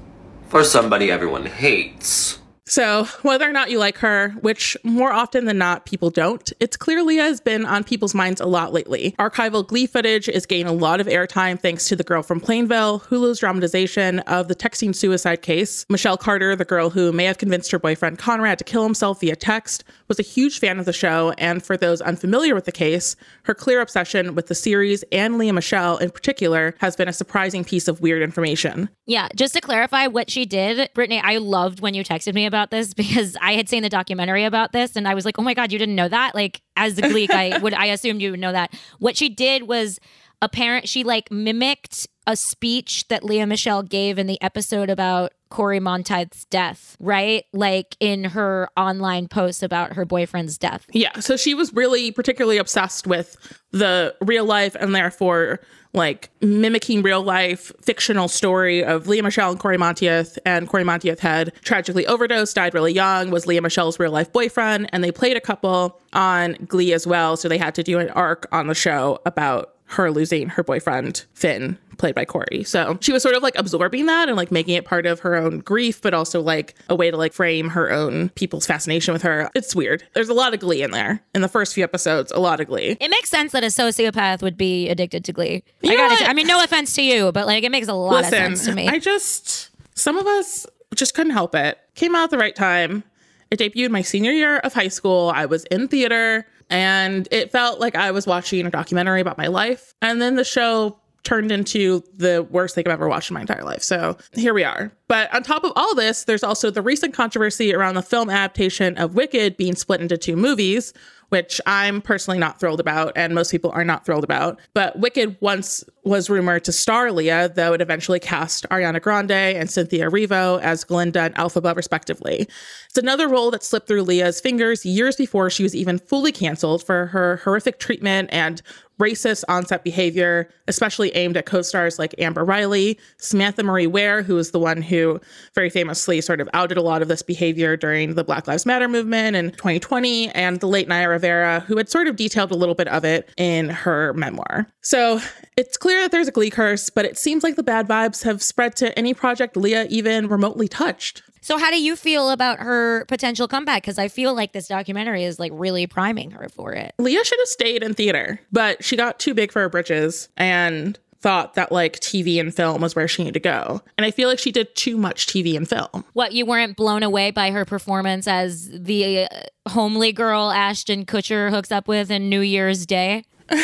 for 0.48 0.64
somebody 0.64 1.12
everyone 1.12 1.46
hates. 1.46 2.40
So, 2.68 3.04
whether 3.22 3.48
or 3.48 3.52
not 3.52 3.70
you 3.70 3.78
like 3.78 4.00
her, 4.00 4.30
which 4.42 4.76
more 4.84 5.14
often 5.14 5.46
than 5.46 5.60
not 5.60 5.86
people 5.86 6.10
don't, 6.10 6.52
it's 6.60 6.76
clear 6.76 7.04
Lea 7.04 7.18
has 7.18 7.40
been 7.40 7.64
on 7.64 7.84
people's 7.84 8.16
minds 8.16 8.42
a 8.42 8.48
lot 8.48 8.74
lately. 8.74 9.14
Archival 9.20 9.66
Glee 9.66 9.86
footage 9.86 10.28
is 10.28 10.48
gaining 10.48 10.66
a 10.66 10.74
lot 10.74 11.00
of 11.00 11.06
airtime 11.06 11.60
thanks 11.60 11.88
to 11.88 11.96
The 11.96 12.04
Girl 12.04 12.24
from 12.24 12.40
Plainville, 12.40 13.02
Hulu's 13.02 13.40
dramatization 13.40 14.18
of 14.22 14.48
the 14.48 14.56
texting 14.56 14.96
suicide 14.96 15.44
case. 15.44 15.86
Michelle 15.90 16.18
Carter, 16.18 16.56
the 16.56 16.66
girl 16.66 16.90
who 16.90 17.12
may 17.12 17.26
have 17.26 17.38
convinced 17.38 17.70
her 17.70 17.78
boyfriend 17.78 18.18
Conrad 18.18 18.58
to 18.58 18.64
kill 18.64 18.84
himself 18.84 19.20
via 19.20 19.36
text, 19.36 19.84
was 20.08 20.18
a 20.18 20.24
huge 20.24 20.60
fan 20.60 20.80
of 20.80 20.86
the 20.86 20.94
show, 20.94 21.36
and 21.38 21.64
for 21.64 21.78
those 21.78 22.02
unfamiliar 22.02 22.56
with 22.56 22.66
the 22.66 22.72
case, 22.72 23.16
her 23.44 23.54
clear 23.54 23.80
obsession 23.80 24.34
with 24.34 24.48
the 24.48 24.56
series 24.56 25.04
and 25.12 25.38
Lea 25.38 25.52
Michele 25.52 25.98
in 25.98 26.10
particular 26.10 26.74
has 26.80 26.96
been 26.96 27.08
a 27.08 27.14
surprising 27.14 27.64
piece 27.64 27.88
of 27.88 28.02
weird 28.02 28.24
information. 28.24 28.90
Yeah, 29.06 29.28
just 29.36 29.54
to 29.54 29.62
clarify 29.62 30.08
what 30.08 30.32
she 30.32 30.48
did, 30.48 30.90
Brittany, 30.96 31.22
I 31.24 31.38
loved 31.38 31.80
when 31.80 31.94
you 31.94 32.04
texted 32.04 32.34
me 32.34 32.48
about 32.48 32.55
about 32.56 32.72
this 32.72 32.94
because 33.04 33.36
I 33.42 33.54
had 33.54 33.68
seen 33.68 33.84
the 33.84 33.90
documentary 33.90 34.46
about 34.46 34.72
this 34.72 34.96
and 34.96 35.08
I 35.08 35.14
was 35.14 35.26
like, 35.26 35.38
oh 35.38 35.44
my 35.44 35.54
God, 35.54 35.72
you 35.72 35.80
didn't 35.80 35.96
know 35.96 36.08
that? 36.08 36.34
Like, 36.34 36.62
as 36.76 36.96
the 36.96 37.04
Gleek, 37.04 37.30
I 37.32 37.58
would, 37.62 37.74
I 37.74 37.88
assumed 37.88 38.22
you 38.22 38.32
would 38.32 38.40
know 38.40 38.52
that. 38.52 38.74
What 39.00 39.18
she 39.18 39.30
did 39.30 39.64
was 39.64 40.00
apparent, 40.42 40.88
she 40.88 41.04
like 41.04 41.32
mimicked 41.32 42.08
a 42.28 42.36
speech 42.36 43.08
that 43.10 43.24
Lea 43.24 43.46
Michele 43.46 43.84
gave 43.84 44.18
in 44.18 44.28
the 44.28 44.42
episode 44.42 44.90
about 44.90 45.34
Cory 45.56 45.80
Monteith's 45.80 46.44
death, 46.44 46.98
right? 47.00 47.46
Like 47.54 47.96
in 48.02 48.26
her 48.26 48.68
online 48.76 49.30
posts 49.30 49.64
about 49.64 49.94
her 49.94 50.04
boyfriend's 50.04 50.58
death. 50.58 50.86
Yeah. 50.92 51.18
So 51.22 51.38
she 51.38 51.54
was 51.54 51.72
really 51.74 52.12
particularly 52.12 52.58
obsessed 52.58 53.08
with 53.08 53.38
the 53.72 54.14
real 54.20 54.44
life 54.44 54.76
and 54.78 54.94
therefore 54.94 55.62
like 55.94 56.30
mimicking 56.42 57.04
real 57.04 57.24
life 57.24 57.72
fictional 57.82 58.28
story 58.28 58.84
of 58.84 59.08
Lea 59.08 59.22
Michele 59.22 59.52
and 59.52 59.58
Cory 59.58 59.78
Monteith. 59.78 60.38
And 60.46 60.68
Cory 60.68 60.84
Monteith 60.84 61.22
had 61.22 61.54
tragically 61.64 62.06
overdosed, 62.06 62.54
died 62.54 62.74
really 62.74 62.92
young, 62.92 63.32
was 63.32 63.48
Lea 63.48 63.62
Michele's 63.62 63.98
real 63.98 64.12
life 64.12 64.34
boyfriend. 64.34 64.90
And 64.92 65.06
they 65.06 65.12
played 65.14 65.38
a 65.38 65.42
couple 65.42 65.98
on 66.12 66.58
Glee 66.68 66.92
as 66.92 67.08
well. 67.08 67.38
So 67.38 67.48
they 67.48 67.58
had 67.58 67.74
to 67.76 67.84
do 67.84 67.98
an 68.00 68.10
arc 68.10 68.46
on 68.52 68.68
the 68.68 68.76
show 68.76 69.20
about 69.26 69.76
her 69.86 70.12
losing 70.12 70.50
her 70.50 70.64
boyfriend, 70.64 71.24
Finn, 71.34 71.78
played 71.98 72.16
by 72.16 72.26
Cory. 72.26 72.64
So 72.64 72.98
she 73.02 73.12
was 73.12 73.24
sort 73.24 73.36
of 73.36 73.44
like 73.44 73.56
absorbing 73.58 74.06
that 74.08 74.28
and 74.28 74.38
like 74.38 74.52
making 74.52 74.76
it 74.76 74.86
part 74.86 75.06
of 75.06 75.20
her 75.22 75.36
own 75.36 75.60
grief, 75.60 76.02
but 76.02 76.14
also 76.14 76.42
like 76.42 76.76
a 76.90 76.96
way 76.96 77.12
to 77.12 77.18
like 77.18 77.34
frame 77.34 77.70
her 77.70 77.92
own 77.92 78.30
people's 78.30 78.66
fascination 78.66 79.14
with 79.14 79.22
her. 79.22 79.50
It's 79.56 79.76
weird. 79.76 80.04
There's 80.14 80.30
a 80.30 80.34
lot 80.34 80.54
of 80.54 80.60
glee 80.60 80.84
in 80.84 80.92
there. 80.92 81.22
In 81.34 81.42
the 81.42 81.48
first 81.48 81.74
few 81.74 81.84
episodes, 81.84 82.32
a 82.32 82.40
lot 82.40 82.60
of 82.60 82.68
glee. 82.68 82.98
It 83.00 83.10
makes 83.10 83.30
sense 83.30 83.52
that 83.52 83.64
a 83.64 83.68
sociopath 83.68 84.42
would 84.42 84.58
be 84.58 84.90
addicted 84.90 85.26
to 85.26 85.34
glee. 85.34 85.64
You 85.82 85.92
I 85.92 85.96
gotta, 85.96 86.14
what? 86.16 86.30
I 86.30 86.34
mean, 86.34 86.48
no 86.48 86.64
offense 86.64 86.94
to 86.96 87.02
you, 87.02 87.32
but 87.32 87.46
like 87.46 87.64
it 87.64 87.72
makes 87.72 87.88
a 87.88 87.94
lot 87.94 88.24
Listen, 88.24 88.34
of 88.34 88.58
sense 88.58 88.66
to 88.66 88.76
me. 88.76 88.88
I 88.88 89.00
just, 89.00 89.70
some 89.96 90.18
of 90.18 90.28
us 90.28 90.66
just 90.94 91.14
couldn't 91.14 91.34
help 91.34 91.56
it. 91.56 91.78
Came 91.96 92.16
out 92.16 92.26
at 92.26 92.32
the 92.32 92.38
right 92.38 92.56
time. 92.56 93.04
It 93.52 93.60
debuted 93.60 93.92
my 93.92 94.02
senior 94.02 94.32
year 94.32 94.58
of 94.58 94.74
high 94.74 94.88
school. 94.88 95.32
I 95.34 95.46
was 95.46 95.66
in 95.66 95.88
theater 95.88 96.48
and 96.70 97.28
it 97.32 97.52
felt 97.52 97.80
like 97.80 97.96
I 97.96 98.12
was 98.12 98.26
watching 98.26 98.66
a 98.66 98.72
documentary 98.72 99.22
about 99.22 99.38
my 99.38 99.48
life. 99.48 99.94
And 100.02 100.22
then 100.22 100.36
the 100.36 100.44
show 100.44 100.98
turned 101.26 101.52
into 101.52 102.04
the 102.16 102.48
worst 102.50 102.76
thing 102.76 102.88
I've 102.88 102.94
ever 102.94 103.10
watched 103.10 103.30
in 103.30 103.34
my 103.34 103.42
entire 103.42 103.64
life. 103.64 103.84
So 103.84 104.18
here 104.34 104.54
we 104.54 104.64
are. 104.64 104.92
But 105.08 105.34
on 105.36 105.44
top 105.44 105.64
of 105.64 105.74
all 105.76 105.94
this, 105.96 106.24
there's 106.24 106.44
also 106.44 106.72
the 106.72 106.82
recent 106.82 107.14
controversy 107.14 107.74
around 107.74 107.96
the 107.96 108.02
film 108.02 108.30
adaptation 108.30 108.98
of 108.98 109.16
Wicked 109.16 109.58
being 109.58 109.76
split 109.76 110.02
into 110.02 110.18
two 110.18 110.36
movies, 110.36 110.94
which 111.36 111.60
I'm 111.66 112.02
personally 112.02 112.40
not 112.40 112.62
thrilled 112.62 112.80
about, 112.80 113.12
and 113.18 113.36
most 113.36 113.52
people 113.52 113.70
are 113.72 113.84
not 113.84 114.06
thrilled 114.06 114.24
about. 114.24 114.58
But 114.74 114.98
Wicked 114.98 115.36
once 115.42 115.84
was 116.06 116.30
rumored 116.30 116.64
to 116.64 116.72
star 116.72 117.12
Lea, 117.12 117.48
though 117.48 117.74
it 117.74 117.82
eventually 117.82 118.22
cast 118.22 118.66
Ariana 118.70 119.02
Grande 119.02 119.32
and 119.32 119.70
Cynthia 119.70 120.10
Erivo 120.10 120.62
as 120.62 120.86
Glinda 120.86 121.24
and 121.24 121.36
Elphaba, 121.36 121.76
respectively. 121.76 122.48
It's 122.88 122.98
another 122.98 123.28
role 123.28 123.52
that 123.52 123.66
slipped 123.66 123.90
through 123.90 124.04
Lea's 124.04 124.40
fingers 124.40 124.86
years 124.86 125.18
before 125.18 125.50
she 125.50 125.64
was 125.64 125.76
even 125.76 126.00
fully 126.00 126.32
canceled 126.32 126.86
for 126.86 127.08
her 127.08 127.42
horrific 127.44 127.80
treatment 127.80 128.30
and 128.32 128.62
racist 129.00 129.44
onset 129.50 129.84
behavior, 129.84 130.50
especially 130.68 131.14
aimed 131.16 131.38
at 131.38 131.46
co 131.46 131.62
stars 131.62 132.00
like 132.00 132.16
Amber 132.18 132.46
Riley, 132.46 132.98
Samantha 133.18 133.64
Marie 133.64 133.88
Ware, 133.88 134.22
who 134.22 134.36
was 134.36 134.52
the 134.52 134.60
one 134.60 134.82
who 134.82 135.20
very 135.54 135.70
famously 135.70 136.22
sort 136.22 136.40
of 136.40 136.50
outed 136.54 136.78
a 136.78 136.82
lot 136.82 137.02
of 137.02 137.08
this 137.08 137.22
behavior 137.22 137.76
during 137.76 138.16
the 138.16 138.24
Black 138.24 138.48
Lives 138.48 138.66
Matter 138.66 138.88
movement 138.88 139.36
in 139.36 139.52
2020, 139.52 140.30
and 140.30 140.60
the 140.60 140.68
late 140.68 140.88
Naya 140.88 141.10
Rivera, 141.26 141.62
who 141.62 141.78
had 141.78 141.90
sort 141.90 142.08
of 142.08 142.16
detailed 142.16 142.52
a 142.52 142.56
little 142.56 142.76
bit 142.76 142.88
of 142.88 143.04
it 143.04 143.30
in 143.38 143.70
her 143.70 144.14
memoir. 144.14 144.68
So 144.82 145.20
it's 145.58 145.78
clear 145.78 146.02
that 146.02 146.12
there's 146.12 146.28
a 146.28 146.32
glee 146.32 146.52
curse, 146.52 146.90
but 146.90 147.06
it 147.06 147.18
seems 147.18 147.44
like 147.44 147.56
the 147.56 147.64
bad 147.64 147.88
vibes 147.88 148.24
have 148.24 148.44
spread 148.44 148.76
to 148.78 148.98
any 148.98 149.14
project 149.14 149.58
Lea 149.58 149.86
even 149.90 150.28
remotely 150.28 150.68
touched. 150.68 151.24
so, 151.42 151.58
how 151.58 151.72
do 151.72 151.82
you 151.82 151.96
feel 151.96 152.30
about 152.30 152.60
her 152.60 153.06
potential 153.06 153.48
comeback? 153.48 153.82
Because 153.84 153.98
I 153.98 154.08
feel 154.08 154.36
like 154.36 154.54
this 154.54 154.68
documentary 154.68 155.24
is 155.24 155.40
like 155.40 155.52
really 155.56 155.88
priming 155.88 156.32
her 156.32 156.48
for 156.50 156.74
it. 156.74 156.94
Lea 157.00 157.24
should 157.24 157.40
have 157.40 157.48
stayed 157.48 157.82
in 157.82 157.94
theater, 157.94 158.40
but 158.52 158.84
she 158.84 158.96
got 158.96 159.20
too 159.20 159.34
big 159.34 159.52
for 159.52 159.62
her 159.62 159.70
britches 159.70 160.30
and 160.38 161.00
thought 161.26 161.56
that 161.56 161.72
like 161.72 162.00
TV 162.02 162.40
and 162.40 162.54
film 162.54 162.84
was 162.84 162.96
where 162.96 163.08
she 163.08 163.24
needed 163.24 163.34
to 163.34 163.40
go. 163.40 163.82
And 163.98 164.06
I 164.06 164.12
feel 164.12 164.30
like 164.30 164.38
she 164.38 164.52
did 164.52 164.76
too 164.76 164.96
much 164.96 165.26
TV 165.26 165.58
and 165.58 165.68
film. 165.68 166.06
What 166.14 166.34
you 166.34 166.46
weren't 166.46 166.78
blown 166.78 167.02
away 167.02 167.32
by 167.32 167.50
her 167.50 167.66
performance 167.66 168.28
as 168.28 168.70
the 168.70 169.24
uh, 169.24 169.70
homely 169.70 170.14
girl 170.14 170.52
Ashton 170.52 171.04
Kutcher 171.04 171.50
hooks 171.50 171.72
up 171.72 171.88
with 171.88 172.12
in 172.12 172.30
New 172.30 172.42
Year's 172.42 172.86
Day? 172.86 173.26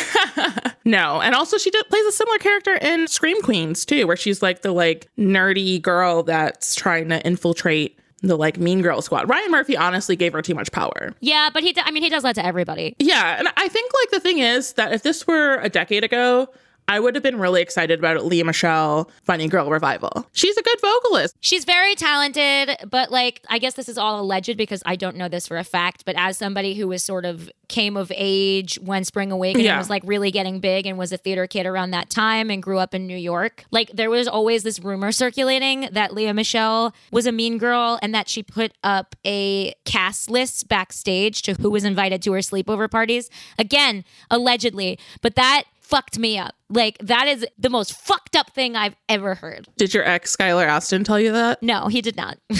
No, 0.84 1.20
and 1.20 1.32
also 1.36 1.58
she 1.58 1.70
did, 1.70 1.88
plays 1.88 2.04
a 2.06 2.10
similar 2.10 2.38
character 2.38 2.74
in 2.74 3.06
Scream 3.06 3.40
Queens 3.40 3.84
too, 3.84 4.08
where 4.08 4.16
she's 4.16 4.42
like 4.42 4.62
the 4.62 4.72
like 4.72 5.08
nerdy 5.16 5.80
girl 5.80 6.24
that's 6.24 6.74
trying 6.74 7.08
to 7.10 7.24
infiltrate 7.24 8.00
the 8.22 8.36
like 8.36 8.58
Mean 8.58 8.82
Girl 8.82 9.00
squad. 9.00 9.28
Ryan 9.28 9.52
Murphy 9.52 9.76
honestly 9.76 10.16
gave 10.16 10.32
her 10.32 10.42
too 10.42 10.56
much 10.56 10.72
power. 10.72 11.14
Yeah, 11.20 11.50
but 11.54 11.62
he, 11.62 11.72
d- 11.72 11.82
I 11.84 11.92
mean, 11.92 12.02
he 12.02 12.08
does 12.08 12.24
that 12.24 12.34
to 12.34 12.44
everybody. 12.44 12.96
Yeah, 12.98 13.36
and 13.38 13.46
I 13.56 13.68
think 13.68 13.92
like 14.02 14.10
the 14.10 14.18
thing 14.18 14.40
is 14.40 14.72
that 14.72 14.92
if 14.92 15.04
this 15.04 15.24
were 15.24 15.60
a 15.62 15.68
decade 15.68 16.02
ago, 16.02 16.48
I 16.92 17.00
would 17.00 17.14
have 17.14 17.22
been 17.22 17.38
really 17.38 17.62
excited 17.62 17.98
about 17.98 18.22
Lea 18.26 18.42
Michele 18.42 19.10
Funny 19.24 19.48
Girl 19.48 19.70
revival. 19.70 20.26
She's 20.32 20.58
a 20.58 20.62
good 20.62 20.78
vocalist. 20.78 21.34
She's 21.40 21.64
very 21.64 21.94
talented, 21.94 22.76
but 22.90 23.10
like, 23.10 23.40
I 23.48 23.58
guess 23.58 23.72
this 23.72 23.88
is 23.88 23.96
all 23.96 24.20
alleged 24.20 24.58
because 24.58 24.82
I 24.84 24.96
don't 24.96 25.16
know 25.16 25.26
this 25.28 25.46
for 25.48 25.56
a 25.56 25.64
fact. 25.64 26.04
But 26.04 26.16
as 26.18 26.36
somebody 26.36 26.74
who 26.74 26.86
was 26.88 27.02
sort 27.02 27.24
of 27.24 27.50
came 27.68 27.96
of 27.96 28.12
age 28.14 28.78
when 28.82 29.04
Spring 29.04 29.32
Awakening 29.32 29.64
Yeah. 29.64 29.78
was 29.78 29.88
like 29.88 30.02
really 30.04 30.30
getting 30.30 30.60
big 30.60 30.84
and 30.84 30.98
was 30.98 31.12
a 31.12 31.16
theater 31.16 31.46
kid 31.46 31.64
around 31.64 31.92
that 31.92 32.10
time 32.10 32.50
and 32.50 32.62
grew 32.62 32.76
up 32.78 32.94
in 32.94 33.06
New 33.06 33.16
York, 33.16 33.64
like 33.70 33.90
there 33.94 34.10
was 34.10 34.28
always 34.28 34.62
this 34.62 34.78
rumor 34.78 35.12
circulating 35.12 35.88
that 35.92 36.12
Lea 36.12 36.30
Michele 36.34 36.92
was 37.10 37.26
a 37.26 37.32
mean 37.32 37.56
girl 37.56 37.98
and 38.02 38.14
that 38.14 38.28
she 38.28 38.42
put 38.42 38.72
up 38.84 39.16
a 39.24 39.72
cast 39.86 40.30
list 40.30 40.68
backstage 40.68 41.40
to 41.40 41.54
who 41.54 41.70
was 41.70 41.84
invited 41.84 42.20
to 42.24 42.32
her 42.32 42.40
sleepover 42.40 42.90
parties. 42.90 43.30
Again, 43.58 44.04
allegedly, 44.30 44.98
but 45.22 45.36
that 45.36 45.62
fucked 45.92 46.18
me 46.18 46.38
up. 46.38 46.54
Like 46.70 46.96
that 47.02 47.28
is 47.28 47.46
the 47.58 47.68
most 47.68 47.92
fucked 47.92 48.34
up 48.34 48.50
thing 48.54 48.76
I've 48.76 48.96
ever 49.06 49.34
heard. 49.34 49.68
Did 49.76 49.92
your 49.92 50.04
ex 50.08 50.34
Skylar 50.34 50.66
Astin 50.66 51.04
tell 51.04 51.20
you 51.20 51.32
that? 51.32 51.62
No, 51.62 51.88
he 51.88 52.00
did 52.00 52.16
not. 52.16 52.38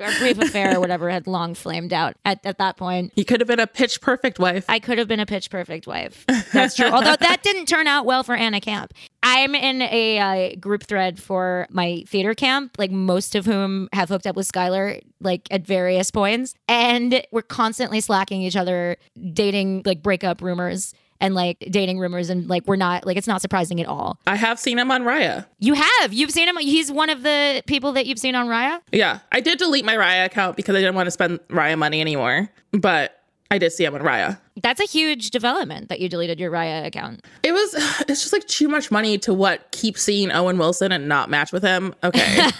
Our 0.00 0.18
brief 0.18 0.38
affair 0.38 0.76
or 0.76 0.80
whatever 0.80 1.10
had 1.10 1.26
long 1.26 1.54
flamed 1.54 1.92
out 1.92 2.14
at, 2.24 2.44
at 2.44 2.56
that 2.58 2.78
point. 2.78 3.12
You 3.14 3.26
could 3.26 3.40
have 3.40 3.46
been 3.46 3.60
a 3.60 3.66
pitch 3.66 4.00
perfect 4.00 4.38
wife. 4.38 4.64
I 4.70 4.78
could 4.78 4.96
have 4.96 5.06
been 5.06 5.20
a 5.20 5.26
pitch 5.26 5.50
perfect 5.50 5.86
wife. 5.86 6.24
That's 6.52 6.74
true. 6.74 6.88
Although 6.88 7.14
that 7.14 7.42
didn't 7.42 7.66
turn 7.66 7.86
out 7.86 8.06
well 8.06 8.22
for 8.22 8.34
Anna 8.34 8.60
Camp. 8.60 8.94
I'm 9.22 9.54
in 9.54 9.82
a 9.82 10.18
uh, 10.18 10.56
group 10.56 10.84
thread 10.84 11.20
for 11.20 11.68
my 11.70 12.02
theater 12.08 12.34
camp, 12.34 12.76
like 12.78 12.90
most 12.90 13.36
of 13.36 13.44
whom 13.44 13.88
have 13.92 14.08
hooked 14.08 14.26
up 14.26 14.34
with 14.34 14.50
Skylar, 14.50 15.00
like 15.20 15.46
at 15.52 15.64
various 15.64 16.10
points. 16.10 16.54
And 16.66 17.24
we're 17.30 17.42
constantly 17.42 18.00
slacking 18.00 18.42
each 18.42 18.56
other, 18.56 18.96
dating, 19.34 19.82
like 19.84 20.02
breakup 20.02 20.42
rumors 20.42 20.94
and 21.22 21.34
like 21.34 21.58
dating 21.70 21.98
rumors. 21.98 22.28
And 22.28 22.48
like, 22.48 22.66
we're 22.66 22.76
not, 22.76 23.06
like, 23.06 23.16
it's 23.16 23.28
not 23.28 23.40
surprising 23.40 23.80
at 23.80 23.86
all. 23.86 24.18
I 24.26 24.36
have 24.36 24.58
seen 24.58 24.78
him 24.78 24.90
on 24.90 25.04
Raya. 25.04 25.46
You 25.60 25.74
have. 25.74 26.12
You've 26.12 26.32
seen 26.32 26.48
him. 26.48 26.58
He's 26.58 26.92
one 26.92 27.08
of 27.08 27.22
the 27.22 27.62
people 27.66 27.92
that 27.92 28.06
you've 28.06 28.18
seen 28.18 28.34
on 28.34 28.48
Raya. 28.48 28.80
Yeah, 28.90 29.20
I 29.30 29.40
did 29.40 29.58
delete 29.58 29.84
my 29.84 29.96
Raya 29.96 30.26
account 30.26 30.56
because 30.56 30.74
I 30.74 30.80
didn't 30.80 30.96
want 30.96 31.06
to 31.06 31.12
spend 31.12 31.38
Raya 31.48 31.78
money 31.78 32.00
anymore, 32.00 32.50
but 32.72 33.21
I 33.52 33.58
did 33.58 33.70
see 33.70 33.84
him 33.84 33.94
on 33.94 34.00
Raya. 34.00 34.38
That's 34.62 34.80
a 34.80 34.86
huge 34.86 35.28
development 35.28 35.90
that 35.90 36.00
you 36.00 36.08
deleted 36.08 36.40
your 36.40 36.50
Raya 36.50 36.86
account. 36.86 37.22
It 37.42 37.52
was, 37.52 37.74
it's 38.08 38.22
just 38.22 38.32
like 38.32 38.46
too 38.46 38.66
much 38.66 38.90
money 38.90 39.18
to 39.18 39.34
what 39.34 39.70
keep 39.72 39.98
seeing 39.98 40.32
Owen 40.32 40.56
Wilson 40.56 40.90
and 40.90 41.06
not 41.06 41.28
match 41.28 41.52
with 41.52 41.62
him. 41.62 41.94
Okay. 42.02 42.46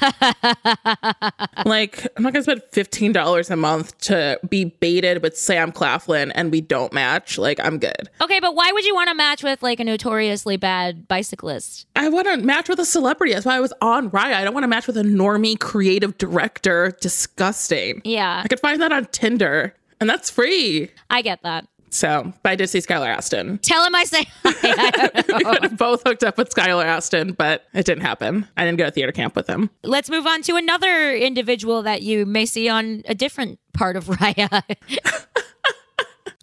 like, 1.64 2.07
I'm 2.14 2.22
not 2.22 2.35
going 2.35 2.44
to 2.44 2.61
spend 2.61 2.61
$15 2.72 3.50
a 3.50 3.57
month 3.57 3.98
to 4.00 4.38
be 4.50 4.64
baited 4.64 5.22
with 5.22 5.38
Sam 5.38 5.72
Claflin 5.72 6.31
and 6.33 6.52
we 6.52 6.61
don't 6.61 6.92
match. 6.92 7.38
Like, 7.38 7.59
I'm 7.64 7.78
good. 7.78 8.11
Okay, 8.20 8.38
but 8.38 8.55
why 8.55 8.70
would 8.70 8.85
you 8.85 8.94
want 8.94 9.09
to 9.09 9.14
match 9.14 9.42
with 9.42 9.62
like 9.62 9.81
a 9.81 9.85
notoriously 9.85 10.59
bad 10.59 11.09
bicyclist? 11.09 11.87
I 11.96 12.11
want 12.11 12.26
to 12.26 12.37
match 12.37 12.68
with 12.68 12.81
a 12.81 12.85
celebrity. 12.85 13.33
That's 13.33 13.46
why 13.46 13.57
I 13.57 13.61
was 13.61 13.72
on 13.81 14.11
Raya. 14.11 14.35
I 14.35 14.44
don't 14.44 14.52
want 14.52 14.64
to 14.64 14.68
match 14.68 14.87
with 14.87 14.98
a 14.98 15.05
normie 15.05 15.59
creative 15.59 16.18
director. 16.18 16.94
Disgusting. 17.00 18.02
Yeah, 18.05 18.42
I 18.44 18.48
could 18.48 18.61
find 18.61 18.78
that 18.83 18.92
on 18.92 19.07
Tinder 19.07 19.74
and 20.03 20.11
that's 20.11 20.29
free. 20.31 20.91
I 21.11 21.23
get 21.23 21.43
that. 21.43 21.67
So, 21.91 22.33
but 22.43 22.53
I 22.53 22.57
did 22.57 22.69
see 22.69 22.79
Skylar 22.79 23.07
Astin. 23.09 23.59
Tell 23.59 23.85
him 23.85 23.95
I 23.95 24.05
say 24.05 24.27
hi. 24.43 24.53
I 24.62 24.91
don't 24.91 25.29
know. 25.29 25.37
We 25.37 25.45
could 25.45 25.62
have 25.62 25.77
both 25.77 26.03
hooked 26.05 26.25
up 26.25 26.38
with 26.38 26.49
Skylar 26.51 26.85
Astin, 26.85 27.33
but 27.33 27.67
it 27.75 27.85
didn't 27.85 28.03
happen. 28.03 28.49
I 28.57 28.65
didn't 28.65 28.79
go 28.79 28.87
to 28.87 28.91
theater 28.91 29.12
camp 29.12 29.37
with 29.37 29.47
him. 29.47 29.71
Let's 29.83 30.09
move 30.09 30.27
on 30.27 30.43
to 30.43 30.57
another 30.57 31.15
individual 31.15 31.83
that 31.83 32.03
you 32.03 32.25
may 32.25 32.47
see 32.47 32.69
on 32.69 33.03
a 33.07 33.15
different 33.15 33.61
part 33.75 33.97
of 33.97 34.05
Raya. 34.07 34.62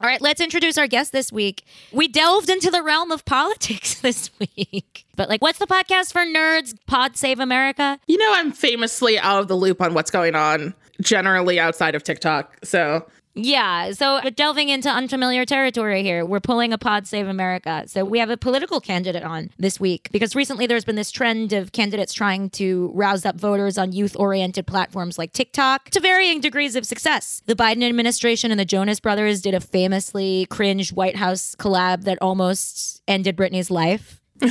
All 0.01 0.07
right, 0.07 0.21
let's 0.21 0.39
introduce 0.39 0.77
our 0.77 0.87
guest 0.87 1.11
this 1.11 1.29
week. 1.29 1.65
We 1.91 2.07
delved 2.07 2.49
into 2.49 2.71
the 2.71 2.81
realm 2.81 3.11
of 3.11 3.25
politics 3.25 3.95
this 4.01 4.29
week. 4.39 5.05
But 5.17 5.27
like 5.27 5.41
what's 5.41 5.59
the 5.59 5.67
podcast 5.67 6.13
for 6.13 6.21
nerds? 6.21 6.73
Pod 6.87 7.17
Save 7.17 7.39
America? 7.39 7.99
You 8.07 8.17
know, 8.17 8.31
I'm 8.33 8.51
famously 8.53 9.19
out 9.19 9.41
of 9.41 9.47
the 9.49 9.55
loop 9.55 9.81
on 9.81 9.93
what's 9.93 10.11
going 10.11 10.35
on 10.35 10.73
generally 11.01 11.59
outside 11.59 11.95
of 11.95 12.03
TikTok. 12.03 12.57
So 12.63 13.05
Yeah, 13.41 13.91
so 13.93 14.19
delving 14.35 14.67
into 14.69 14.89
unfamiliar 14.89 15.45
territory 15.45 16.03
here. 16.03 16.25
We're 16.25 16.41
pulling 16.41 16.73
a 16.73 16.77
Pod 16.77 17.07
Save 17.07 17.27
America. 17.27 17.83
So 17.87 18.03
we 18.03 18.19
have 18.19 18.29
a 18.29 18.37
political 18.37 18.81
candidate 18.81 19.23
on 19.23 19.49
this 19.57 19.79
week 19.79 20.09
because 20.11 20.35
recently 20.35 20.67
there's 20.67 20.83
been 20.83 20.97
this 20.97 21.09
trend 21.11 21.53
of 21.53 21.71
candidates 21.71 22.13
trying 22.13 22.49
to 22.51 22.91
rouse 22.93 23.25
up 23.25 23.39
voters 23.39 23.77
on 23.77 23.93
youth 23.93 24.15
oriented 24.17 24.67
platforms 24.67 25.17
like 25.17 25.31
TikTok 25.31 25.89
to 25.91 25.99
varying 26.01 26.41
degrees 26.41 26.75
of 26.75 26.85
success. 26.85 27.41
The 27.45 27.55
Biden 27.55 27.87
administration 27.87 28.51
and 28.51 28.59
the 28.59 28.65
Jonas 28.65 28.99
Brothers 28.99 29.41
did 29.41 29.53
a 29.53 29.61
famously 29.61 30.45
cringe 30.49 30.91
White 30.91 31.15
House 31.15 31.55
collab 31.55 32.03
that 32.03 32.17
almost 32.21 33.01
ended 33.07 33.37
Britney's 33.37 33.71
life. 33.71 34.19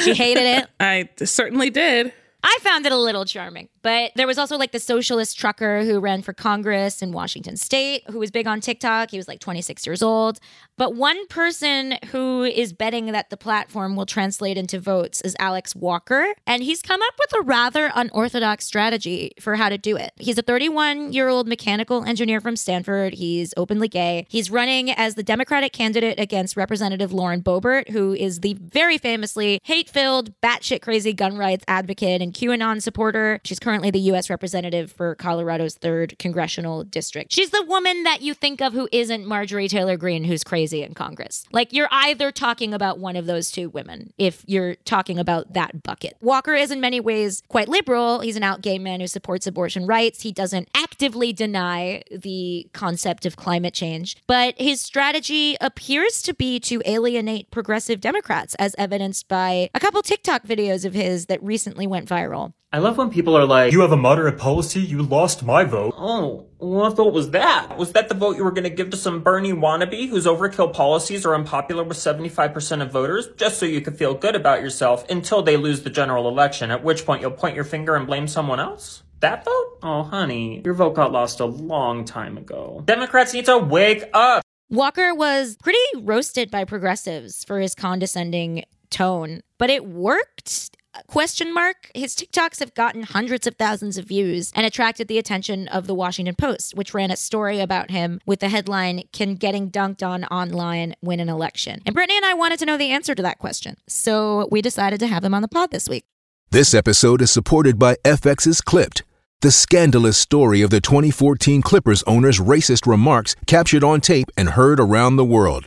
she 0.00 0.14
hated 0.14 0.44
it. 0.44 0.68
I 0.78 1.08
certainly 1.24 1.70
did. 1.70 2.12
I 2.42 2.58
found 2.62 2.86
it 2.86 2.92
a 2.92 2.96
little 2.96 3.24
charming. 3.24 3.68
But 3.82 4.12
there 4.16 4.26
was 4.26 4.38
also 4.38 4.56
like 4.56 4.72
the 4.72 4.80
socialist 4.80 5.38
trucker 5.38 5.84
who 5.84 6.00
ran 6.00 6.22
for 6.22 6.32
Congress 6.32 7.02
in 7.02 7.12
Washington 7.12 7.56
state 7.56 8.02
who 8.10 8.18
was 8.18 8.30
big 8.30 8.46
on 8.46 8.60
TikTok. 8.60 9.10
He 9.10 9.16
was 9.16 9.28
like 9.28 9.40
26 9.40 9.86
years 9.86 10.02
old. 10.02 10.38
But 10.76 10.94
one 10.94 11.26
person 11.28 11.96
who 12.10 12.44
is 12.44 12.72
betting 12.72 13.06
that 13.12 13.30
the 13.30 13.36
platform 13.36 13.96
will 13.96 14.06
translate 14.06 14.56
into 14.56 14.78
votes 14.78 15.20
is 15.20 15.36
Alex 15.38 15.74
Walker. 15.74 16.34
And 16.46 16.62
he's 16.62 16.82
come 16.82 17.00
up 17.02 17.14
with 17.18 17.40
a 17.40 17.42
rather 17.42 17.90
unorthodox 17.94 18.64
strategy 18.64 19.32
for 19.40 19.56
how 19.56 19.68
to 19.68 19.78
do 19.78 19.96
it. 19.96 20.12
He's 20.16 20.38
a 20.38 20.42
31 20.42 21.12
year 21.12 21.28
old 21.28 21.48
mechanical 21.48 22.04
engineer 22.04 22.40
from 22.40 22.56
Stanford. 22.56 23.14
He's 23.14 23.54
openly 23.56 23.88
gay. 23.88 24.26
He's 24.28 24.50
running 24.50 24.90
as 24.90 25.14
the 25.14 25.22
Democratic 25.22 25.72
candidate 25.72 26.18
against 26.18 26.56
Representative 26.56 27.12
Lauren 27.12 27.42
Boebert, 27.42 27.90
who 27.90 28.14
is 28.14 28.40
the 28.40 28.54
very 28.60 28.98
famously 28.98 29.60
hate 29.64 29.88
filled, 29.88 30.38
batshit 30.40 30.82
crazy 30.82 31.12
gun 31.12 31.36
rights 31.36 31.64
advocate 31.68 32.20
and 32.22 32.32
QAnon 32.32 32.82
supporter. 32.82 33.40
She's 33.44 33.58
currently 33.58 33.69
the 33.78 34.00
U.S. 34.00 34.28
representative 34.28 34.90
for 34.90 35.14
Colorado's 35.14 35.76
third 35.76 36.18
congressional 36.18 36.84
district. 36.84 37.32
She's 37.32 37.50
the 37.50 37.64
woman 37.64 38.02
that 38.02 38.22
you 38.22 38.34
think 38.34 38.60
of 38.60 38.72
who 38.72 38.88
isn't 38.90 39.26
Marjorie 39.26 39.68
Taylor 39.68 39.96
Greene, 39.96 40.24
who's 40.24 40.42
crazy 40.42 40.82
in 40.82 40.94
Congress. 40.94 41.46
Like 41.52 41.72
you're 41.72 41.88
either 41.90 42.32
talking 42.32 42.74
about 42.74 42.98
one 42.98 43.16
of 43.16 43.26
those 43.26 43.50
two 43.50 43.68
women 43.68 44.12
if 44.18 44.44
you're 44.46 44.74
talking 44.74 45.18
about 45.18 45.52
that 45.52 45.82
bucket. 45.82 46.16
Walker 46.20 46.54
is 46.54 46.70
in 46.70 46.80
many 46.80 47.00
ways 47.00 47.42
quite 47.48 47.68
liberal. 47.68 48.20
He's 48.20 48.36
an 48.36 48.42
out 48.42 48.60
gay 48.60 48.78
man 48.78 49.00
who 49.00 49.06
supports 49.06 49.46
abortion 49.46 49.86
rights. 49.86 50.22
He 50.22 50.32
doesn't 50.32 50.68
actively 50.74 51.32
deny 51.32 52.02
the 52.10 52.68
concept 52.72 53.26
of 53.26 53.36
climate 53.36 53.74
change, 53.74 54.16
but 54.26 54.54
his 54.58 54.80
strategy 54.80 55.56
appears 55.60 56.22
to 56.22 56.34
be 56.34 56.58
to 56.60 56.82
alienate 56.84 57.50
progressive 57.50 58.00
Democrats, 58.00 58.54
as 58.56 58.74
evidenced 58.78 59.28
by 59.28 59.70
a 59.74 59.80
couple 59.80 60.02
TikTok 60.02 60.44
videos 60.44 60.84
of 60.84 60.94
his 60.94 61.26
that 61.26 61.42
recently 61.42 61.86
went 61.86 62.08
viral. 62.08 62.52
I 62.72 62.78
love 62.78 62.98
when 62.98 63.10
people 63.10 63.36
are 63.36 63.46
like, 63.46 63.72
You 63.72 63.80
have 63.80 63.90
a 63.90 63.96
moderate 63.96 64.38
policy, 64.38 64.80
you 64.80 65.02
lost 65.02 65.42
my 65.42 65.64
vote. 65.64 65.92
Oh, 65.96 66.46
what 66.58 66.90
vote 66.90 67.12
was 67.12 67.30
that? 67.30 67.76
Was 67.76 67.90
that 67.94 68.08
the 68.08 68.14
vote 68.14 68.36
you 68.36 68.44
were 68.44 68.52
going 68.52 68.62
to 68.62 68.70
give 68.70 68.90
to 68.90 68.96
some 68.96 69.24
Bernie 69.24 69.52
wannabe 69.52 70.08
whose 70.08 70.24
overkill 70.24 70.72
policies 70.72 71.26
are 71.26 71.34
unpopular 71.34 71.82
with 71.82 71.96
75% 71.96 72.80
of 72.80 72.92
voters, 72.92 73.28
just 73.36 73.58
so 73.58 73.66
you 73.66 73.80
could 73.80 73.96
feel 73.96 74.14
good 74.14 74.36
about 74.36 74.62
yourself 74.62 75.04
until 75.10 75.42
they 75.42 75.56
lose 75.56 75.82
the 75.82 75.90
general 75.90 76.28
election, 76.28 76.70
at 76.70 76.84
which 76.84 77.04
point 77.04 77.22
you'll 77.22 77.32
point 77.32 77.56
your 77.56 77.64
finger 77.64 77.96
and 77.96 78.06
blame 78.06 78.28
someone 78.28 78.60
else? 78.60 79.02
That 79.18 79.44
vote? 79.44 79.78
Oh, 79.82 80.04
honey, 80.04 80.62
your 80.64 80.74
vote 80.74 80.94
got 80.94 81.10
lost 81.10 81.40
a 81.40 81.46
long 81.46 82.04
time 82.04 82.38
ago. 82.38 82.82
Democrats 82.84 83.34
need 83.34 83.46
to 83.46 83.58
wake 83.58 84.04
up! 84.14 84.44
Walker 84.68 85.12
was 85.12 85.56
pretty 85.60 85.78
roasted 85.96 86.52
by 86.52 86.64
progressives 86.64 87.42
for 87.42 87.58
his 87.58 87.74
condescending 87.74 88.62
tone, 88.90 89.40
but 89.58 89.70
it 89.70 89.84
worked 89.84 90.76
question 91.06 91.52
mark 91.52 91.90
his 91.94 92.14
tiktoks 92.14 92.58
have 92.60 92.74
gotten 92.74 93.02
hundreds 93.02 93.46
of 93.46 93.54
thousands 93.56 93.96
of 93.96 94.04
views 94.04 94.52
and 94.54 94.66
attracted 94.66 95.08
the 95.08 95.18
attention 95.18 95.68
of 95.68 95.86
the 95.86 95.94
washington 95.94 96.34
post 96.34 96.74
which 96.74 96.94
ran 96.94 97.10
a 97.10 97.16
story 97.16 97.60
about 97.60 97.90
him 97.90 98.20
with 98.26 98.40
the 98.40 98.48
headline 98.48 99.02
can 99.12 99.34
getting 99.34 99.70
dunked 99.70 100.06
on 100.06 100.24
online 100.26 100.94
win 101.02 101.20
an 101.20 101.28
election? 101.28 101.80
And 101.86 101.94
brittany 101.94 102.16
and 102.16 102.26
i 102.26 102.34
wanted 102.34 102.58
to 102.60 102.66
know 102.66 102.76
the 102.76 102.90
answer 102.90 103.14
to 103.14 103.22
that 103.22 103.38
question 103.38 103.76
so 103.88 104.48
we 104.50 104.62
decided 104.62 105.00
to 105.00 105.06
have 105.06 105.24
him 105.24 105.34
on 105.34 105.42
the 105.42 105.48
pod 105.48 105.70
this 105.70 105.88
week. 105.88 106.04
This 106.50 106.74
episode 106.74 107.22
is 107.22 107.30
supported 107.30 107.78
by 107.78 107.96
fx's 108.04 108.60
clipped 108.60 109.02
the 109.42 109.50
scandalous 109.50 110.18
story 110.18 110.60
of 110.60 110.68
the 110.70 110.80
2014 110.82 111.62
clippers 111.62 112.02
owner's 112.02 112.38
racist 112.38 112.86
remarks 112.86 113.34
captured 113.46 113.82
on 113.82 114.00
tape 114.00 114.28
and 114.36 114.50
heard 114.50 114.78
around 114.78 115.16
the 115.16 115.24
world 115.24 115.66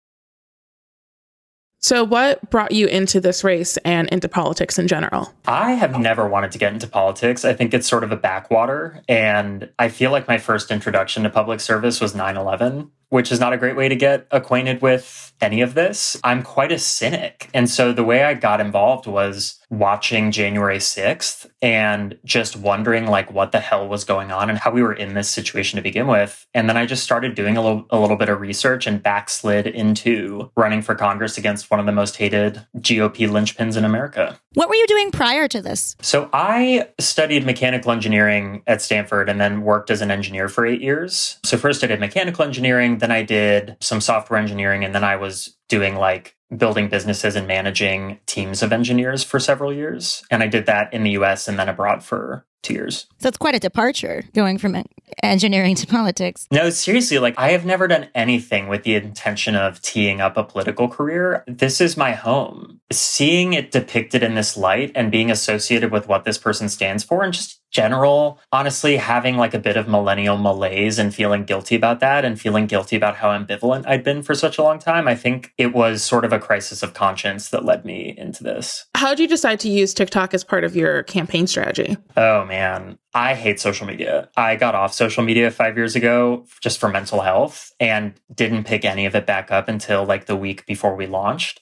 So, 1.83 2.03
what 2.03 2.47
brought 2.51 2.73
you 2.73 2.85
into 2.85 3.19
this 3.19 3.43
race 3.43 3.75
and 3.77 4.07
into 4.09 4.29
politics 4.29 4.77
in 4.77 4.87
general? 4.87 5.33
I 5.47 5.71
have 5.71 5.99
never 5.99 6.27
wanted 6.27 6.51
to 6.51 6.59
get 6.59 6.73
into 6.73 6.85
politics. 6.87 7.43
I 7.43 7.53
think 7.53 7.73
it's 7.73 7.87
sort 7.87 8.03
of 8.03 8.11
a 8.11 8.15
backwater. 8.15 9.01
And 9.09 9.67
I 9.79 9.89
feel 9.89 10.11
like 10.11 10.27
my 10.27 10.37
first 10.37 10.69
introduction 10.69 11.23
to 11.23 11.29
public 11.31 11.59
service 11.59 11.99
was 11.99 12.15
9 12.15 12.37
11 12.37 12.91
which 13.11 13.29
is 13.29 13.41
not 13.41 13.51
a 13.51 13.57
great 13.57 13.75
way 13.75 13.89
to 13.89 13.95
get 13.95 14.25
acquainted 14.31 14.81
with 14.81 15.33
any 15.41 15.59
of 15.59 15.73
this. 15.73 16.17
I'm 16.23 16.41
quite 16.43 16.71
a 16.71 16.79
cynic. 16.79 17.49
And 17.53 17.69
so 17.69 17.91
the 17.91 18.05
way 18.05 18.23
I 18.23 18.33
got 18.35 18.61
involved 18.61 19.05
was 19.05 19.59
watching 19.71 20.31
January 20.31 20.77
6th 20.77 21.49
and 21.61 22.17
just 22.25 22.57
wondering 22.57 23.07
like 23.07 23.31
what 23.31 23.53
the 23.53 23.59
hell 23.59 23.87
was 23.87 24.03
going 24.03 24.31
on 24.31 24.49
and 24.49 24.59
how 24.59 24.69
we 24.69 24.83
were 24.83 24.93
in 24.93 25.13
this 25.13 25.29
situation 25.29 25.77
to 25.77 25.81
begin 25.81 26.07
with. 26.07 26.45
And 26.53 26.67
then 26.67 26.75
I 26.75 26.85
just 26.85 27.03
started 27.03 27.35
doing 27.35 27.55
a 27.55 27.61
little, 27.61 27.85
a 27.89 27.97
little 27.97 28.17
bit 28.17 28.27
of 28.27 28.41
research 28.41 28.85
and 28.85 29.01
backslid 29.01 29.65
into 29.65 30.51
running 30.57 30.81
for 30.81 30.93
Congress 30.93 31.37
against 31.37 31.71
one 31.71 31.79
of 31.79 31.85
the 31.85 31.93
most 31.93 32.17
hated 32.17 32.65
GOP 32.79 33.29
linchpins 33.29 33.77
in 33.77 33.85
America. 33.85 34.37
What 34.55 34.67
were 34.67 34.75
you 34.75 34.87
doing 34.87 35.09
prior 35.09 35.47
to 35.47 35.61
this? 35.61 35.95
So 36.01 36.29
I 36.33 36.89
studied 36.99 37.45
mechanical 37.45 37.93
engineering 37.93 38.63
at 38.67 38.81
Stanford 38.81 39.29
and 39.29 39.39
then 39.39 39.61
worked 39.61 39.89
as 39.89 40.01
an 40.01 40.11
engineer 40.11 40.49
for 40.49 40.65
eight 40.65 40.81
years. 40.81 41.39
So 41.45 41.57
first 41.57 41.81
I 41.83 41.87
did 41.87 42.01
mechanical 42.01 42.43
engineering, 42.43 42.97
then 42.97 43.11
I 43.11 43.23
did 43.23 43.77
some 43.79 44.01
software 44.01 44.37
engineering, 44.37 44.83
and 44.83 44.93
then 44.93 45.05
I 45.05 45.15
was 45.15 45.55
doing 45.71 45.95
like 45.95 46.35
building 46.55 46.89
businesses 46.89 47.37
and 47.37 47.47
managing 47.47 48.19
teams 48.25 48.61
of 48.61 48.73
engineers 48.73 49.23
for 49.23 49.39
several 49.39 49.71
years. 49.71 50.21
And 50.29 50.43
I 50.43 50.47
did 50.47 50.65
that 50.65 50.93
in 50.93 51.03
the 51.03 51.11
US 51.11 51.47
and 51.47 51.57
then 51.57 51.69
abroad 51.69 52.03
for 52.03 52.45
two 52.61 52.73
years. 52.73 53.07
So 53.19 53.27
it's 53.27 53.37
quite 53.37 53.55
a 53.55 53.59
departure 53.59 54.23
going 54.33 54.57
from 54.57 54.83
engineering 55.23 55.75
to 55.75 55.87
politics. 55.87 56.47
No, 56.51 56.69
seriously, 56.69 57.19
like 57.19 57.37
I 57.37 57.51
have 57.51 57.65
never 57.65 57.87
done 57.87 58.07
anything 58.15 58.67
with 58.67 58.83
the 58.83 58.95
intention 58.95 59.55
of 59.55 59.81
teeing 59.81 60.21
up 60.21 60.37
a 60.37 60.43
political 60.43 60.87
career. 60.87 61.43
This 61.47 61.81
is 61.81 61.97
my 61.97 62.11
home. 62.11 62.79
Seeing 62.91 63.53
it 63.53 63.71
depicted 63.71 64.23
in 64.23 64.35
this 64.35 64.57
light 64.57 64.91
and 64.95 65.11
being 65.11 65.31
associated 65.31 65.91
with 65.91 66.07
what 66.07 66.25
this 66.25 66.37
person 66.37 66.69
stands 66.69 67.03
for 67.03 67.23
and 67.23 67.33
just 67.33 67.61
general, 67.71 68.39
honestly, 68.51 68.97
having 68.97 69.37
like 69.37 69.53
a 69.53 69.59
bit 69.59 69.77
of 69.77 69.87
millennial 69.87 70.37
malaise 70.37 70.99
and 70.99 71.15
feeling 71.15 71.45
guilty 71.45 71.75
about 71.75 72.01
that 72.01 72.25
and 72.25 72.39
feeling 72.39 72.67
guilty 72.67 72.97
about 72.97 73.15
how 73.15 73.29
ambivalent 73.29 73.87
I'd 73.87 74.03
been 74.03 74.21
for 74.21 74.35
such 74.35 74.57
a 74.57 74.63
long 74.63 74.77
time. 74.77 75.07
I 75.07 75.15
think 75.15 75.53
it 75.57 75.73
was 75.73 76.03
sort 76.03 76.25
of 76.25 76.33
a 76.33 76.39
crisis 76.39 76.83
of 76.83 76.93
conscience 76.93 77.49
that 77.49 77.63
led 77.63 77.85
me 77.85 78.13
into 78.17 78.43
this. 78.43 78.85
How 78.95 79.11
did 79.11 79.21
you 79.21 79.27
decide 79.27 79.59
to 79.61 79.69
use 79.69 79.93
TikTok 79.93 80.33
as 80.33 80.43
part 80.43 80.63
of 80.63 80.75
your 80.75 81.03
campaign 81.03 81.47
strategy? 81.47 81.95
Oh, 82.17 82.45
man. 82.51 82.97
I 83.13 83.33
hate 83.33 83.61
social 83.61 83.87
media. 83.87 84.29
I 84.35 84.57
got 84.57 84.75
off 84.75 84.93
social 84.93 85.23
media 85.23 85.49
five 85.51 85.77
years 85.77 85.95
ago 85.95 86.45
just 86.59 86.79
for 86.79 86.89
mental 86.89 87.21
health 87.21 87.71
and 87.79 88.13
didn't 88.35 88.65
pick 88.65 88.83
any 88.83 89.05
of 89.05 89.15
it 89.15 89.25
back 89.25 89.51
up 89.51 89.69
until 89.69 90.03
like 90.05 90.25
the 90.25 90.35
week 90.35 90.65
before 90.65 90.93
we 90.93 91.07
launched. 91.07 91.61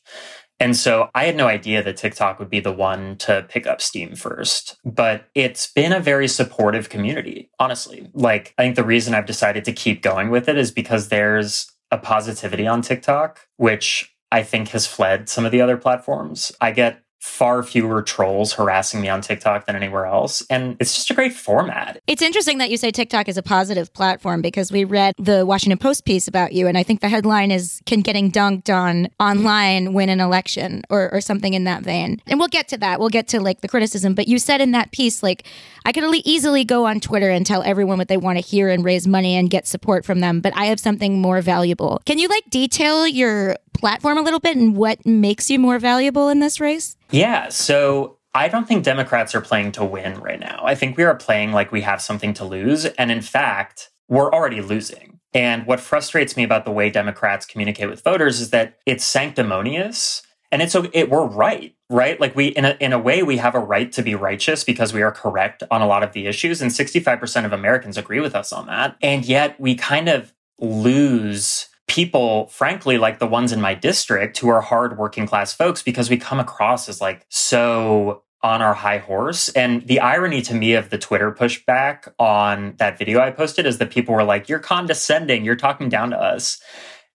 And 0.59 0.75
so 0.75 1.11
I 1.13 1.25
had 1.25 1.37
no 1.37 1.47
idea 1.47 1.83
that 1.83 1.95
TikTok 1.95 2.39
would 2.39 2.49
be 2.49 2.59
the 2.59 2.73
one 2.73 3.17
to 3.17 3.45
pick 3.47 3.67
up 3.67 3.81
steam 3.81 4.15
first. 4.15 4.77
But 4.83 5.29
it's 5.35 5.71
been 5.71 5.93
a 5.93 5.99
very 5.99 6.27
supportive 6.27 6.89
community, 6.89 7.51
honestly. 7.59 8.09
Like, 8.15 8.55
I 8.57 8.63
think 8.63 8.75
the 8.75 8.83
reason 8.83 9.13
I've 9.13 9.27
decided 9.27 9.63
to 9.65 9.71
keep 9.71 10.01
going 10.01 10.31
with 10.31 10.49
it 10.49 10.57
is 10.57 10.71
because 10.71 11.09
there's 11.09 11.71
a 11.91 11.99
positivity 11.99 12.65
on 12.65 12.81
TikTok, 12.81 13.47
which 13.57 14.15
I 14.31 14.41
think 14.41 14.69
has 14.69 14.87
fled 14.87 15.29
some 15.29 15.45
of 15.45 15.51
the 15.51 15.61
other 15.61 15.77
platforms. 15.77 16.51
I 16.59 16.71
get 16.71 17.03
far 17.19 17.63
fewer 17.63 18.01
trolls 18.01 18.53
harassing 18.53 19.01
me 19.01 19.09
on 19.09 19.21
TikTok 19.21 19.65
than 19.65 19.75
anywhere 19.75 20.05
else. 20.05 20.41
And 20.49 20.77
it's 20.79 20.95
just 20.95 21.11
a 21.11 21.13
great 21.13 21.33
format. 21.33 22.01
It's 22.07 22.21
interesting 22.21 22.59
that 22.59 22.69
you 22.69 22.77
say 22.77 22.91
TikTok 22.91 23.27
is 23.27 23.37
a 23.37 23.43
positive 23.43 23.93
platform 23.93 24.41
because 24.41 24.71
we 24.71 24.85
read 24.85 25.13
the 25.17 25.45
Washington 25.45 25.77
Post 25.77 26.05
piece 26.05 26.27
about 26.27 26.53
you. 26.53 26.67
And 26.67 26.77
I 26.77 26.83
think 26.83 27.01
the 27.01 27.09
headline 27.09 27.51
is 27.51 27.81
Can 27.85 28.01
Getting 28.01 28.31
Dunked 28.31 28.73
on 28.73 29.09
Online 29.19 29.93
Win 29.93 30.09
an 30.09 30.21
Election 30.21 30.83
or, 30.89 31.13
or 31.13 31.19
something 31.19 31.53
in 31.53 31.65
that 31.65 31.83
vein. 31.83 32.21
And 32.25 32.39
we'll 32.39 32.47
get 32.47 32.69
to 32.69 32.77
that. 32.77 32.99
We'll 32.99 33.09
get 33.09 33.27
to 33.29 33.41
like 33.41 33.61
the 33.61 33.67
criticism. 33.67 34.13
But 34.13 34.29
you 34.29 34.39
said 34.39 34.61
in 34.61 34.71
that 34.71 34.91
piece, 34.91 35.21
like, 35.21 35.45
I 35.85 35.91
could 35.91 36.03
easily 36.25 36.63
go 36.63 36.85
on 36.85 36.99
Twitter 36.99 37.29
and 37.29 37.45
tell 37.45 37.63
everyone 37.63 37.97
what 37.97 38.07
they 38.07 38.17
want 38.17 38.37
to 38.37 38.43
hear 38.43 38.69
and 38.69 38.83
raise 38.83 39.07
money 39.07 39.35
and 39.35 39.49
get 39.49 39.67
support 39.67 40.05
from 40.05 40.21
them. 40.21 40.39
But 40.39 40.55
I 40.55 40.65
have 40.65 40.79
something 40.79 41.21
more 41.21 41.41
valuable. 41.41 42.01
Can 42.05 42.17
you 42.17 42.27
like 42.27 42.49
detail 42.49 43.07
your 43.07 43.57
platform 43.73 44.17
a 44.17 44.21
little 44.21 44.39
bit 44.39 44.57
and 44.57 44.75
what 44.75 45.05
makes 45.05 45.49
you 45.49 45.59
more 45.59 45.79
valuable 45.79 46.29
in 46.29 46.39
this 46.39 46.59
race? 46.59 46.97
Yeah. 47.11 47.49
So 47.49 48.17
I 48.33 48.47
don't 48.47 48.67
think 48.67 48.83
Democrats 48.83 49.33
are 49.33 49.41
playing 49.41 49.71
to 49.73 49.85
win 49.85 50.19
right 50.19 50.39
now. 50.39 50.61
I 50.63 50.75
think 50.75 50.97
we 50.97 51.03
are 51.03 51.15
playing 51.15 51.51
like 51.51 51.71
we 51.71 51.81
have 51.81 52.01
something 52.01 52.33
to 52.35 52.45
lose. 52.45 52.85
And 52.85 53.11
in 53.11 53.21
fact, 53.21 53.89
we're 54.07 54.31
already 54.31 54.61
losing. 54.61 55.19
And 55.33 55.65
what 55.67 55.79
frustrates 55.79 56.35
me 56.35 56.43
about 56.43 56.65
the 56.65 56.71
way 56.71 56.89
Democrats 56.89 57.45
communicate 57.45 57.89
with 57.89 58.03
voters 58.03 58.39
is 58.39 58.49
that 58.49 58.77
it's 58.85 59.03
sanctimonious 59.03 60.23
and 60.51 60.61
it's 60.61 60.75
it, 60.93 61.09
we're 61.09 61.25
right 61.25 61.75
right 61.89 62.19
like 62.19 62.35
we 62.35 62.47
in 62.47 62.65
a, 62.65 62.77
in 62.79 62.93
a 62.93 62.99
way 62.99 63.23
we 63.23 63.37
have 63.37 63.55
a 63.55 63.59
right 63.59 63.91
to 63.91 64.01
be 64.01 64.15
righteous 64.15 64.63
because 64.63 64.93
we 64.93 65.01
are 65.01 65.11
correct 65.11 65.63
on 65.71 65.81
a 65.81 65.87
lot 65.87 66.03
of 66.03 66.13
the 66.13 66.27
issues 66.27 66.61
and 66.61 66.71
65% 66.71 67.45
of 67.45 67.53
americans 67.53 67.97
agree 67.97 68.19
with 68.19 68.35
us 68.35 68.51
on 68.51 68.67
that 68.67 68.95
and 69.01 69.25
yet 69.25 69.59
we 69.59 69.75
kind 69.75 70.09
of 70.09 70.33
lose 70.59 71.68
people 71.89 72.47
frankly 72.47 72.97
like 72.97 73.19
the 73.19 73.27
ones 73.27 73.51
in 73.51 73.59
my 73.59 73.73
district 73.73 74.37
who 74.37 74.47
are 74.47 74.61
hard 74.61 74.97
working 74.97 75.27
class 75.27 75.53
folks 75.53 75.81
because 75.81 76.09
we 76.09 76.17
come 76.17 76.39
across 76.39 76.87
as 76.87 77.01
like 77.01 77.25
so 77.29 78.23
on 78.41 78.61
our 78.61 78.73
high 78.73 78.99
horse. 78.99 79.49
And 79.49 79.85
the 79.87 79.99
irony 79.99 80.41
to 80.43 80.53
me 80.53 80.73
of 80.73 80.91
the 80.91 80.97
Twitter 80.97 81.31
pushback 81.31 82.07
on 82.17 82.75
that 82.77 82.97
video 82.97 83.19
I 83.19 83.31
posted 83.31 83.65
is 83.65 83.79
that 83.79 83.89
people 83.89 84.15
were 84.15 84.23
like, 84.23 84.47
you're 84.47 84.59
condescending, 84.59 85.43
you're 85.43 85.57
talking 85.57 85.89
down 85.89 86.11
to 86.11 86.17
us. 86.17 86.61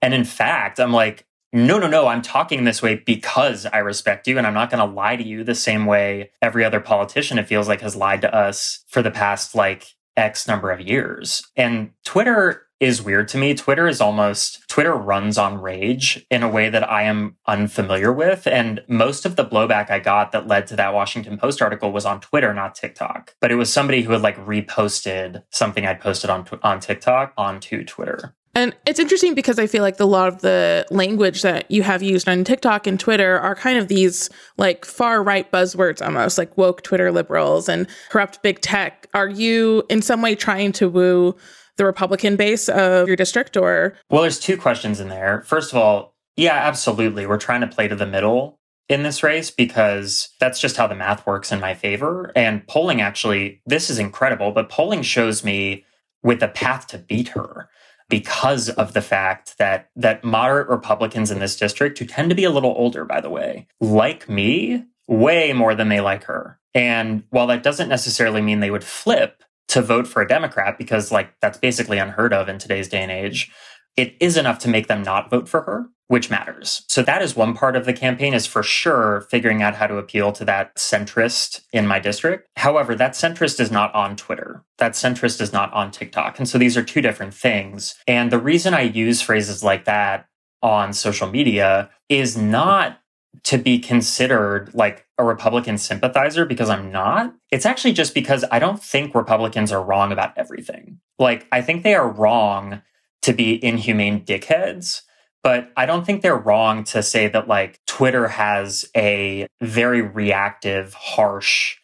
And 0.02 0.12
in 0.12 0.24
fact, 0.24 0.78
I'm 0.78 0.92
like, 0.92 1.24
no, 1.52 1.78
no, 1.78 1.86
no, 1.86 2.08
I'm 2.08 2.20
talking 2.20 2.64
this 2.64 2.82
way 2.82 2.96
because 2.96 3.64
I 3.64 3.78
respect 3.78 4.26
you 4.26 4.36
and 4.36 4.46
I'm 4.46 4.54
not 4.54 4.70
going 4.70 4.86
to 4.86 4.94
lie 4.94 5.16
to 5.16 5.24
you 5.24 5.44
the 5.44 5.54
same 5.54 5.86
way 5.86 6.32
every 6.42 6.64
other 6.64 6.80
politician, 6.80 7.38
it 7.38 7.46
feels 7.46 7.68
like, 7.68 7.80
has 7.80 7.94
lied 7.94 8.20
to 8.22 8.34
us 8.34 8.84
for 8.88 9.02
the 9.02 9.12
past 9.12 9.54
like 9.54 9.94
X 10.16 10.48
number 10.48 10.72
of 10.72 10.80
years. 10.80 11.46
And 11.56 11.92
Twitter 12.04 12.66
is 12.84 13.02
weird 13.02 13.28
to 13.28 13.38
me. 13.38 13.54
Twitter 13.54 13.88
is 13.88 14.00
almost, 14.00 14.66
Twitter 14.68 14.94
runs 14.94 15.38
on 15.38 15.60
rage 15.60 16.24
in 16.30 16.42
a 16.42 16.48
way 16.48 16.68
that 16.68 16.88
I 16.88 17.02
am 17.02 17.36
unfamiliar 17.46 18.12
with. 18.12 18.46
And 18.46 18.82
most 18.88 19.24
of 19.24 19.36
the 19.36 19.44
blowback 19.44 19.90
I 19.90 19.98
got 19.98 20.32
that 20.32 20.46
led 20.46 20.66
to 20.68 20.76
that 20.76 20.94
Washington 20.94 21.38
Post 21.38 21.62
article 21.62 21.92
was 21.92 22.06
on 22.06 22.20
Twitter, 22.20 22.52
not 22.54 22.74
TikTok. 22.74 23.34
But 23.40 23.50
it 23.50 23.56
was 23.56 23.72
somebody 23.72 24.02
who 24.02 24.12
had 24.12 24.22
like 24.22 24.36
reposted 24.38 25.42
something 25.50 25.86
I'd 25.86 26.00
posted 26.00 26.30
on, 26.30 26.46
on 26.62 26.80
TikTok 26.80 27.32
onto 27.36 27.84
Twitter. 27.84 28.34
And 28.56 28.74
it's 28.86 29.00
interesting 29.00 29.34
because 29.34 29.58
I 29.58 29.66
feel 29.66 29.82
like 29.82 29.98
a 29.98 30.04
lot 30.04 30.28
of 30.28 30.40
the 30.40 30.86
language 30.90 31.42
that 31.42 31.68
you 31.70 31.82
have 31.82 32.02
used 32.02 32.28
on 32.28 32.44
TikTok 32.44 32.86
and 32.86 33.00
Twitter 33.00 33.38
are 33.38 33.56
kind 33.56 33.78
of 33.78 33.88
these 33.88 34.30
like 34.56 34.84
far 34.84 35.24
right 35.24 35.50
buzzwords 35.50 36.04
almost, 36.04 36.38
like 36.38 36.56
woke 36.56 36.82
Twitter 36.82 37.10
liberals 37.10 37.68
and 37.68 37.88
corrupt 38.10 38.42
big 38.42 38.60
tech. 38.60 39.08
Are 39.12 39.28
you 39.28 39.82
in 39.88 40.02
some 40.02 40.22
way 40.22 40.36
trying 40.36 40.70
to 40.72 40.88
woo 40.88 41.36
the 41.76 41.84
Republican 41.84 42.36
base 42.36 42.68
of 42.68 43.06
your 43.06 43.16
district 43.16 43.56
or? 43.56 43.94
Well, 44.10 44.22
there's 44.22 44.40
two 44.40 44.56
questions 44.56 45.00
in 45.00 45.08
there. 45.08 45.42
First 45.46 45.72
of 45.72 45.78
all, 45.78 46.14
yeah, 46.36 46.54
absolutely. 46.54 47.26
We're 47.26 47.38
trying 47.38 47.60
to 47.60 47.66
play 47.66 47.88
to 47.88 47.96
the 47.96 48.06
middle 48.06 48.58
in 48.88 49.02
this 49.02 49.22
race 49.22 49.50
because 49.50 50.30
that's 50.40 50.60
just 50.60 50.76
how 50.76 50.86
the 50.86 50.94
math 50.94 51.26
works 51.26 51.52
in 51.52 51.60
my 51.60 51.74
favor. 51.74 52.32
And 52.36 52.66
polling 52.66 53.00
actually, 53.00 53.62
this 53.66 53.88
is 53.88 53.98
incredible, 53.98 54.52
but 54.52 54.68
polling 54.68 55.02
shows 55.02 55.44
me 55.44 55.84
with 56.22 56.42
a 56.42 56.48
path 56.48 56.86
to 56.88 56.98
beat 56.98 57.28
her 57.28 57.68
because 58.08 58.68
of 58.70 58.92
the 58.92 59.00
fact 59.00 59.56
that 59.58 59.88
that 59.96 60.24
moderate 60.24 60.68
Republicans 60.68 61.30
in 61.30 61.38
this 61.38 61.56
district, 61.56 61.98
who 61.98 62.04
tend 62.04 62.30
to 62.30 62.36
be 62.36 62.44
a 62.44 62.50
little 62.50 62.74
older, 62.76 63.04
by 63.04 63.20
the 63.20 63.30
way, 63.30 63.66
like 63.80 64.28
me 64.28 64.84
way 65.06 65.52
more 65.52 65.74
than 65.74 65.88
they 65.88 66.00
like 66.00 66.24
her. 66.24 66.58
And 66.74 67.24
while 67.30 67.46
that 67.46 67.62
doesn't 67.62 67.88
necessarily 67.88 68.42
mean 68.42 68.60
they 68.60 68.70
would 68.70 68.84
flip 68.84 69.42
to 69.68 69.82
vote 69.82 70.06
for 70.06 70.22
a 70.22 70.28
Democrat, 70.28 70.78
because 70.78 71.10
like 71.10 71.34
that's 71.40 71.58
basically 71.58 71.98
unheard 71.98 72.32
of 72.32 72.48
in 72.48 72.58
today's 72.58 72.88
day 72.88 73.02
and 73.02 73.10
age, 73.10 73.50
it 73.96 74.16
is 74.20 74.36
enough 74.36 74.58
to 74.60 74.68
make 74.68 74.88
them 74.88 75.02
not 75.02 75.30
vote 75.30 75.48
for 75.48 75.62
her 75.62 75.88
which 76.08 76.30
matters. 76.30 76.84
So 76.88 77.02
that 77.02 77.22
is 77.22 77.34
one 77.34 77.54
part 77.54 77.76
of 77.76 77.86
the 77.86 77.92
campaign 77.92 78.34
is 78.34 78.46
for 78.46 78.62
sure 78.62 79.22
figuring 79.30 79.62
out 79.62 79.74
how 79.74 79.86
to 79.86 79.96
appeal 79.96 80.32
to 80.32 80.44
that 80.44 80.74
centrist 80.76 81.62
in 81.72 81.86
my 81.86 81.98
district. 81.98 82.48
However, 82.56 82.94
that 82.94 83.12
centrist 83.12 83.58
is 83.58 83.70
not 83.70 83.94
on 83.94 84.16
Twitter. 84.16 84.62
That 84.78 84.92
centrist 84.92 85.40
is 85.40 85.52
not 85.52 85.72
on 85.72 85.90
TikTok. 85.90 86.38
And 86.38 86.48
so 86.48 86.58
these 86.58 86.76
are 86.76 86.82
two 86.82 87.00
different 87.00 87.32
things. 87.32 87.94
And 88.06 88.30
the 88.30 88.38
reason 88.38 88.74
I 88.74 88.82
use 88.82 89.22
phrases 89.22 89.64
like 89.64 89.86
that 89.86 90.26
on 90.62 90.92
social 90.92 91.28
media 91.28 91.90
is 92.08 92.36
not 92.36 93.00
to 93.42 93.58
be 93.58 93.78
considered 93.78 94.72
like 94.74 95.06
a 95.18 95.24
Republican 95.24 95.78
sympathizer 95.78 96.46
because 96.46 96.70
I'm 96.70 96.90
not. 96.90 97.34
It's 97.50 97.66
actually 97.66 97.92
just 97.92 98.14
because 98.14 98.44
I 98.50 98.58
don't 98.58 98.82
think 98.82 99.14
Republicans 99.14 99.72
are 99.72 99.82
wrong 99.82 100.12
about 100.12 100.36
everything. 100.36 101.00
Like, 101.18 101.46
I 101.52 101.60
think 101.60 101.82
they 101.82 101.94
are 101.94 102.08
wrong 102.08 102.82
to 103.22 103.32
be 103.32 103.62
inhumane 103.64 104.24
dickheads 104.24 105.02
but 105.44 105.70
I 105.76 105.84
don't 105.84 106.06
think 106.06 106.22
they're 106.22 106.34
wrong 106.34 106.84
to 106.84 107.02
say 107.02 107.28
that 107.28 107.46
like 107.46 107.78
Twitter 107.86 108.28
has 108.28 108.86
a 108.96 109.46
very 109.60 110.00
reactive, 110.00 110.94
harsh 110.94 111.76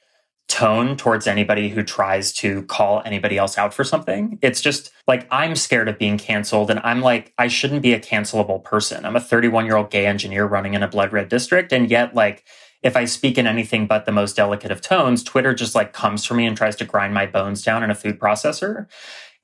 tone 0.50 0.96
towards 0.96 1.28
anybody 1.28 1.68
who 1.68 1.82
tries 1.82 2.32
to 2.32 2.64
call 2.64 3.02
anybody 3.04 3.38
else 3.38 3.56
out 3.56 3.72
for 3.72 3.84
something. 3.84 4.36
It's 4.42 4.60
just 4.60 4.90
like 5.06 5.26
I'm 5.30 5.54
scared 5.54 5.88
of 5.88 5.96
being 5.96 6.18
canceled 6.18 6.70
and 6.70 6.80
I'm 6.82 7.00
like 7.00 7.32
I 7.38 7.46
shouldn't 7.46 7.82
be 7.82 7.94
a 7.94 8.00
cancelable 8.00 8.62
person. 8.62 9.06
I'm 9.06 9.14
a 9.14 9.20
31-year-old 9.20 9.90
gay 9.90 10.06
engineer 10.06 10.44
running 10.44 10.74
in 10.74 10.82
a 10.82 10.88
blood 10.88 11.12
red 11.12 11.28
district 11.28 11.72
and 11.72 11.88
yet 11.88 12.14
like 12.14 12.44
if 12.82 12.96
I 12.96 13.04
speak 13.04 13.38
in 13.38 13.46
anything 13.46 13.86
but 13.86 14.06
the 14.06 14.12
most 14.12 14.34
delicate 14.34 14.72
of 14.72 14.80
tones, 14.80 15.22
Twitter 15.22 15.54
just 15.54 15.74
like 15.74 15.92
comes 15.92 16.24
for 16.24 16.34
me 16.34 16.46
and 16.46 16.56
tries 16.56 16.76
to 16.76 16.84
grind 16.84 17.14
my 17.14 17.26
bones 17.26 17.62
down 17.62 17.84
in 17.84 17.90
a 17.90 17.94
food 17.94 18.18
processor. 18.18 18.86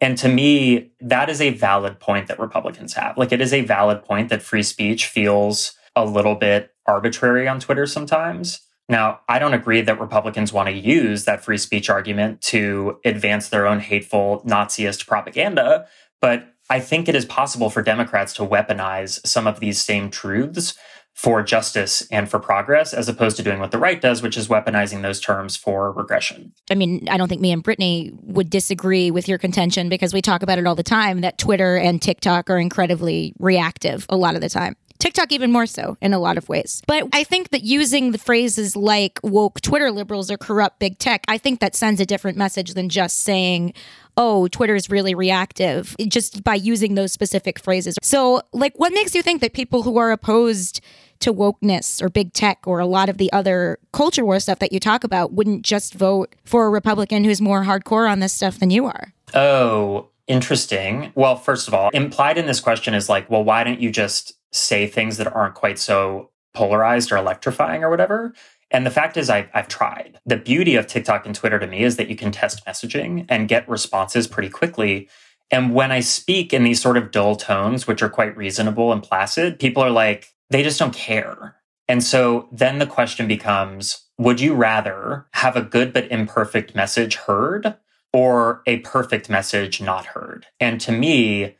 And 0.00 0.18
to 0.18 0.28
me, 0.28 0.90
that 1.00 1.30
is 1.30 1.40
a 1.40 1.50
valid 1.50 2.00
point 2.00 2.26
that 2.28 2.38
Republicans 2.38 2.94
have. 2.94 3.16
Like, 3.16 3.32
it 3.32 3.40
is 3.40 3.52
a 3.52 3.62
valid 3.62 4.04
point 4.04 4.28
that 4.28 4.42
free 4.42 4.62
speech 4.62 5.06
feels 5.06 5.74
a 5.94 6.04
little 6.04 6.34
bit 6.34 6.70
arbitrary 6.86 7.48
on 7.48 7.60
Twitter 7.60 7.86
sometimes. 7.86 8.65
Now, 8.88 9.20
I 9.28 9.38
don't 9.38 9.54
agree 9.54 9.80
that 9.80 10.00
Republicans 10.00 10.52
want 10.52 10.68
to 10.68 10.74
use 10.74 11.24
that 11.24 11.44
free 11.44 11.58
speech 11.58 11.90
argument 11.90 12.40
to 12.42 12.98
advance 13.04 13.48
their 13.48 13.66
own 13.66 13.80
hateful 13.80 14.42
Naziist 14.46 15.06
propaganda, 15.06 15.86
but 16.20 16.54
I 16.70 16.80
think 16.80 17.08
it 17.08 17.14
is 17.14 17.24
possible 17.24 17.70
for 17.70 17.82
Democrats 17.82 18.32
to 18.34 18.42
weaponize 18.42 19.24
some 19.26 19.46
of 19.46 19.60
these 19.60 19.82
same 19.82 20.10
truths 20.10 20.74
for 21.14 21.42
justice 21.42 22.06
and 22.10 22.28
for 22.28 22.38
progress, 22.38 22.92
as 22.92 23.08
opposed 23.08 23.38
to 23.38 23.42
doing 23.42 23.58
what 23.58 23.70
the 23.70 23.78
right 23.78 24.02
does, 24.02 24.20
which 24.20 24.36
is 24.36 24.48
weaponizing 24.48 25.00
those 25.00 25.18
terms 25.18 25.56
for 25.56 25.90
regression. 25.90 26.52
I 26.70 26.74
mean, 26.74 27.08
I 27.10 27.16
don't 27.16 27.28
think 27.28 27.40
me 27.40 27.52
and 27.52 27.62
Brittany 27.62 28.12
would 28.20 28.50
disagree 28.50 29.10
with 29.10 29.26
your 29.26 29.38
contention 29.38 29.88
because 29.88 30.12
we 30.12 30.20
talk 30.20 30.42
about 30.42 30.58
it 30.58 30.66
all 30.66 30.74
the 30.74 30.82
time 30.82 31.22
that 31.22 31.38
Twitter 31.38 31.76
and 31.76 32.02
TikTok 32.02 32.50
are 32.50 32.58
incredibly 32.58 33.32
reactive 33.38 34.04
a 34.10 34.16
lot 34.16 34.34
of 34.34 34.42
the 34.42 34.50
time. 34.50 34.76
TikTok 34.98 35.32
even 35.32 35.52
more 35.52 35.66
so 35.66 35.96
in 36.00 36.12
a 36.12 36.18
lot 36.18 36.38
of 36.38 36.48
ways. 36.48 36.82
But 36.86 37.08
I 37.12 37.24
think 37.24 37.50
that 37.50 37.62
using 37.62 38.12
the 38.12 38.18
phrases 38.18 38.76
like 38.76 39.18
woke 39.22 39.60
Twitter 39.60 39.90
liberals 39.90 40.30
or 40.30 40.36
corrupt 40.36 40.78
big 40.78 40.98
tech, 40.98 41.24
I 41.28 41.38
think 41.38 41.60
that 41.60 41.74
sends 41.74 42.00
a 42.00 42.06
different 42.06 42.38
message 42.38 42.74
than 42.74 42.88
just 42.88 43.22
saying, 43.22 43.74
oh, 44.16 44.48
Twitter's 44.48 44.88
really 44.88 45.14
reactive, 45.14 45.94
just 46.08 46.42
by 46.42 46.54
using 46.54 46.94
those 46.94 47.12
specific 47.12 47.58
phrases. 47.58 47.96
So, 48.02 48.40
like, 48.52 48.72
what 48.78 48.92
makes 48.92 49.14
you 49.14 49.22
think 49.22 49.42
that 49.42 49.52
people 49.52 49.82
who 49.82 49.98
are 49.98 50.10
opposed 50.10 50.80
to 51.20 51.32
wokeness 51.32 52.02
or 52.02 52.08
big 52.08 52.32
tech 52.32 52.66
or 52.66 52.78
a 52.78 52.86
lot 52.86 53.08
of 53.08 53.18
the 53.18 53.32
other 53.32 53.78
culture 53.92 54.24
war 54.24 54.40
stuff 54.40 54.58
that 54.58 54.72
you 54.72 54.80
talk 54.80 55.04
about 55.04 55.32
wouldn't 55.32 55.62
just 55.62 55.94
vote 55.94 56.34
for 56.44 56.66
a 56.66 56.70
Republican 56.70 57.24
who's 57.24 57.40
more 57.40 57.64
hardcore 57.64 58.10
on 58.10 58.20
this 58.20 58.32
stuff 58.32 58.58
than 58.58 58.70
you 58.70 58.86
are? 58.86 59.12
Oh, 59.34 60.08
interesting. 60.26 61.12
Well, 61.14 61.36
first 61.36 61.68
of 61.68 61.74
all, 61.74 61.90
implied 61.90 62.38
in 62.38 62.46
this 62.46 62.60
question 62.60 62.94
is 62.94 63.08
like, 63.08 63.30
well, 63.30 63.44
why 63.44 63.64
don't 63.64 63.80
you 63.80 63.90
just 63.90 64.34
say 64.52 64.86
things 64.86 65.16
that 65.16 65.32
aren't 65.32 65.54
quite 65.54 65.78
so 65.78 66.30
polarized 66.54 67.12
or 67.12 67.16
electrifying 67.16 67.84
or 67.84 67.90
whatever? 67.90 68.32
And 68.70 68.84
the 68.84 68.90
fact 68.90 69.16
is, 69.16 69.30
I've, 69.30 69.48
I've 69.54 69.68
tried. 69.68 70.18
The 70.26 70.36
beauty 70.36 70.74
of 70.74 70.86
TikTok 70.86 71.24
and 71.24 71.34
Twitter 71.34 71.58
to 71.58 71.66
me 71.66 71.82
is 71.84 71.96
that 71.96 72.08
you 72.08 72.16
can 72.16 72.32
test 72.32 72.64
messaging 72.66 73.24
and 73.28 73.48
get 73.48 73.68
responses 73.68 74.26
pretty 74.26 74.48
quickly. 74.48 75.08
And 75.50 75.72
when 75.72 75.92
I 75.92 76.00
speak 76.00 76.52
in 76.52 76.64
these 76.64 76.82
sort 76.82 76.96
of 76.96 77.12
dull 77.12 77.36
tones, 77.36 77.86
which 77.86 78.02
are 78.02 78.08
quite 78.08 78.36
reasonable 78.36 78.92
and 78.92 79.02
placid, 79.02 79.60
people 79.60 79.82
are 79.82 79.90
like, 79.90 80.32
they 80.50 80.62
just 80.62 80.78
don't 80.78 80.94
care. 80.94 81.56
And 81.88 82.02
so 82.02 82.48
then 82.50 82.78
the 82.78 82.86
question 82.86 83.28
becomes 83.28 84.02
would 84.18 84.40
you 84.40 84.54
rather 84.54 85.26
have 85.32 85.56
a 85.56 85.62
good 85.62 85.92
but 85.92 86.10
imperfect 86.10 86.74
message 86.74 87.16
heard 87.16 87.76
or 88.12 88.62
a 88.66 88.78
perfect 88.78 89.28
message 89.28 89.80
not 89.80 90.06
heard? 90.06 90.46
And 90.58 90.80
to 90.80 90.90
me, 90.90 91.56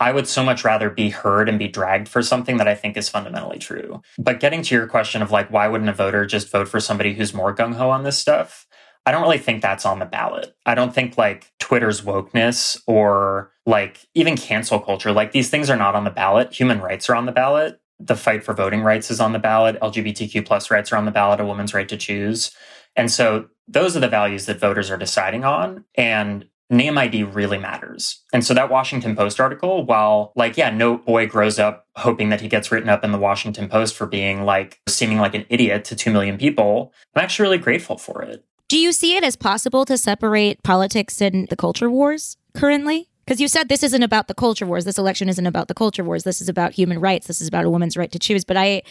I 0.00 0.12
would 0.12 0.26
so 0.26 0.44
much 0.44 0.64
rather 0.64 0.90
be 0.90 1.10
heard 1.10 1.48
and 1.48 1.58
be 1.58 1.68
dragged 1.68 2.08
for 2.08 2.22
something 2.22 2.56
that 2.56 2.68
I 2.68 2.74
think 2.74 2.96
is 2.96 3.08
fundamentally 3.08 3.58
true. 3.58 4.02
But 4.18 4.40
getting 4.40 4.62
to 4.62 4.74
your 4.74 4.86
question 4.86 5.22
of 5.22 5.30
like, 5.30 5.50
why 5.50 5.68
wouldn't 5.68 5.90
a 5.90 5.94
voter 5.94 6.26
just 6.26 6.50
vote 6.50 6.68
for 6.68 6.80
somebody 6.80 7.14
who's 7.14 7.32
more 7.32 7.54
gung 7.54 7.74
ho 7.74 7.90
on 7.90 8.02
this 8.02 8.18
stuff? 8.18 8.66
I 9.06 9.12
don't 9.12 9.22
really 9.22 9.38
think 9.38 9.60
that's 9.60 9.84
on 9.84 9.98
the 9.98 10.06
ballot. 10.06 10.56
I 10.64 10.74
don't 10.74 10.94
think 10.94 11.18
like 11.18 11.52
Twitter's 11.60 12.00
wokeness 12.02 12.80
or 12.86 13.52
like 13.66 14.06
even 14.14 14.36
cancel 14.36 14.80
culture, 14.80 15.12
like 15.12 15.32
these 15.32 15.50
things 15.50 15.68
are 15.70 15.76
not 15.76 15.94
on 15.94 16.04
the 16.04 16.10
ballot. 16.10 16.52
Human 16.52 16.80
rights 16.80 17.08
are 17.08 17.14
on 17.14 17.26
the 17.26 17.32
ballot 17.32 17.80
the 18.00 18.16
fight 18.16 18.44
for 18.44 18.54
voting 18.54 18.82
rights 18.82 19.10
is 19.10 19.20
on 19.20 19.32
the 19.32 19.38
ballot. 19.38 19.80
LGBTQ 19.80 20.44
plus 20.44 20.70
rights 20.70 20.92
are 20.92 20.96
on 20.96 21.04
the 21.04 21.10
ballot. 21.10 21.40
A 21.40 21.44
woman's 21.44 21.74
right 21.74 21.88
to 21.88 21.96
choose. 21.96 22.50
And 22.96 23.10
so 23.10 23.48
those 23.66 23.96
are 23.96 24.00
the 24.00 24.08
values 24.08 24.46
that 24.46 24.60
voters 24.60 24.90
are 24.90 24.96
deciding 24.96 25.44
on. 25.44 25.84
And 25.94 26.46
name 26.70 26.98
ID 26.98 27.24
really 27.24 27.58
matters. 27.58 28.22
And 28.32 28.44
so 28.44 28.54
that 28.54 28.70
Washington 28.70 29.16
Post 29.16 29.40
article, 29.40 29.84
while 29.84 30.32
like, 30.36 30.56
yeah, 30.56 30.70
no 30.70 30.98
boy 30.98 31.26
grows 31.26 31.58
up 31.58 31.86
hoping 31.96 32.30
that 32.30 32.40
he 32.40 32.48
gets 32.48 32.72
written 32.72 32.88
up 32.88 33.04
in 33.04 33.12
the 33.12 33.18
Washington 33.18 33.68
Post 33.68 33.94
for 33.94 34.06
being 34.06 34.44
like 34.44 34.80
seeming 34.88 35.18
like 35.18 35.34
an 35.34 35.46
idiot 35.48 35.84
to 35.86 35.96
2 35.96 36.12
million 36.12 36.38
people. 36.38 36.92
I'm 37.14 37.22
actually 37.22 37.44
really 37.44 37.58
grateful 37.58 37.98
for 37.98 38.22
it. 38.22 38.44
Do 38.68 38.78
you 38.78 38.92
see 38.92 39.16
it 39.16 39.24
as 39.24 39.36
possible 39.36 39.84
to 39.84 39.98
separate 39.98 40.62
politics 40.62 41.20
and 41.20 41.48
the 41.48 41.56
culture 41.56 41.90
wars 41.90 42.36
currently? 42.54 43.10
Because 43.24 43.40
you 43.40 43.48
said 43.48 43.68
this 43.68 43.82
isn't 43.82 44.02
about 44.02 44.28
the 44.28 44.34
culture 44.34 44.66
wars. 44.66 44.84
This 44.84 44.98
election 44.98 45.28
isn't 45.28 45.46
about 45.46 45.68
the 45.68 45.74
culture 45.74 46.04
wars. 46.04 46.24
This 46.24 46.40
is 46.40 46.48
about 46.48 46.72
human 46.72 46.98
rights. 46.98 47.26
This 47.26 47.40
is 47.40 47.48
about 47.48 47.64
a 47.64 47.70
woman's 47.70 47.96
right 47.96 48.12
to 48.12 48.18
choose. 48.18 48.44
But 48.44 48.56
I 48.56 48.82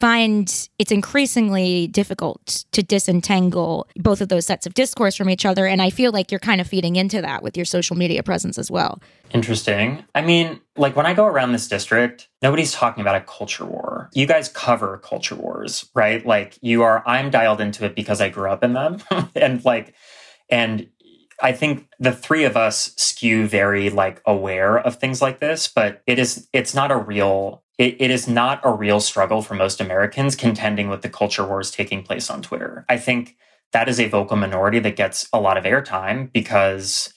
find 0.00 0.68
it's 0.78 0.90
increasingly 0.90 1.86
difficult 1.86 2.64
to 2.72 2.82
disentangle 2.82 3.86
both 3.96 4.20
of 4.20 4.28
those 4.28 4.46
sets 4.46 4.66
of 4.66 4.74
discourse 4.74 5.14
from 5.14 5.30
each 5.30 5.46
other. 5.46 5.66
And 5.66 5.80
I 5.80 5.90
feel 5.90 6.10
like 6.10 6.32
you're 6.32 6.40
kind 6.40 6.60
of 6.60 6.66
feeding 6.66 6.96
into 6.96 7.22
that 7.22 7.42
with 7.42 7.56
your 7.56 7.66
social 7.66 7.96
media 7.96 8.22
presence 8.22 8.58
as 8.58 8.70
well. 8.70 9.00
Interesting. 9.30 10.04
I 10.14 10.22
mean, 10.22 10.60
like 10.76 10.96
when 10.96 11.06
I 11.06 11.14
go 11.14 11.26
around 11.26 11.52
this 11.52 11.68
district, 11.68 12.28
nobody's 12.42 12.72
talking 12.72 13.00
about 13.00 13.14
a 13.14 13.20
culture 13.20 13.64
war. 13.64 14.10
You 14.12 14.26
guys 14.26 14.48
cover 14.48 14.98
culture 14.98 15.36
wars, 15.36 15.88
right? 15.94 16.26
Like 16.26 16.58
you 16.62 16.82
are, 16.82 17.06
I'm 17.06 17.30
dialed 17.30 17.60
into 17.60 17.84
it 17.84 17.94
because 17.94 18.20
I 18.20 18.28
grew 18.28 18.50
up 18.50 18.64
in 18.64 18.72
them. 18.72 18.98
and 19.36 19.64
like, 19.64 19.94
and 20.48 20.88
I 21.42 21.52
think 21.52 21.88
the 21.98 22.12
three 22.12 22.44
of 22.44 22.56
us 22.56 22.94
skew 22.96 23.46
very 23.48 23.90
like 23.90 24.22
aware 24.24 24.78
of 24.78 24.96
things 24.96 25.20
like 25.20 25.40
this, 25.40 25.68
but 25.68 26.02
it 26.06 26.18
is 26.18 26.48
it's 26.52 26.74
not 26.74 26.90
a 26.90 26.96
real 26.96 27.62
it, 27.78 27.96
it 27.98 28.10
is 28.10 28.28
not 28.28 28.60
a 28.64 28.72
real 28.72 29.00
struggle 29.00 29.42
for 29.42 29.54
most 29.54 29.80
Americans 29.80 30.36
contending 30.36 30.88
with 30.88 31.02
the 31.02 31.08
culture 31.08 31.46
wars 31.46 31.70
taking 31.70 32.02
place 32.02 32.30
on 32.30 32.42
Twitter. 32.42 32.84
I 32.88 32.96
think 32.96 33.36
that 33.72 33.88
is 33.88 33.98
a 33.98 34.08
vocal 34.08 34.36
minority 34.36 34.78
that 34.78 34.96
gets 34.96 35.28
a 35.32 35.40
lot 35.40 35.56
of 35.56 35.64
airtime 35.64 36.32
because 36.32 37.12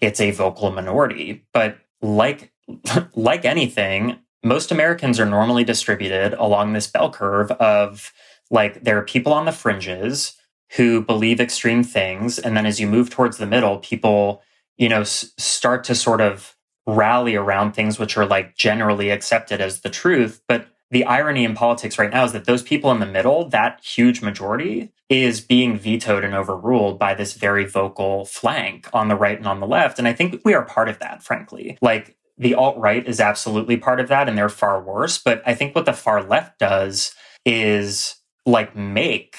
it's 0.00 0.20
a 0.20 0.32
vocal 0.32 0.72
minority. 0.72 1.44
But 1.54 1.78
like 2.02 2.52
like 3.14 3.44
anything, 3.44 4.18
most 4.42 4.72
Americans 4.72 5.20
are 5.20 5.26
normally 5.26 5.64
distributed 5.64 6.34
along 6.34 6.72
this 6.72 6.86
bell 6.86 7.10
curve 7.10 7.52
of 7.52 8.12
like 8.50 8.82
there 8.82 8.98
are 8.98 9.04
people 9.04 9.32
on 9.32 9.44
the 9.44 9.52
fringes 9.52 10.34
who 10.76 11.00
believe 11.02 11.40
extreme 11.40 11.82
things 11.82 12.38
and 12.38 12.56
then 12.56 12.66
as 12.66 12.80
you 12.80 12.86
move 12.86 13.10
towards 13.10 13.38
the 13.38 13.46
middle 13.46 13.78
people 13.78 14.42
you 14.78 14.88
know 14.88 15.00
s- 15.00 15.32
start 15.36 15.84
to 15.84 15.94
sort 15.94 16.20
of 16.20 16.56
rally 16.86 17.36
around 17.36 17.72
things 17.72 17.98
which 17.98 18.16
are 18.16 18.26
like 18.26 18.56
generally 18.56 19.10
accepted 19.10 19.60
as 19.60 19.80
the 19.80 19.90
truth. 19.90 20.42
But 20.48 20.68
the 20.90 21.04
irony 21.04 21.44
in 21.44 21.54
politics 21.54 21.98
right 21.98 22.10
now 22.10 22.24
is 22.24 22.32
that 22.32 22.46
those 22.46 22.62
people 22.62 22.90
in 22.90 23.00
the 23.00 23.06
middle, 23.06 23.48
that 23.50 23.80
huge 23.84 24.22
majority, 24.22 24.92
is 25.08 25.40
being 25.40 25.78
vetoed 25.78 26.24
and 26.24 26.34
overruled 26.34 26.98
by 26.98 27.14
this 27.14 27.34
very 27.34 27.64
vocal 27.64 28.24
flank 28.24 28.88
on 28.92 29.08
the 29.08 29.14
right 29.14 29.38
and 29.38 29.46
on 29.46 29.60
the 29.60 29.66
left. 29.66 29.98
And 29.98 30.08
I 30.08 30.12
think 30.12 30.40
we 30.44 30.54
are 30.54 30.64
part 30.64 30.88
of 30.88 30.98
that, 30.98 31.22
frankly. 31.22 31.78
Like 31.80 32.16
the 32.38 32.54
alt 32.54 32.76
right 32.78 33.06
is 33.06 33.20
absolutely 33.20 33.76
part 33.76 34.00
of 34.00 34.08
that, 34.08 34.28
and 34.28 34.36
they're 34.36 34.48
far 34.48 34.82
worse. 34.82 35.18
But 35.18 35.42
I 35.46 35.54
think 35.54 35.74
what 35.74 35.84
the 35.84 35.92
far 35.92 36.22
left 36.22 36.58
does 36.58 37.14
is 37.44 38.16
like 38.46 38.74
make 38.74 39.36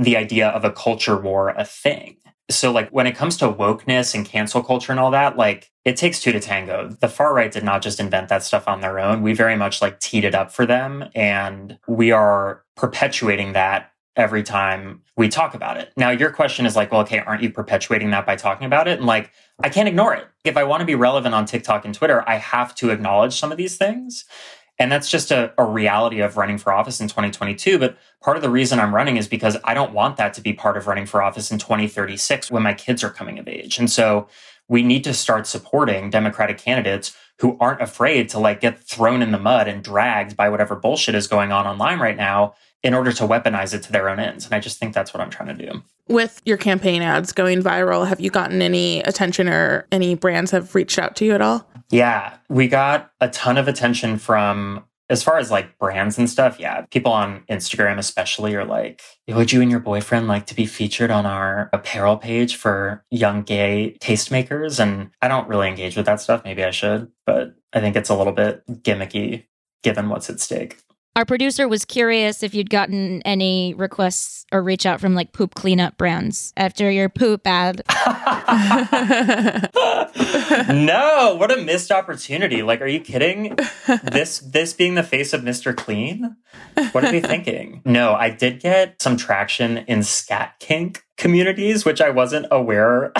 the 0.00 0.16
idea 0.16 0.48
of 0.48 0.64
a 0.64 0.72
culture 0.72 1.16
war 1.16 1.50
a 1.50 1.64
thing. 1.64 2.16
So, 2.50 2.72
like, 2.72 2.88
when 2.90 3.06
it 3.06 3.14
comes 3.14 3.36
to 3.36 3.52
wokeness 3.52 4.12
and 4.12 4.26
cancel 4.26 4.62
culture 4.62 4.90
and 4.90 4.98
all 4.98 5.12
that, 5.12 5.36
like, 5.36 5.70
it 5.84 5.96
takes 5.96 6.20
two 6.20 6.32
to 6.32 6.40
tango. 6.40 6.88
The 6.88 7.08
far 7.08 7.32
right 7.32 7.52
did 7.52 7.62
not 7.62 7.80
just 7.80 8.00
invent 8.00 8.28
that 8.28 8.42
stuff 8.42 8.66
on 8.66 8.80
their 8.80 8.98
own. 8.98 9.22
We 9.22 9.34
very 9.34 9.56
much 9.56 9.80
like 9.80 10.00
teed 10.00 10.24
it 10.24 10.34
up 10.34 10.50
for 10.50 10.66
them, 10.66 11.04
and 11.14 11.78
we 11.86 12.10
are 12.10 12.64
perpetuating 12.76 13.52
that 13.52 13.92
every 14.16 14.42
time 14.42 15.02
we 15.16 15.28
talk 15.28 15.54
about 15.54 15.76
it. 15.76 15.92
Now, 15.96 16.10
your 16.10 16.30
question 16.30 16.66
is 16.66 16.74
like, 16.74 16.90
well, 16.90 17.02
okay, 17.02 17.20
aren't 17.20 17.42
you 17.42 17.50
perpetuating 17.50 18.10
that 18.10 18.26
by 18.26 18.34
talking 18.34 18.66
about 18.66 18.88
it? 18.88 18.98
And 18.98 19.06
like, 19.06 19.30
I 19.62 19.68
can't 19.68 19.88
ignore 19.88 20.14
it. 20.14 20.26
If 20.44 20.56
I 20.56 20.64
want 20.64 20.80
to 20.80 20.86
be 20.86 20.96
relevant 20.96 21.34
on 21.34 21.46
TikTok 21.46 21.84
and 21.84 21.94
Twitter, 21.94 22.28
I 22.28 22.36
have 22.36 22.74
to 22.76 22.90
acknowledge 22.90 23.38
some 23.38 23.52
of 23.52 23.58
these 23.58 23.76
things. 23.76 24.24
And 24.80 24.90
that's 24.90 25.10
just 25.10 25.30
a, 25.30 25.52
a, 25.58 25.64
reality 25.64 26.20
of 26.20 26.38
running 26.38 26.56
for 26.56 26.72
office 26.72 27.02
in 27.02 27.06
2022. 27.06 27.78
But 27.78 27.98
part 28.22 28.38
of 28.38 28.42
the 28.42 28.48
reason 28.48 28.80
I'm 28.80 28.94
running 28.94 29.18
is 29.18 29.28
because 29.28 29.58
I 29.62 29.74
don't 29.74 29.92
want 29.92 30.16
that 30.16 30.32
to 30.34 30.40
be 30.40 30.54
part 30.54 30.78
of 30.78 30.86
running 30.86 31.04
for 31.04 31.22
office 31.22 31.52
in 31.52 31.58
2036 31.58 32.50
when 32.50 32.62
my 32.62 32.72
kids 32.72 33.04
are 33.04 33.10
coming 33.10 33.38
of 33.38 33.46
age. 33.46 33.78
And 33.78 33.90
so 33.90 34.26
we 34.68 34.82
need 34.82 35.04
to 35.04 35.12
start 35.12 35.46
supporting 35.46 36.08
Democratic 36.08 36.56
candidates 36.56 37.14
who 37.40 37.58
aren't 37.60 37.82
afraid 37.82 38.30
to 38.30 38.38
like 38.38 38.60
get 38.60 38.80
thrown 38.80 39.20
in 39.20 39.32
the 39.32 39.38
mud 39.38 39.68
and 39.68 39.84
dragged 39.84 40.34
by 40.34 40.48
whatever 40.48 40.74
bullshit 40.74 41.14
is 41.14 41.26
going 41.26 41.52
on 41.52 41.66
online 41.66 41.98
right 41.98 42.16
now 42.16 42.54
in 42.82 42.94
order 42.94 43.12
to 43.12 43.24
weaponize 43.24 43.74
it 43.74 43.82
to 43.84 43.92
their 43.92 44.08
own 44.08 44.18
ends. 44.18 44.44
And 44.46 44.54
I 44.54 44.60
just 44.60 44.78
think 44.78 44.94
that's 44.94 45.12
what 45.12 45.20
I'm 45.20 45.30
trying 45.30 45.56
to 45.56 45.66
do. 45.66 45.82
With 46.08 46.40
your 46.44 46.56
campaign 46.56 47.02
ads 47.02 47.32
going 47.32 47.62
viral, 47.62 48.06
have 48.08 48.20
you 48.20 48.30
gotten 48.30 48.62
any 48.62 49.00
attention 49.02 49.48
or 49.48 49.86
any 49.92 50.14
brands 50.14 50.50
have 50.50 50.74
reached 50.74 50.98
out 50.98 51.14
to 51.16 51.24
you 51.24 51.34
at 51.34 51.42
all? 51.42 51.68
Yeah, 51.90 52.34
we 52.48 52.68
got 52.68 53.12
a 53.20 53.28
ton 53.28 53.58
of 53.58 53.68
attention 53.68 54.16
from 54.18 54.84
as 55.10 55.24
far 55.24 55.38
as 55.38 55.50
like 55.50 55.76
brands 55.76 56.16
and 56.18 56.30
stuff, 56.30 56.60
yeah, 56.60 56.82
people 56.82 57.12
on 57.12 57.42
Instagram 57.50 57.98
especially 57.98 58.54
are 58.54 58.64
like, 58.64 59.02
would 59.26 59.52
you 59.52 59.60
and 59.60 59.70
your 59.70 59.80
boyfriend 59.80 60.28
like 60.28 60.46
to 60.46 60.54
be 60.54 60.66
featured 60.66 61.10
on 61.10 61.26
our 61.26 61.68
apparel 61.72 62.16
page 62.16 62.54
for 62.54 63.04
young 63.10 63.42
gay 63.42 63.96
tastemakers? 64.00 64.78
And 64.78 65.10
I 65.20 65.26
don't 65.26 65.48
really 65.48 65.66
engage 65.66 65.96
with 65.96 66.06
that 66.06 66.20
stuff. 66.20 66.44
Maybe 66.44 66.62
I 66.62 66.70
should, 66.70 67.10
but 67.26 67.56
I 67.72 67.80
think 67.80 67.96
it's 67.96 68.08
a 68.08 68.14
little 68.14 68.32
bit 68.32 68.64
gimmicky 68.68 69.46
given 69.82 70.08
what's 70.08 70.30
at 70.30 70.38
stake. 70.38 70.78
Our 71.16 71.24
producer 71.24 71.66
was 71.66 71.84
curious 71.84 72.44
if 72.44 72.54
you'd 72.54 72.70
gotten 72.70 73.20
any 73.22 73.74
requests 73.74 74.46
or 74.52 74.62
reach 74.62 74.86
out 74.86 75.00
from 75.00 75.16
like 75.16 75.32
poop 75.32 75.54
cleanup 75.54 75.96
brands 75.96 76.52
after 76.56 76.88
your 76.88 77.08
poop 77.08 77.44
ad. 77.46 77.82
no, 80.68 81.34
what 81.36 81.50
a 81.50 81.60
missed 81.64 81.90
opportunity. 81.90 82.62
Like, 82.62 82.80
are 82.80 82.86
you 82.86 83.00
kidding? 83.00 83.56
This 84.04 84.38
this 84.38 84.72
being 84.72 84.94
the 84.94 85.02
face 85.02 85.32
of 85.32 85.42
Mr. 85.42 85.76
Clean? 85.76 86.36
What 86.92 87.04
are 87.04 87.10
they 87.10 87.20
thinking? 87.20 87.82
No, 87.84 88.14
I 88.14 88.30
did 88.30 88.60
get 88.60 89.02
some 89.02 89.16
traction 89.16 89.78
in 89.78 90.04
scat 90.04 90.60
kink 90.60 91.02
communities, 91.16 91.84
which 91.84 92.00
I 92.00 92.10
wasn't 92.10 92.46
aware 92.52 93.12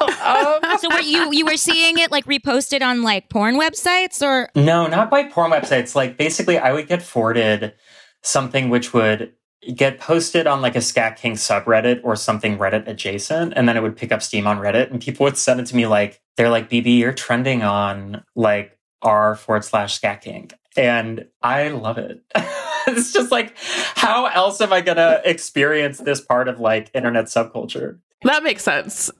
um, 0.00 0.78
so 0.78 0.88
were 0.90 1.00
you 1.00 1.32
you 1.32 1.46
were 1.46 1.56
seeing 1.56 1.98
it 1.98 2.10
like 2.10 2.24
reposted 2.26 2.82
on 2.82 3.02
like 3.02 3.28
porn 3.28 3.58
websites 3.58 4.22
or? 4.22 4.48
No 4.54 4.86
not 4.86 5.10
by 5.10 5.24
porn 5.24 5.50
websites. 5.50 5.94
Like 5.94 6.16
basically 6.16 6.58
i 6.58 6.72
would 6.72 6.88
get 6.88 7.02
forwarded 7.02 7.74
something 8.22 8.70
which 8.70 8.92
would 8.92 9.32
get 9.74 9.98
posted 9.98 10.46
on 10.46 10.60
like 10.60 10.76
a 10.76 10.80
scat 10.80 11.16
kink 11.16 11.36
subreddit 11.36 12.00
or 12.04 12.14
something 12.14 12.58
reddit 12.58 12.86
adjacent 12.86 13.52
and 13.56 13.68
then 13.68 13.76
it 13.76 13.82
would 13.82 13.96
pick 13.96 14.12
up 14.12 14.22
steam 14.22 14.46
on 14.46 14.58
reddit 14.58 14.90
and 14.90 15.00
people 15.00 15.24
would 15.24 15.36
send 15.36 15.58
it 15.58 15.66
to 15.66 15.74
me 15.74 15.86
like 15.86 16.20
they're 16.36 16.50
like 16.50 16.70
bb 16.70 16.98
you're 16.98 17.12
trending 17.12 17.62
on 17.62 18.22
like 18.34 18.78
r 19.02 19.34
forward 19.34 19.64
slash 19.64 19.94
scat 19.94 20.20
kink. 20.20 20.54
And 20.76 21.26
i 21.42 21.68
love 21.68 21.98
it. 21.98 22.20
It's 22.88 23.12
just 23.12 23.32
like 23.32 23.52
how 23.96 24.26
else 24.26 24.60
am 24.60 24.72
i 24.72 24.80
gonna 24.80 25.20
experience 25.24 25.98
this 25.98 26.20
part 26.20 26.46
of 26.46 26.60
like 26.60 26.88
internet 26.94 27.24
subculture? 27.24 27.98
That 28.22 28.44
makes 28.44 28.62
sense. 28.62 29.10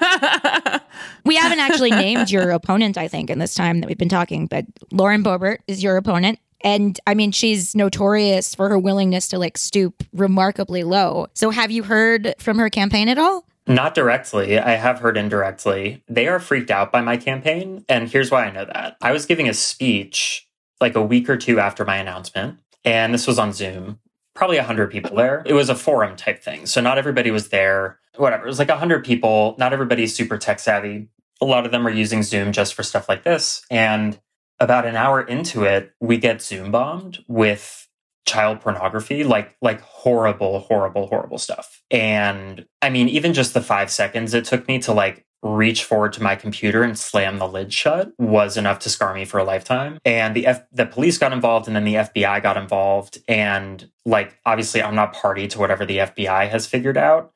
we 1.24 1.36
haven't 1.36 1.60
actually 1.60 1.90
named 1.90 2.30
your 2.30 2.50
opponent, 2.50 2.98
I 2.98 3.08
think, 3.08 3.30
in 3.30 3.38
this 3.38 3.54
time 3.54 3.80
that 3.80 3.86
we've 3.88 3.98
been 3.98 4.08
talking, 4.08 4.46
but 4.46 4.66
Lauren 4.90 5.22
Boebert 5.22 5.58
is 5.66 5.82
your 5.82 5.96
opponent. 5.96 6.38
And 6.64 6.98
I 7.06 7.14
mean, 7.14 7.32
she's 7.32 7.74
notorious 7.74 8.54
for 8.54 8.68
her 8.68 8.78
willingness 8.78 9.28
to 9.28 9.38
like 9.38 9.58
stoop 9.58 10.04
remarkably 10.12 10.84
low. 10.84 11.26
So 11.34 11.50
have 11.50 11.70
you 11.70 11.82
heard 11.82 12.34
from 12.38 12.58
her 12.58 12.70
campaign 12.70 13.08
at 13.08 13.18
all? 13.18 13.44
Not 13.66 13.94
directly. 13.94 14.58
I 14.58 14.72
have 14.72 14.98
heard 14.98 15.16
indirectly. 15.16 16.02
They 16.08 16.26
are 16.28 16.40
freaked 16.40 16.70
out 16.70 16.90
by 16.90 17.00
my 17.00 17.16
campaign. 17.16 17.84
And 17.88 18.08
here's 18.08 18.30
why 18.30 18.46
I 18.46 18.50
know 18.50 18.64
that. 18.64 18.96
I 19.00 19.12
was 19.12 19.26
giving 19.26 19.48
a 19.48 19.54
speech 19.54 20.48
like 20.80 20.96
a 20.96 21.02
week 21.02 21.30
or 21.30 21.36
two 21.36 21.60
after 21.60 21.84
my 21.84 21.96
announcement, 21.96 22.58
and 22.84 23.14
this 23.14 23.28
was 23.28 23.38
on 23.38 23.52
Zoom 23.52 24.00
probably 24.34 24.56
100 24.56 24.90
people 24.90 25.16
there. 25.16 25.42
It 25.46 25.52
was 25.52 25.68
a 25.68 25.74
forum 25.74 26.16
type 26.16 26.42
thing. 26.42 26.66
So 26.66 26.80
not 26.80 26.98
everybody 26.98 27.30
was 27.30 27.48
there. 27.48 27.98
Whatever. 28.16 28.44
It 28.44 28.48
was 28.48 28.58
like 28.58 28.68
100 28.68 29.04
people. 29.04 29.54
Not 29.58 29.72
everybody's 29.72 30.14
super 30.14 30.38
tech 30.38 30.58
savvy. 30.58 31.08
A 31.40 31.44
lot 31.44 31.66
of 31.66 31.72
them 31.72 31.86
are 31.86 31.90
using 31.90 32.22
Zoom 32.22 32.52
just 32.52 32.74
for 32.74 32.82
stuff 32.82 33.08
like 33.08 33.24
this. 33.24 33.64
And 33.70 34.18
about 34.60 34.86
an 34.86 34.96
hour 34.96 35.20
into 35.20 35.64
it, 35.64 35.92
we 36.00 36.18
get 36.18 36.40
Zoom 36.40 36.70
bombed 36.70 37.24
with 37.26 37.88
child 38.24 38.60
pornography, 38.60 39.24
like 39.24 39.56
like 39.60 39.80
horrible, 39.80 40.60
horrible, 40.60 41.08
horrible 41.08 41.38
stuff. 41.38 41.82
And 41.90 42.66
I 42.80 42.90
mean, 42.90 43.08
even 43.08 43.34
just 43.34 43.54
the 43.54 43.60
five 43.60 43.90
seconds 43.90 44.34
it 44.34 44.44
took 44.44 44.68
me 44.68 44.78
to 44.80 44.92
like 44.92 45.26
reach 45.42 45.84
forward 45.84 46.12
to 46.12 46.22
my 46.22 46.36
computer 46.36 46.82
and 46.82 46.96
slam 46.96 47.38
the 47.38 47.48
lid 47.48 47.72
shut 47.72 48.12
was 48.18 48.56
enough 48.56 48.78
to 48.78 48.88
scar 48.88 49.12
me 49.12 49.24
for 49.24 49.38
a 49.38 49.44
lifetime. 49.44 49.98
And 50.04 50.36
the 50.36 50.46
F- 50.46 50.66
the 50.70 50.86
police 50.86 51.18
got 51.18 51.32
involved 51.32 51.66
and 51.66 51.74
then 51.74 51.84
the 51.84 51.94
FBI 51.94 52.42
got 52.42 52.56
involved 52.56 53.18
and 53.26 53.90
like 54.04 54.38
obviously 54.46 54.82
I'm 54.82 54.94
not 54.94 55.12
party 55.12 55.48
to 55.48 55.58
whatever 55.58 55.84
the 55.84 55.98
FBI 55.98 56.48
has 56.48 56.66
figured 56.66 56.96
out, 56.96 57.32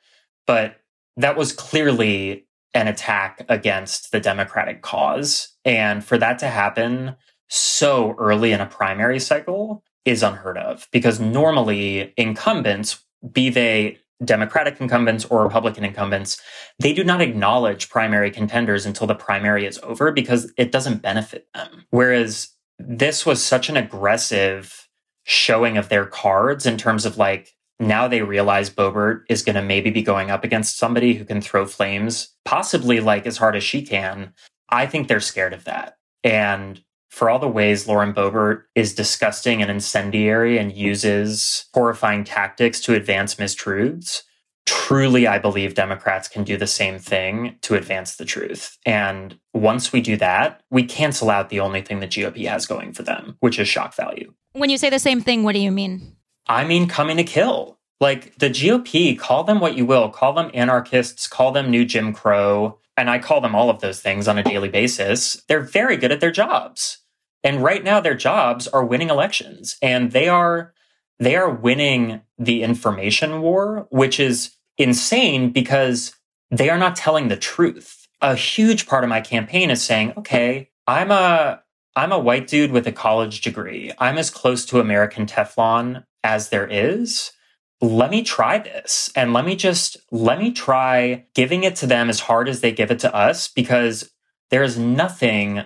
but 0.46 0.76
that 1.16 1.36
was 1.36 1.52
clearly 1.52 2.46
an 2.74 2.86
attack 2.86 3.44
against 3.48 4.12
the 4.12 4.20
democratic 4.20 4.82
cause 4.82 5.56
and 5.64 6.04
for 6.04 6.18
that 6.18 6.38
to 6.40 6.48
happen 6.48 7.16
so 7.48 8.14
early 8.18 8.52
in 8.52 8.60
a 8.60 8.66
primary 8.66 9.18
cycle 9.18 9.82
is 10.04 10.22
unheard 10.22 10.58
of 10.58 10.86
because 10.92 11.18
normally 11.18 12.12
incumbents 12.16 13.04
be 13.32 13.48
they 13.50 13.98
Democratic 14.24 14.80
incumbents 14.80 15.24
or 15.26 15.42
Republican 15.42 15.84
incumbents, 15.84 16.40
they 16.78 16.92
do 16.92 17.04
not 17.04 17.20
acknowledge 17.20 17.90
primary 17.90 18.30
contenders 18.30 18.86
until 18.86 19.06
the 19.06 19.14
primary 19.14 19.66
is 19.66 19.78
over 19.82 20.10
because 20.10 20.52
it 20.56 20.72
doesn't 20.72 21.02
benefit 21.02 21.46
them. 21.54 21.84
Whereas 21.90 22.50
this 22.78 23.26
was 23.26 23.44
such 23.44 23.68
an 23.68 23.76
aggressive 23.76 24.88
showing 25.24 25.76
of 25.76 25.88
their 25.88 26.06
cards 26.06 26.66
in 26.66 26.76
terms 26.76 27.04
of 27.04 27.18
like 27.18 27.52
now 27.78 28.08
they 28.08 28.22
realize 28.22 28.70
Boebert 28.70 29.22
is 29.28 29.42
going 29.42 29.56
to 29.56 29.62
maybe 29.62 29.90
be 29.90 30.02
going 30.02 30.30
up 30.30 30.44
against 30.44 30.78
somebody 30.78 31.14
who 31.14 31.24
can 31.24 31.42
throw 31.42 31.66
flames, 31.66 32.34
possibly 32.44 33.00
like 33.00 33.26
as 33.26 33.36
hard 33.36 33.54
as 33.54 33.64
she 33.64 33.82
can. 33.82 34.32
I 34.70 34.86
think 34.86 35.08
they're 35.08 35.20
scared 35.20 35.52
of 35.52 35.64
that. 35.64 35.98
And 36.24 36.82
for 37.10 37.30
all 37.30 37.38
the 37.38 37.48
ways 37.48 37.86
Lauren 37.86 38.12
Boebert 38.12 38.64
is 38.74 38.94
disgusting 38.94 39.62
and 39.62 39.70
incendiary 39.70 40.58
and 40.58 40.72
uses 40.72 41.66
horrifying 41.72 42.24
tactics 42.24 42.80
to 42.82 42.94
advance 42.94 43.36
mistruths, 43.36 44.22
truly, 44.66 45.26
I 45.26 45.38
believe 45.38 45.74
Democrats 45.74 46.28
can 46.28 46.44
do 46.44 46.56
the 46.56 46.66
same 46.66 46.98
thing 46.98 47.56
to 47.62 47.74
advance 47.74 48.16
the 48.16 48.24
truth. 48.24 48.76
And 48.84 49.38
once 49.54 49.92
we 49.92 50.00
do 50.00 50.16
that, 50.16 50.62
we 50.70 50.84
cancel 50.84 51.30
out 51.30 51.48
the 51.48 51.60
only 51.60 51.80
thing 51.80 52.00
the 52.00 52.08
GOP 52.08 52.46
has 52.48 52.66
going 52.66 52.92
for 52.92 53.02
them, 53.02 53.36
which 53.40 53.58
is 53.58 53.68
shock 53.68 53.94
value. 53.94 54.34
When 54.52 54.70
you 54.70 54.78
say 54.78 54.90
the 54.90 54.98
same 54.98 55.20
thing, 55.20 55.44
what 55.44 55.54
do 55.54 55.60
you 55.60 55.70
mean? 55.70 56.16
I 56.48 56.64
mean, 56.64 56.88
coming 56.88 57.16
to 57.16 57.24
kill. 57.24 57.78
Like 58.00 58.36
the 58.38 58.50
GOP, 58.50 59.18
call 59.18 59.44
them 59.44 59.58
what 59.58 59.76
you 59.76 59.86
will, 59.86 60.10
call 60.10 60.34
them 60.34 60.50
anarchists, 60.52 61.26
call 61.26 61.52
them 61.52 61.70
new 61.70 61.84
Jim 61.84 62.12
Crow, 62.12 62.78
and 62.96 63.10
I 63.10 63.18
call 63.18 63.40
them 63.40 63.54
all 63.54 63.70
of 63.70 63.80
those 63.80 64.00
things 64.00 64.26
on 64.28 64.38
a 64.38 64.42
daily 64.42 64.68
basis. 64.68 65.42
They're 65.48 65.60
very 65.60 65.96
good 65.96 66.12
at 66.12 66.20
their 66.20 66.30
jobs. 66.30 66.98
And 67.44 67.62
right 67.62 67.84
now 67.84 68.00
their 68.00 68.14
jobs 68.14 68.66
are 68.66 68.84
winning 68.84 69.10
elections 69.10 69.76
and 69.82 70.12
they 70.12 70.28
are 70.28 70.72
they 71.18 71.36
are 71.36 71.50
winning 71.50 72.20
the 72.38 72.62
information 72.62 73.40
war, 73.40 73.86
which 73.90 74.20
is 74.20 74.50
insane 74.76 75.50
because 75.50 76.14
they 76.50 76.68
are 76.68 76.78
not 76.78 76.96
telling 76.96 77.28
the 77.28 77.36
truth. 77.36 78.06
A 78.20 78.34
huge 78.34 78.86
part 78.86 79.04
of 79.04 79.10
my 79.10 79.20
campaign 79.20 79.70
is 79.70 79.82
saying, 79.82 80.12
okay, 80.16 80.70
I'm 80.86 81.10
a 81.10 81.62
I'm 81.94 82.12
a 82.12 82.18
white 82.18 82.46
dude 82.46 82.72
with 82.72 82.86
a 82.86 82.92
college 82.92 83.40
degree. 83.40 83.92
I'm 83.98 84.18
as 84.18 84.28
close 84.28 84.66
to 84.66 84.80
American 84.80 85.24
Teflon 85.24 86.04
as 86.22 86.50
there 86.50 86.66
is. 86.66 87.32
Let 87.80 88.10
me 88.10 88.22
try 88.22 88.58
this 88.58 89.10
and 89.14 89.32
let 89.32 89.44
me 89.44 89.54
just 89.54 89.98
let 90.10 90.38
me 90.38 90.52
try 90.52 91.26
giving 91.34 91.64
it 91.64 91.76
to 91.76 91.86
them 91.86 92.08
as 92.08 92.20
hard 92.20 92.48
as 92.48 92.60
they 92.60 92.72
give 92.72 92.90
it 92.90 93.00
to 93.00 93.14
us 93.14 93.48
because 93.48 94.10
there 94.50 94.62
is 94.62 94.78
nothing 94.78 95.64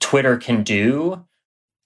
Twitter 0.00 0.38
can 0.38 0.62
do 0.62 1.26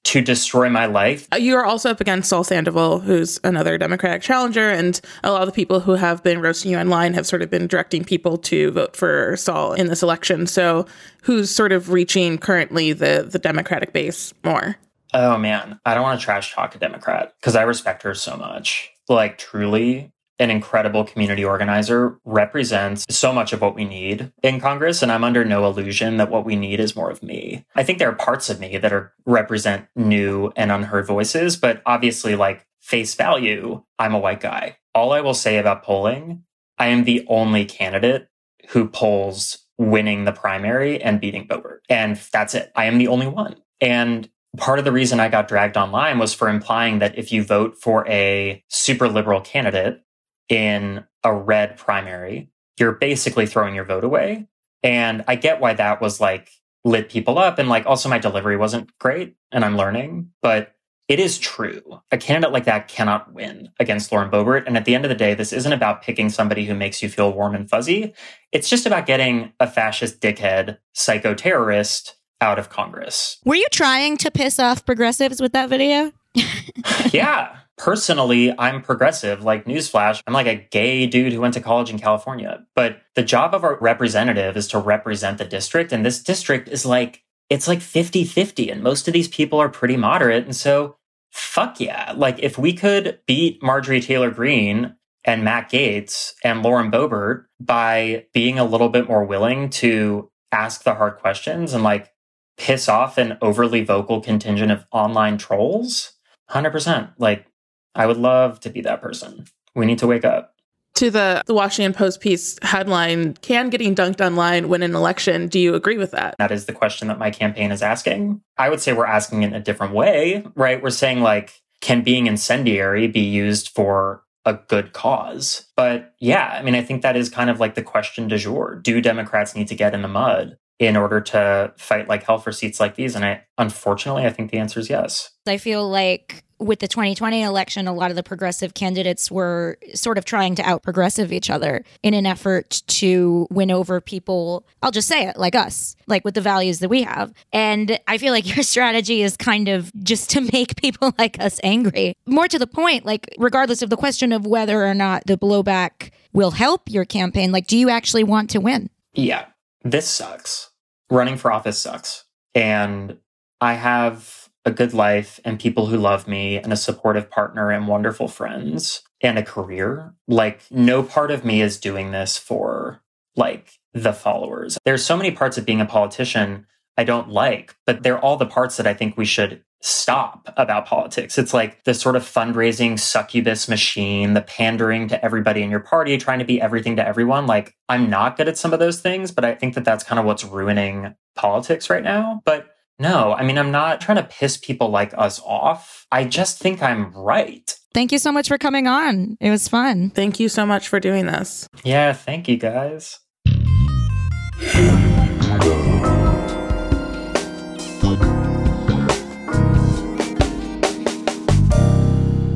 to 0.04 0.20
destroy 0.20 0.68
my 0.68 0.86
life. 0.86 1.26
Uh, 1.32 1.36
you 1.36 1.56
are 1.56 1.64
also 1.64 1.90
up 1.90 2.00
against 2.00 2.28
Sol 2.28 2.44
Sandoval, 2.44 3.00
who's 3.00 3.40
another 3.42 3.78
Democratic 3.78 4.22
challenger, 4.22 4.70
and 4.70 5.00
a 5.24 5.32
lot 5.32 5.42
of 5.42 5.48
the 5.48 5.52
people 5.52 5.80
who 5.80 5.92
have 5.94 6.22
been 6.22 6.40
roasting 6.40 6.70
you 6.70 6.78
online 6.78 7.14
have 7.14 7.26
sort 7.26 7.42
of 7.42 7.50
been 7.50 7.66
directing 7.66 8.04
people 8.04 8.36
to 8.36 8.70
vote 8.70 8.94
for 8.94 9.34
Saul 9.36 9.72
in 9.72 9.86
this 9.86 10.02
election. 10.02 10.46
So, 10.46 10.86
who's 11.22 11.50
sort 11.50 11.72
of 11.72 11.90
reaching 11.90 12.38
currently 12.38 12.92
the 12.92 13.26
the 13.28 13.38
Democratic 13.38 13.92
base 13.92 14.34
more? 14.44 14.76
Oh 15.14 15.38
man, 15.38 15.80
I 15.86 15.94
don't 15.94 16.02
want 16.02 16.20
to 16.20 16.24
trash 16.24 16.52
talk 16.52 16.74
a 16.74 16.78
Democrat 16.78 17.34
because 17.40 17.56
I 17.56 17.62
respect 17.62 18.02
her 18.02 18.14
so 18.14 18.36
much. 18.36 18.90
Like 19.08 19.38
truly, 19.38 20.12
an 20.38 20.50
incredible 20.50 21.04
community 21.04 21.44
organizer, 21.44 22.18
represents 22.24 23.06
so 23.08 23.32
much 23.32 23.52
of 23.52 23.60
what 23.60 23.74
we 23.74 23.84
need 23.84 24.32
in 24.42 24.60
Congress. 24.60 25.02
And 25.02 25.12
I'm 25.12 25.24
under 25.24 25.44
no 25.44 25.64
illusion 25.66 26.16
that 26.16 26.30
what 26.30 26.44
we 26.44 26.56
need 26.56 26.80
is 26.80 26.96
more 26.96 27.10
of 27.10 27.22
me. 27.22 27.64
I 27.76 27.84
think 27.84 27.98
there 27.98 28.08
are 28.08 28.14
parts 28.14 28.50
of 28.50 28.60
me 28.60 28.78
that 28.78 28.92
are 28.92 29.12
represent 29.26 29.86
new 29.94 30.52
and 30.56 30.72
unheard 30.72 31.06
voices, 31.06 31.56
but 31.56 31.82
obviously, 31.86 32.34
like 32.34 32.66
face 32.80 33.14
value, 33.14 33.82
I'm 33.98 34.14
a 34.14 34.18
white 34.18 34.40
guy. 34.40 34.76
All 34.94 35.12
I 35.12 35.20
will 35.20 35.34
say 35.34 35.58
about 35.58 35.82
polling, 35.82 36.44
I 36.78 36.88
am 36.88 37.04
the 37.04 37.24
only 37.28 37.64
candidate 37.64 38.28
who 38.68 38.88
polls 38.88 39.58
winning 39.78 40.24
the 40.24 40.32
primary 40.32 41.02
and 41.02 41.20
beating 41.20 41.46
Boebert. 41.46 41.78
And 41.88 42.16
that's 42.32 42.54
it. 42.54 42.72
I 42.76 42.86
am 42.86 42.98
the 42.98 43.08
only 43.08 43.26
one. 43.26 43.56
And 43.80 44.28
part 44.56 44.78
of 44.78 44.84
the 44.84 44.92
reason 44.92 45.20
I 45.20 45.28
got 45.28 45.48
dragged 45.48 45.76
online 45.76 46.18
was 46.18 46.34
for 46.34 46.48
implying 46.48 46.98
that 47.00 47.18
if 47.18 47.32
you 47.32 47.42
vote 47.44 47.76
for 47.80 48.06
a 48.08 48.62
super 48.68 49.08
liberal 49.08 49.40
candidate, 49.40 50.04
in 50.48 51.04
a 51.22 51.34
red 51.34 51.76
primary, 51.76 52.50
you're 52.78 52.92
basically 52.92 53.46
throwing 53.46 53.74
your 53.74 53.84
vote 53.84 54.04
away. 54.04 54.46
And 54.82 55.24
I 55.26 55.36
get 55.36 55.60
why 55.60 55.74
that 55.74 56.00
was 56.00 56.20
like 56.20 56.50
lit 56.84 57.08
people 57.08 57.38
up. 57.38 57.58
And 57.58 57.68
like 57.68 57.86
also 57.86 58.08
my 58.08 58.18
delivery 58.18 58.56
wasn't 58.56 58.96
great 58.98 59.36
and 59.50 59.64
I'm 59.64 59.76
learning, 59.76 60.30
but 60.42 60.74
it 61.08 61.20
is 61.20 61.38
true. 61.38 62.00
A 62.10 62.18
candidate 62.18 62.52
like 62.52 62.64
that 62.64 62.88
cannot 62.88 63.32
win 63.32 63.70
against 63.78 64.10
Lauren 64.10 64.30
Boebert. 64.30 64.64
And 64.66 64.76
at 64.76 64.86
the 64.86 64.94
end 64.94 65.04
of 65.04 65.10
the 65.10 65.14
day, 65.14 65.34
this 65.34 65.52
isn't 65.52 65.72
about 65.72 66.02
picking 66.02 66.30
somebody 66.30 66.64
who 66.64 66.74
makes 66.74 67.02
you 67.02 67.08
feel 67.08 67.32
warm 67.32 67.54
and 67.54 67.68
fuzzy. 67.68 68.14
It's 68.52 68.70
just 68.70 68.86
about 68.86 69.06
getting 69.06 69.52
a 69.60 69.66
fascist 69.66 70.20
dickhead 70.20 70.78
psycho 70.94 71.34
terrorist 71.34 72.16
out 72.44 72.58
of 72.58 72.68
Congress. 72.68 73.38
Were 73.44 73.54
you 73.54 73.66
trying 73.72 74.18
to 74.18 74.30
piss 74.30 74.58
off 74.58 74.84
progressives 74.84 75.40
with 75.40 75.52
that 75.52 75.70
video? 75.70 76.12
yeah. 77.10 77.56
Personally, 77.78 78.54
I'm 78.56 78.82
progressive. 78.82 79.42
Like, 79.42 79.64
newsflash, 79.64 80.22
I'm 80.26 80.34
like 80.34 80.46
a 80.46 80.68
gay 80.70 81.06
dude 81.06 81.32
who 81.32 81.40
went 81.40 81.54
to 81.54 81.60
college 81.60 81.90
in 81.90 81.98
California. 81.98 82.64
But 82.76 82.98
the 83.14 83.24
job 83.24 83.54
of 83.54 83.64
a 83.64 83.76
representative 83.76 84.56
is 84.56 84.68
to 84.68 84.78
represent 84.78 85.38
the 85.38 85.44
district. 85.46 85.90
And 85.90 86.04
this 86.04 86.22
district 86.22 86.68
is 86.68 86.84
like, 86.84 87.24
it's 87.48 87.66
like 87.66 87.80
50 87.80 88.24
50. 88.24 88.70
And 88.70 88.82
most 88.82 89.08
of 89.08 89.14
these 89.14 89.28
people 89.28 89.58
are 89.58 89.70
pretty 89.70 89.96
moderate. 89.96 90.44
And 90.44 90.54
so, 90.54 90.96
fuck 91.32 91.80
yeah. 91.80 92.12
Like, 92.14 92.38
if 92.40 92.58
we 92.58 92.74
could 92.74 93.20
beat 93.26 93.62
Marjorie 93.62 94.02
Taylor 94.02 94.30
Greene 94.30 94.94
and 95.24 95.42
Matt 95.42 95.70
Gaetz 95.70 96.34
and 96.44 96.62
Lauren 96.62 96.90
Boebert 96.90 97.46
by 97.58 98.26
being 98.34 98.58
a 98.58 98.64
little 98.64 98.90
bit 98.90 99.08
more 99.08 99.24
willing 99.24 99.70
to 99.70 100.30
ask 100.52 100.84
the 100.84 100.94
hard 100.94 101.16
questions 101.16 101.74
and 101.74 101.82
like 101.82 102.13
piss 102.56 102.88
off 102.88 103.18
an 103.18 103.36
overly 103.40 103.84
vocal 103.84 104.20
contingent 104.20 104.70
of 104.70 104.86
online 104.92 105.38
trolls, 105.38 106.12
100%. 106.50 107.12
Like, 107.18 107.46
I 107.94 108.06
would 108.06 108.16
love 108.16 108.60
to 108.60 108.70
be 108.70 108.80
that 108.82 109.00
person. 109.00 109.46
We 109.74 109.86
need 109.86 109.98
to 109.98 110.06
wake 110.06 110.24
up. 110.24 110.54
To 110.96 111.10
the, 111.10 111.42
the 111.46 111.54
Washington 111.54 111.92
Post 111.92 112.20
piece 112.20 112.56
headline, 112.62 113.34
can 113.34 113.68
getting 113.68 113.96
dunked 113.96 114.24
online 114.24 114.68
win 114.68 114.84
an 114.84 114.94
election? 114.94 115.48
Do 115.48 115.58
you 115.58 115.74
agree 115.74 115.98
with 115.98 116.12
that? 116.12 116.36
That 116.38 116.52
is 116.52 116.66
the 116.66 116.72
question 116.72 117.08
that 117.08 117.18
my 117.18 117.32
campaign 117.32 117.72
is 117.72 117.82
asking. 117.82 118.40
I 118.58 118.68
would 118.68 118.80
say 118.80 118.92
we're 118.92 119.06
asking 119.06 119.42
it 119.42 119.48
in 119.48 119.54
a 119.54 119.60
different 119.60 119.92
way, 119.92 120.44
right? 120.54 120.80
We're 120.80 120.90
saying, 120.90 121.20
like, 121.20 121.60
can 121.80 122.02
being 122.02 122.28
incendiary 122.28 123.08
be 123.08 123.20
used 123.20 123.70
for 123.70 124.22
a 124.44 124.54
good 124.54 124.92
cause? 124.92 125.66
But 125.76 126.14
yeah, 126.20 126.56
I 126.56 126.62
mean, 126.62 126.76
I 126.76 126.82
think 126.82 127.02
that 127.02 127.16
is 127.16 127.28
kind 127.28 127.50
of 127.50 127.58
like 127.58 127.74
the 127.74 127.82
question 127.82 128.28
du 128.28 128.38
jour. 128.38 128.76
Do 128.80 129.00
Democrats 129.00 129.56
need 129.56 129.68
to 129.68 129.74
get 129.74 129.94
in 129.94 130.02
the 130.02 130.08
mud 130.08 130.58
in 130.78 130.96
order 130.96 131.20
to 131.20 131.72
fight 131.76 132.08
like 132.08 132.24
hell 132.24 132.38
for 132.38 132.52
seats 132.52 132.80
like 132.80 132.96
these? 132.96 133.14
And 133.14 133.24
I, 133.24 133.44
unfortunately, 133.58 134.24
I 134.24 134.30
think 134.30 134.50
the 134.50 134.58
answer 134.58 134.80
is 134.80 134.90
yes. 134.90 135.30
I 135.46 135.58
feel 135.58 135.88
like 135.88 136.44
with 136.58 136.78
the 136.78 136.88
2020 136.88 137.42
election, 137.42 137.86
a 137.86 137.92
lot 137.92 138.10
of 138.10 138.16
the 138.16 138.22
progressive 138.22 138.74
candidates 138.74 139.30
were 139.30 139.78
sort 139.94 140.18
of 140.18 140.24
trying 140.24 140.54
to 140.54 140.62
out 140.62 140.82
progressive 140.82 141.32
each 141.32 141.50
other 141.50 141.84
in 142.02 142.14
an 142.14 142.26
effort 142.26 142.82
to 142.86 143.46
win 143.50 143.70
over 143.70 144.00
people. 144.00 144.66
I'll 144.82 144.90
just 144.90 145.08
say 145.08 145.26
it 145.26 145.36
like 145.36 145.54
us, 145.54 145.96
like 146.06 146.24
with 146.24 146.34
the 146.34 146.40
values 146.40 146.78
that 146.78 146.88
we 146.88 147.02
have. 147.02 147.32
And 147.52 147.98
I 148.06 148.18
feel 148.18 148.32
like 148.32 148.46
your 148.56 148.62
strategy 148.62 149.22
is 149.22 149.36
kind 149.36 149.68
of 149.68 149.92
just 150.02 150.30
to 150.30 150.40
make 150.52 150.76
people 150.80 151.12
like 151.18 151.40
us 151.40 151.60
angry. 151.62 152.14
More 152.26 152.48
to 152.48 152.58
the 152.58 152.66
point, 152.66 153.04
like, 153.04 153.34
regardless 153.38 153.82
of 153.82 153.90
the 153.90 153.96
question 153.96 154.32
of 154.32 154.46
whether 154.46 154.86
or 154.86 154.94
not 154.94 155.26
the 155.26 155.36
blowback 155.36 156.10
will 156.32 156.52
help 156.52 156.82
your 156.88 157.04
campaign, 157.04 157.52
like, 157.52 157.66
do 157.66 157.76
you 157.76 157.90
actually 157.90 158.24
want 158.24 158.50
to 158.50 158.58
win? 158.58 158.90
Yeah, 159.12 159.46
this 159.84 160.08
sucks. 160.08 160.70
Running 161.10 161.36
for 161.36 161.52
office 161.52 161.78
sucks. 161.78 162.24
And 162.54 163.18
I 163.60 163.74
have 163.74 164.48
a 164.64 164.70
good 164.70 164.94
life 164.94 165.38
and 165.44 165.60
people 165.60 165.86
who 165.86 165.98
love 165.98 166.26
me 166.26 166.56
and 166.56 166.72
a 166.72 166.76
supportive 166.76 167.30
partner 167.30 167.70
and 167.70 167.86
wonderful 167.86 168.28
friends 168.28 169.02
and 169.20 169.38
a 169.38 169.42
career. 169.42 170.14
Like, 170.26 170.62
no 170.70 171.02
part 171.02 171.30
of 171.30 171.44
me 171.44 171.60
is 171.60 171.78
doing 171.78 172.10
this 172.10 172.38
for 172.38 173.02
like 173.36 173.78
the 173.92 174.12
followers. 174.12 174.78
There's 174.84 175.04
so 175.04 175.16
many 175.16 175.30
parts 175.30 175.58
of 175.58 175.66
being 175.66 175.80
a 175.80 175.86
politician 175.86 176.66
I 176.96 177.04
don't 177.04 177.28
like, 177.28 177.74
but 177.86 178.02
they're 178.02 178.18
all 178.18 178.36
the 178.36 178.46
parts 178.46 178.76
that 178.76 178.86
I 178.86 178.94
think 178.94 179.16
we 179.16 179.24
should 179.24 179.62
stop 179.80 180.52
about 180.56 180.86
politics. 180.86 181.36
It's 181.36 181.52
like 181.52 181.84
the 181.84 181.92
sort 181.92 182.16
of 182.16 182.22
fundraising 182.22 182.98
succubus 182.98 183.68
machine, 183.68 184.32
the 184.32 184.40
pandering 184.40 185.08
to 185.08 185.22
everybody 185.22 185.62
in 185.62 185.70
your 185.70 185.80
party, 185.80 186.16
trying 186.16 186.38
to 186.38 186.44
be 186.44 186.60
everything 186.60 186.96
to 186.96 187.06
everyone. 187.06 187.46
Like, 187.46 187.74
I'm 187.88 188.08
not 188.08 188.36
good 188.36 188.48
at 188.48 188.56
some 188.56 188.72
of 188.72 188.78
those 188.78 189.00
things, 189.00 189.30
but 189.30 189.44
I 189.44 189.54
think 189.54 189.74
that 189.74 189.84
that's 189.84 190.02
kind 190.02 190.18
of 190.18 190.24
what's 190.24 190.44
ruining 190.44 191.14
politics 191.36 191.90
right 191.90 192.02
now. 192.02 192.40
But 192.46 192.68
no, 192.98 193.34
I 193.34 193.42
mean, 193.42 193.58
I'm 193.58 193.72
not 193.72 194.00
trying 194.00 194.16
to 194.16 194.22
piss 194.22 194.56
people 194.56 194.88
like 194.88 195.12
us 195.18 195.40
off. 195.44 196.06
I 196.10 196.24
just 196.24 196.58
think 196.58 196.82
I'm 196.82 197.12
right. 197.12 197.76
Thank 197.92 198.10
you 198.10 198.18
so 198.18 198.32
much 198.32 198.48
for 198.48 198.56
coming 198.56 198.86
on. 198.86 199.36
It 199.40 199.50
was 199.50 199.68
fun. 199.68 200.10
Thank 200.10 200.40
you 200.40 200.48
so 200.48 200.64
much 200.64 200.88
for 200.88 200.98
doing 200.98 201.26
this. 201.26 201.68
Yeah, 201.84 202.12
thank 202.12 202.48
you 202.48 202.56
guys. 202.56 203.18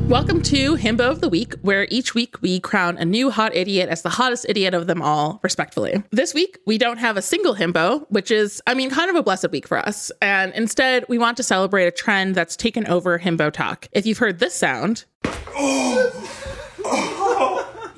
Welcome 0.09 0.41
to 0.45 0.77
Himbo 0.77 1.01
of 1.11 1.21
the 1.21 1.29
Week, 1.29 1.53
where 1.61 1.87
each 1.91 2.15
week 2.15 2.41
we 2.41 2.61
crown 2.61 2.97
a 2.97 3.05
new 3.05 3.31
hot 3.31 3.55
idiot 3.55 3.91
as 3.91 4.01
the 4.01 4.09
hottest 4.09 4.47
idiot 4.49 4.73
of 4.73 4.87
them 4.87 5.03
all, 5.03 5.39
respectfully. 5.43 6.03
This 6.11 6.33
week, 6.33 6.57
we 6.65 6.79
don't 6.79 6.97
have 6.97 7.19
a 7.19 7.23
single 7.23 7.55
himbo, 7.55 8.07
which 8.09 8.31
is, 8.31 8.63
I 8.67 8.73
mean, 8.73 8.89
kind 8.89 9.11
of 9.11 9.17
a 9.17 9.23
blessed 9.23 9.51
week 9.51 9.69
for 9.69 9.77
us. 9.77 10.11
And 10.23 10.55
instead, 10.55 11.05
we 11.11 11.19
want 11.19 11.37
to 11.37 11.43
celebrate 11.43 11.85
a 11.85 11.91
trend 11.91 12.35
that's 12.37 12.57
taken 12.57 12.87
over 12.87 13.19
himbo 13.19 13.53
talk. 13.53 13.87
If 13.93 14.07
you've 14.07 14.17
heard 14.17 14.39
this 14.39 14.55
sound, 14.55 15.05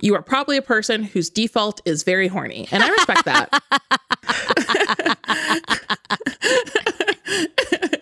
you 0.00 0.16
are 0.16 0.22
probably 0.22 0.56
a 0.56 0.62
person 0.62 1.04
whose 1.04 1.30
default 1.30 1.80
is 1.84 2.02
very 2.02 2.26
horny. 2.26 2.66
And 2.72 2.82
I 2.82 2.88
respect 2.88 3.24
that. 3.26 3.62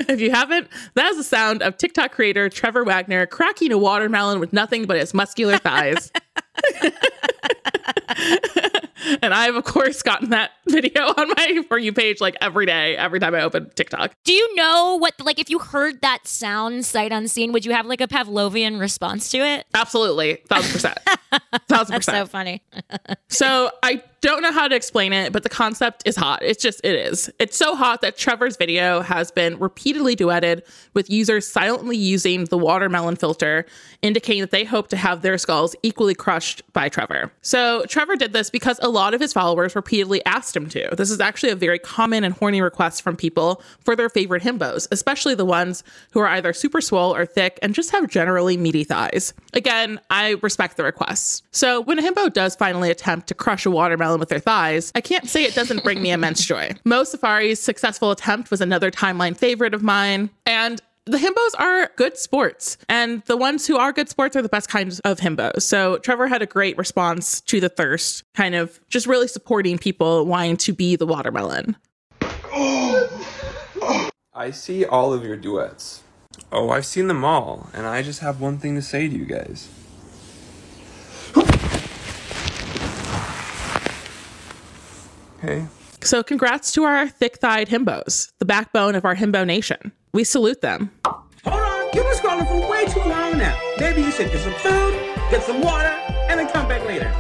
if 0.13 0.21
you 0.21 0.31
haven't, 0.31 0.69
that 0.95 1.11
is 1.11 1.19
the 1.19 1.25
sound 1.25 1.63
of 1.63 1.77
TikTok 1.77 2.13
creator 2.13 2.49
Trevor 2.49 2.83
Wagner 2.85 3.27
cracking 3.27 3.73
a 3.73 3.79
watermelon 3.79 4.41
with 4.41 4.55
nothing 4.55 4.87
but 4.87 4.97
his 4.97 5.13
muscular 5.13 5.59
thighs. 5.59 6.11
and 9.23 9.35
I've 9.35 9.55
of 9.55 9.65
course 9.65 10.03
gotten 10.03 10.31
that 10.31 10.53
video 10.69 11.03
on 11.07 11.29
my 11.29 11.63
for 11.69 11.79
you 11.79 11.93
page 11.93 12.21
like 12.21 12.37
every 12.41 12.67
day, 12.67 12.97
every 12.97 13.21
time 13.21 13.35
I 13.35 13.43
open 13.43 13.71
TikTok. 13.75 14.15
Do 14.25 14.33
you 14.33 14.55
know 14.55 14.97
what 14.97 15.15
like 15.21 15.39
if 15.39 15.51
you 15.51 15.59
heard 15.59 16.01
that 16.03 16.27
sound 16.27 16.85
sight 16.85 17.13
unseen, 17.13 17.53
would 17.53 17.65
you 17.65 17.73
have 17.73 17.87
like 17.87 18.01
a 18.01 18.07
Pavlovian 18.09 18.81
response 18.81 19.31
to 19.31 19.39
it? 19.39 19.67
Absolutely. 19.75 20.37
Thousand 20.49 20.73
percent. 20.73 20.99
Thousand 21.69 21.93
That's 21.93 22.07
percent. 22.07 22.17
so 22.17 22.27
funny. 22.27 22.63
So 23.29 23.71
I 23.83 24.03
don't 24.21 24.43
know 24.43 24.53
how 24.53 24.67
to 24.67 24.75
explain 24.75 25.13
it, 25.13 25.33
but 25.33 25.43
the 25.43 25.49
concept 25.49 26.03
is 26.05 26.17
hot. 26.17 26.43
It's 26.43 26.63
just, 26.63 26.81
it 26.83 26.95
is. 26.95 27.31
It's 27.39 27.57
so 27.57 27.77
hot 27.77 28.01
that 28.01 28.17
Trevor's 28.17 28.57
video 28.57 29.01
has 29.01 29.31
been 29.31 29.59
repeatedly 29.59 30.17
duetted 30.17 30.63
with 30.95 31.09
users 31.09 31.47
silently 31.47 31.97
using 31.97 32.47
the 32.47 32.59
watermelon 32.59 33.17
filter, 33.17 33.67
indicating 34.03 34.41
that 34.41 34.51
they 34.51 34.65
hope 34.65 34.89
to 34.89 34.97
have 34.97 35.23
their 35.23 35.39
skulls 35.39 35.77
equally 35.83 36.15
crushed 36.15 36.63
by 36.73 36.89
Trevor. 36.89 37.31
So 37.43 37.85
Trevor 37.87 38.17
did 38.17 38.33
this 38.33 38.51
because 38.51 38.81
a 38.83 38.89
lot 38.99 39.15
of 39.15 39.21
his 39.21 39.33
followers 39.33 39.77
repeatedly 39.77 40.25
asked 40.27 40.57
him 40.57 40.69
to. 40.71 40.89
This 40.97 41.11
is 41.11 41.21
actually 41.21 41.51
a 41.51 41.57
very 41.57 41.79
common 41.79 42.25
and 42.25 42.35
horny 42.35 42.61
request 42.61 43.03
from 43.03 43.17
people 43.17 43.63
for 43.81 43.95
their 43.95 44.09
favorite 44.09 44.43
himbos, 44.43 44.89
especially 44.91 45.35
the 45.35 45.45
ones 45.45 45.85
who 46.13 46.21
are 46.21 46.27
either 46.27 46.53
super 46.53 46.81
swole 46.81 47.15
or 47.15 47.25
thick 47.25 47.59
and 47.63 47.75
just 47.75 47.91
have 47.91 48.09
generally 48.09 48.57
meaty 48.57 48.85
thighs. 48.85 49.33
Again, 49.55 50.01
I 50.11 50.37
respect 50.43 50.77
the 50.77 50.85
requests. 50.85 51.43
So 51.51 51.81
when 51.81 51.99
a 51.99 52.03
himbo 52.03 52.33
does 52.33 52.57
finally 52.57 52.91
attempt 52.91 53.29
to 53.29 53.35
crush 53.35 53.65
a 53.65 53.71
watermelon 53.71 54.21
with 54.21 54.29
their 54.29 54.41
thighs, 54.41 54.93
I 54.95 55.01
can't 55.01 55.29
say 55.29 55.45
it 55.45 55.55
doesn't 55.55 55.85
bring 55.85 56.03
me 56.03 56.11
immense 56.11 56.45
joy. 56.45 56.75
Mo 56.85 57.05
Safari's 57.05 57.61
successful 57.61 58.11
attempt 58.11 58.51
was 58.51 58.61
another 58.61 58.91
timeline 58.91 59.37
favorite 59.37 59.75
of 59.75 59.83
mine, 59.83 60.31
and 60.45 60.81
the 61.09 61.19
himbos 61.19 61.59
are 61.59 61.91
good 61.97 62.17
sports, 62.17 62.77
and 62.89 63.23
the 63.25 63.37
ones 63.37 63.67
who 63.67 63.77
are 63.77 63.93
good 63.93 64.09
sports 64.09 64.37
are 64.37 64.43
the 64.43 64.49
best 64.49 64.69
kinds 64.69 65.01
of 65.01 65.19
himbos. 65.19 65.63
So 65.63 65.99
Trevor 65.99 66.29
had 66.29 66.43
a 66.43 66.47
great 66.47 66.77
response 66.77 67.41
to 67.43 67.61
the 67.61 67.69
thirst, 67.69 68.25
kind 68.35 68.55
of 68.55 68.79
just 68.89 69.07
really 69.07 69.29
supporting 69.29 69.79
people 69.79 70.27
wanting 70.27 70.57
to 70.59 70.73
be 70.73 70.97
the 70.97 71.07
watermelon. 71.07 71.77
I 74.35 74.51
see 74.53 74.85
all 74.85 75.13
of 75.13 75.25
your 75.25 75.37
duets. 75.37 76.03
Oh, 76.53 76.71
I've 76.71 76.87
seen 76.87 77.09
them 77.09 77.25
all, 77.25 77.71
and 77.73 77.87
I 77.87 78.03
just 78.03 78.21
have 78.21 78.41
one 78.41 78.59
thing 78.59 78.75
to 78.77 78.83
say 78.83 79.09
to 79.09 79.17
you 79.17 79.25
guys. 79.25 79.69
Hey. 85.41 85.69
So 86.01 86.25
congrats 86.25 86.73
to 86.73 86.83
our 86.83 87.07
thick-thighed 87.07 87.69
himbos, 87.69 88.33
the 88.41 88.45
backbone 88.45 88.97
of 88.97 89.05
our 89.05 89.15
himbo 89.15 89.47
nation. 89.47 89.93
We 90.13 90.25
salute 90.25 90.63
them. 90.63 90.91
On, 91.95 92.03
been 92.03 92.05
scrolling 92.15 92.47
for 92.49 92.71
way 92.71 92.87
too 92.87 93.01
long 93.01 93.39
now. 93.39 93.59
Maybe 93.79 94.03
you 94.03 94.11
should 94.11 94.31
get 94.31 94.41
some 94.41 94.53
food, 94.55 94.95
get 95.31 95.43
some 95.43 95.61
water, 95.61 95.89
and 96.29 96.39
then 96.39 96.49
come 96.49 96.69
back 96.69 96.85
later. 96.87 97.13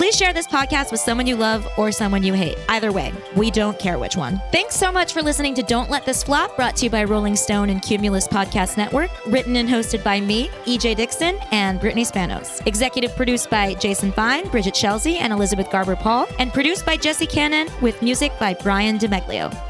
Please 0.00 0.16
share 0.16 0.32
this 0.32 0.46
podcast 0.46 0.90
with 0.90 1.00
someone 1.00 1.26
you 1.26 1.36
love 1.36 1.68
or 1.76 1.92
someone 1.92 2.22
you 2.22 2.32
hate. 2.32 2.56
Either 2.70 2.90
way, 2.90 3.12
we 3.36 3.50
don't 3.50 3.78
care 3.78 3.98
which 3.98 4.16
one. 4.16 4.40
Thanks 4.50 4.74
so 4.74 4.90
much 4.90 5.12
for 5.12 5.20
listening 5.20 5.54
to 5.56 5.62
Don't 5.62 5.90
Let 5.90 6.06
This 6.06 6.22
Flop, 6.22 6.56
brought 6.56 6.74
to 6.76 6.86
you 6.86 6.90
by 6.90 7.04
Rolling 7.04 7.36
Stone 7.36 7.68
and 7.68 7.82
Cumulus 7.82 8.26
Podcast 8.26 8.78
Network, 8.78 9.10
written 9.26 9.56
and 9.56 9.68
hosted 9.68 10.02
by 10.02 10.18
me, 10.18 10.48
EJ 10.64 10.96
Dickson, 10.96 11.38
and 11.52 11.78
Brittany 11.78 12.06
Spanos. 12.06 12.66
Executive 12.66 13.14
produced 13.14 13.50
by 13.50 13.74
Jason 13.74 14.10
Fine, 14.10 14.48
Bridget 14.48 14.72
Shelsey, 14.72 15.16
and 15.20 15.34
Elizabeth 15.34 15.70
Garber 15.70 15.96
Paul, 15.96 16.26
and 16.38 16.50
produced 16.50 16.86
by 16.86 16.96
Jesse 16.96 17.26
Cannon 17.26 17.68
with 17.82 18.00
music 18.00 18.32
by 18.40 18.54
Brian 18.54 18.96
DeMeglio. 18.98 19.69